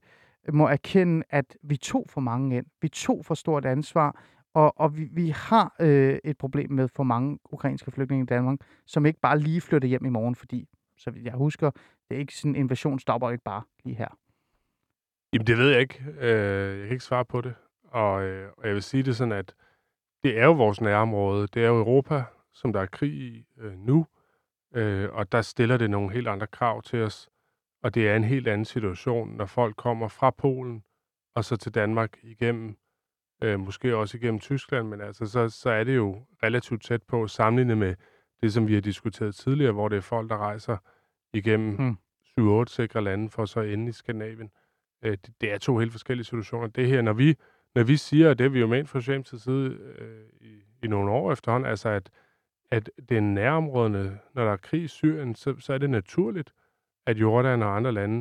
må 0.53 0.67
erkende, 0.67 1.23
at 1.29 1.57
vi 1.63 1.77
tog 1.77 2.05
for 2.09 2.21
mange 2.21 2.57
ind. 2.57 2.65
Vi 2.81 2.89
tog 2.89 3.25
for 3.25 3.33
stort 3.33 3.65
ansvar, 3.65 4.23
og, 4.53 4.79
og 4.79 4.97
vi, 4.97 5.03
vi 5.11 5.29
har 5.29 5.75
øh, 5.79 6.19
et 6.23 6.37
problem 6.37 6.71
med 6.71 6.87
for 6.87 7.03
mange 7.03 7.39
ukrainske 7.51 7.91
flygtninge 7.91 8.23
i 8.23 8.25
Danmark, 8.25 8.59
som 8.85 9.05
ikke 9.05 9.19
bare 9.19 9.39
lige 9.39 9.61
flytter 9.61 9.87
hjem 9.87 10.05
i 10.05 10.09
morgen, 10.09 10.35
fordi, 10.35 10.69
så 10.97 11.11
vidt 11.11 11.25
jeg 11.25 11.33
husker, 11.33 11.71
det 12.09 12.15
er 12.15 12.19
ikke 12.19 12.35
sådan, 12.35 12.51
en 12.51 12.55
invasion 12.55 12.99
stopper 12.99 13.29
ikke 13.29 13.43
bare 13.43 13.61
lige 13.83 13.95
her. 13.95 14.17
Jamen, 15.33 15.47
det 15.47 15.57
ved 15.57 15.69
jeg 15.69 15.79
ikke. 15.79 16.05
Øh, 16.19 16.79
jeg 16.79 16.87
kan 16.87 16.91
ikke 16.91 17.03
svare 17.03 17.25
på 17.25 17.41
det. 17.41 17.55
Og, 17.83 18.23
øh, 18.23 18.51
og 18.57 18.67
jeg 18.67 18.73
vil 18.73 18.83
sige 18.83 19.03
det 19.03 19.15
sådan, 19.15 19.31
at 19.31 19.55
det 20.23 20.39
er 20.39 20.45
jo 20.45 20.51
vores 20.51 20.81
nærområde. 20.81 21.47
Det 21.47 21.63
er 21.63 21.67
jo 21.67 21.77
Europa, 21.77 22.23
som 22.53 22.73
der 22.73 22.81
er 22.81 22.85
krig 22.85 23.13
i 23.13 23.45
øh, 23.57 23.79
nu. 23.79 24.05
Øh, 24.75 25.09
og 25.11 25.31
der 25.31 25.41
stiller 25.41 25.77
det 25.77 25.89
nogle 25.89 26.11
helt 26.11 26.27
andre 26.27 26.47
krav 26.47 26.81
til 26.81 27.03
os. 27.03 27.29
Og 27.83 27.95
det 27.95 28.09
er 28.09 28.15
en 28.15 28.23
helt 28.23 28.47
anden 28.47 28.65
situation, 28.65 29.37
når 29.37 29.45
folk 29.45 29.75
kommer 29.75 30.07
fra 30.07 30.31
Polen 30.31 30.83
og 31.35 31.45
så 31.45 31.57
til 31.57 31.75
Danmark 31.75 32.17
igennem, 32.23 32.77
øh, 33.43 33.59
måske 33.59 33.95
også 33.95 34.17
igennem 34.17 34.39
Tyskland, 34.39 34.87
men 34.87 35.01
altså, 35.01 35.25
så, 35.25 35.49
så 35.49 35.69
er 35.69 35.83
det 35.83 35.95
jo 35.95 36.25
relativt 36.43 36.83
tæt 36.83 37.03
på 37.03 37.27
sammenlignet 37.27 37.77
med 37.77 37.95
det, 38.41 38.53
som 38.53 38.67
vi 38.67 38.73
har 38.73 38.81
diskuteret 38.81 39.35
tidligere, 39.35 39.71
hvor 39.71 39.89
det 39.89 39.97
er 39.97 40.01
folk, 40.01 40.29
der 40.29 40.37
rejser 40.37 40.77
igennem 41.33 41.75
Hmm. 41.75 41.97
7-8 42.39 42.65
sikre 42.65 43.03
lande 43.03 43.29
for 43.29 43.45
så 43.45 43.61
ende 43.61 43.89
i 43.89 43.91
Skandinavien. 43.91 44.51
Øh, 45.03 45.11
det, 45.11 45.33
det 45.41 45.51
er 45.51 45.57
to 45.57 45.77
helt 45.77 45.91
forskellige 45.91 46.25
situationer. 46.25 46.67
Det 46.67 46.87
her, 46.87 47.01
når 47.01 47.13
vi, 47.13 47.35
når 47.75 47.83
vi 47.83 47.97
siger, 47.97 48.29
og 48.29 48.39
det 48.39 48.45
er 48.45 48.49
vi 48.49 48.59
jo 48.59 48.67
ment 48.67 48.89
fra 48.89 48.99
Socialdemokratiets 48.99 49.43
side 49.43 49.77
øh, 49.97 50.25
i, 50.41 50.63
i 50.83 50.87
nogle 50.87 51.11
år 51.11 51.31
efterhånden, 51.31 51.69
altså 51.69 51.89
at, 51.89 52.09
at 52.71 52.89
det 53.09 53.17
er 53.17 53.21
nærområderne, 53.21 54.19
når 54.33 54.43
der 54.45 54.51
er 54.51 54.57
krig 54.57 54.83
i 54.83 54.87
Syrien, 54.87 55.35
så, 55.35 55.55
så 55.59 55.73
er 55.73 55.77
det 55.77 55.89
naturligt, 55.89 56.53
at 57.07 57.17
Jordan 57.17 57.63
og 57.63 57.75
andre 57.75 57.91
lande 57.91 58.17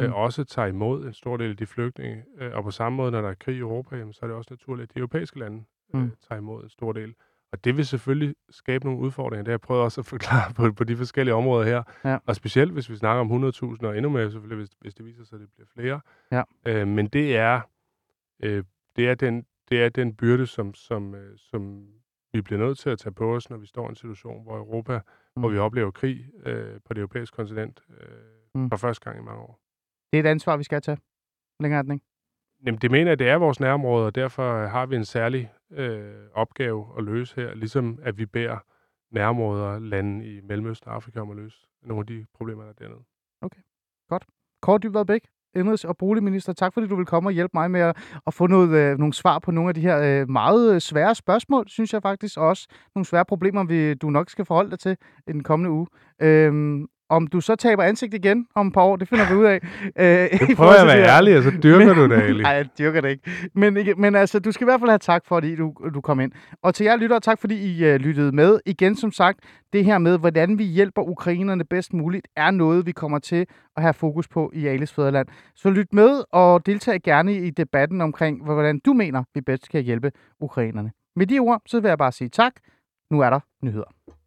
øh, 0.00 0.06
Mm. 0.06 0.12
også 0.12 0.44
tager 0.44 0.68
imod 0.68 1.06
en 1.06 1.12
stor 1.12 1.36
del 1.36 1.50
af 1.50 1.56
de 1.56 1.66
flygtninge. 1.66 2.24
Øh, 2.38 2.50
og 2.54 2.62
på 2.64 2.70
samme 2.70 2.96
måde, 2.96 3.10
når 3.10 3.20
der 3.20 3.28
er 3.28 3.34
krig 3.34 3.56
i 3.56 3.58
Europa, 3.58 3.96
jamen, 3.96 4.12
så 4.12 4.18
er 4.22 4.26
det 4.26 4.36
også 4.36 4.48
naturligt, 4.52 4.90
at 4.90 4.94
de 4.94 4.98
europæiske 4.98 5.38
lande 5.38 5.64
øh, 5.94 6.00
Mm. 6.00 6.10
tager 6.28 6.38
imod 6.38 6.62
en 6.62 6.68
stor 6.70 6.92
del. 6.92 7.14
Og 7.52 7.64
det 7.64 7.76
vil 7.76 7.86
selvfølgelig 7.86 8.34
skabe 8.50 8.84
nogle 8.84 9.00
udfordringer. 9.00 9.42
Det 9.42 9.48
har 9.48 9.52
jeg 9.52 9.60
prøvet 9.60 9.82
også 9.82 10.00
at 10.00 10.06
forklare 10.06 10.52
på, 10.56 10.72
på 10.72 10.84
de 10.84 10.96
forskellige 10.96 11.34
områder 11.34 11.64
her. 11.66 11.82
Ja. 12.04 12.18
Og 12.26 12.36
specielt, 12.36 12.72
hvis 12.72 12.90
vi 12.90 12.96
snakker 12.96 13.20
om 13.20 13.44
100.000, 13.44 13.86
og 13.86 13.96
endnu 13.96 14.08
mere 14.10 14.30
selvfølgelig, 14.30 14.56
hvis, 14.66 14.70
hvis 14.80 14.94
det 14.94 15.06
viser 15.06 15.24
sig, 15.24 15.36
at 15.36 15.40
det 15.40 15.48
bliver 15.54 15.66
flere. 15.74 16.00
Ja. 16.32 16.42
Øh, 16.66 16.88
men 16.88 17.06
det 17.06 17.36
er, 17.36 17.60
øh, 18.42 18.64
det 18.96 19.08
er 19.08 19.14
den, 19.14 19.46
det 19.70 19.82
er 19.82 19.88
den 19.88 20.14
byrde, 20.16 20.46
som, 20.46 20.74
som, 20.74 21.14
øh, 21.14 21.38
som 21.38 21.86
vi 22.32 22.40
bliver 22.42 22.60
nødt 22.60 22.78
til 22.78 22.90
at 22.90 22.98
tage 22.98 23.12
på 23.12 23.34
os, 23.36 23.50
når 23.50 23.56
vi 23.56 23.66
står 23.66 23.86
i 23.86 23.90
en 23.90 23.96
situation, 23.96 24.42
hvor 24.42 24.56
Europa, 24.56 25.00
mm. 25.36 25.40
hvor 25.42 25.48
vi 25.50 25.58
oplever 25.58 25.90
krig 25.90 26.30
øh, 26.46 26.80
på 26.84 26.94
det 26.94 27.00
europæiske 27.00 27.34
kontinent 27.34 27.80
øh, 28.00 28.06
Mm. 28.54 28.70
for 28.70 28.76
første 28.76 29.04
gang 29.04 29.18
i 29.18 29.24
mange 29.24 29.40
år. 29.42 29.60
Det 30.12 30.18
er 30.18 30.22
et 30.24 30.30
ansvar, 30.30 30.56
vi 30.56 30.64
skal 30.64 30.82
tage. 30.82 30.98
Længere 31.60 31.84
er 31.88 31.92
ikke. 31.92 32.06
Jamen, 32.66 32.80
det 32.80 32.90
mener 32.90 33.10
jeg, 33.10 33.18
det 33.18 33.28
er 33.28 33.36
vores 33.36 33.60
nærområde, 33.60 34.06
og 34.06 34.14
derfor 34.14 34.66
har 34.66 34.86
vi 34.86 34.96
en 34.96 35.04
særlig 35.04 35.52
øh, 35.70 36.26
opgave 36.34 36.86
at 36.98 37.04
løse 37.04 37.34
her, 37.36 37.54
ligesom 37.54 37.98
at 38.02 38.18
vi 38.18 38.26
beder 38.26 38.58
nærområder, 39.10 39.78
lande 39.78 40.26
i 40.26 40.40
Mellemøsten 40.40 40.88
og 40.88 40.94
Afrika 40.94 41.20
om 41.20 41.30
at 41.30 41.36
løse 41.36 41.66
nogle 41.82 42.00
af 42.00 42.06
de 42.06 42.26
problemer, 42.34 42.62
der 42.62 42.70
er 42.70 42.74
dernede. 42.74 43.04
Kåre 44.62 44.78
Dybvad 44.78 45.04
Bæk, 45.04 45.28
indrigs- 45.58 45.84
og 45.84 45.96
boligminister. 45.96 46.52
Tak 46.52 46.74
fordi 46.74 46.86
du 46.86 46.96
vil 46.96 47.06
komme 47.06 47.28
og 47.28 47.32
hjælpe 47.32 47.50
mig 47.54 47.70
med 47.70 47.80
at, 47.80 47.96
at 48.26 48.34
få 48.34 48.46
noget, 48.46 48.70
øh, 48.70 48.98
nogle 48.98 49.12
svar 49.12 49.38
på 49.38 49.50
nogle 49.50 49.68
af 49.68 49.74
de 49.74 49.80
her 49.80 49.98
øh, 50.00 50.28
meget 50.30 50.74
øh, 50.74 50.80
svære 50.80 51.14
spørgsmål, 51.14 51.68
synes 51.68 51.92
jeg 51.92 52.02
faktisk, 52.02 52.38
og 52.38 52.46
også 52.48 52.68
nogle 52.94 53.06
svære 53.06 53.24
problemer, 53.24 53.64
vi, 53.64 53.94
du 53.94 54.10
nok 54.10 54.30
skal 54.30 54.44
forholde 54.44 54.70
dig 54.70 54.78
til 54.78 54.96
i 55.28 55.32
den 55.32 55.42
kommende 55.42 55.70
uge. 55.70 55.86
Øhm, 56.22 56.86
om 57.10 57.26
du 57.26 57.40
så 57.40 57.56
taber 57.56 57.82
ansigt 57.82 58.14
igen 58.14 58.46
om 58.54 58.66
et 58.66 58.72
par 58.72 58.82
år, 58.82 58.96
det 58.96 59.08
finder 59.08 59.28
vi 59.28 59.34
ud 59.34 59.44
af. 59.44 59.60
Øh, 59.98 60.48
Nu 60.48 60.54
prøver 60.56 60.72
jeg 60.72 60.80
at 60.80 60.86
være 60.86 61.16
ærlig, 61.16 61.36
og 61.36 61.42
så 61.42 61.50
dyrker 61.62 61.94
du 61.94 62.04
det, 62.08 62.22
Ali. 62.22 62.42
Nej, 62.48 62.52
jeg 62.52 62.68
dyrker 62.78 63.00
det 63.00 63.10
ikke. 63.10 63.30
Men, 63.54 63.78
men 63.96 64.14
altså, 64.14 64.38
du 64.38 64.52
skal 64.52 64.64
i 64.64 64.66
hvert 64.66 64.80
fald 64.80 64.90
have 64.90 64.98
tak, 64.98 65.26
fordi 65.26 65.56
du, 65.56 65.74
du 65.94 66.00
kom 66.00 66.20
ind. 66.20 66.32
Og 66.62 66.74
til 66.74 66.84
jer 66.84 66.96
lyttere, 66.96 67.20
tak 67.20 67.40
fordi 67.40 67.54
I 67.76 67.94
uh, 67.94 67.94
lyttede 67.94 68.32
med. 68.32 68.60
Igen 68.66 68.96
som 68.96 69.12
sagt, 69.12 69.38
det 69.72 69.84
her 69.84 69.98
med, 69.98 70.18
hvordan 70.18 70.58
vi 70.58 70.64
hjælper 70.64 71.02
ukrainerne 71.02 71.64
bedst 71.64 71.92
muligt, 71.92 72.28
er 72.36 72.50
noget, 72.50 72.86
vi 72.86 72.92
kommer 72.92 73.18
til 73.18 73.46
at 73.76 73.82
have 73.82 73.94
fokus 73.94 74.28
på 74.28 74.50
i 74.54 74.66
Alis 74.66 74.92
Fæderland. 74.92 75.28
Så 75.56 75.70
lyt 75.70 75.92
med 75.92 76.22
og 76.32 76.66
deltag 76.66 77.00
gerne 77.02 77.34
i 77.34 77.50
debatten 77.50 78.00
omkring, 78.00 78.44
hvordan 78.44 78.78
du 78.78 78.92
mener, 78.92 79.24
vi 79.34 79.40
bedst 79.40 79.68
kan 79.68 79.82
hjælpe 79.82 80.12
ukrainerne. 80.40 80.90
Med 81.16 81.26
de 81.26 81.38
ord, 81.38 81.62
så 81.66 81.80
vil 81.80 81.88
jeg 81.88 81.98
bare 81.98 82.12
sige 82.12 82.28
tak. 82.28 82.52
Nu 83.10 83.20
er 83.20 83.30
der 83.30 83.40
nyheder. 83.62 84.10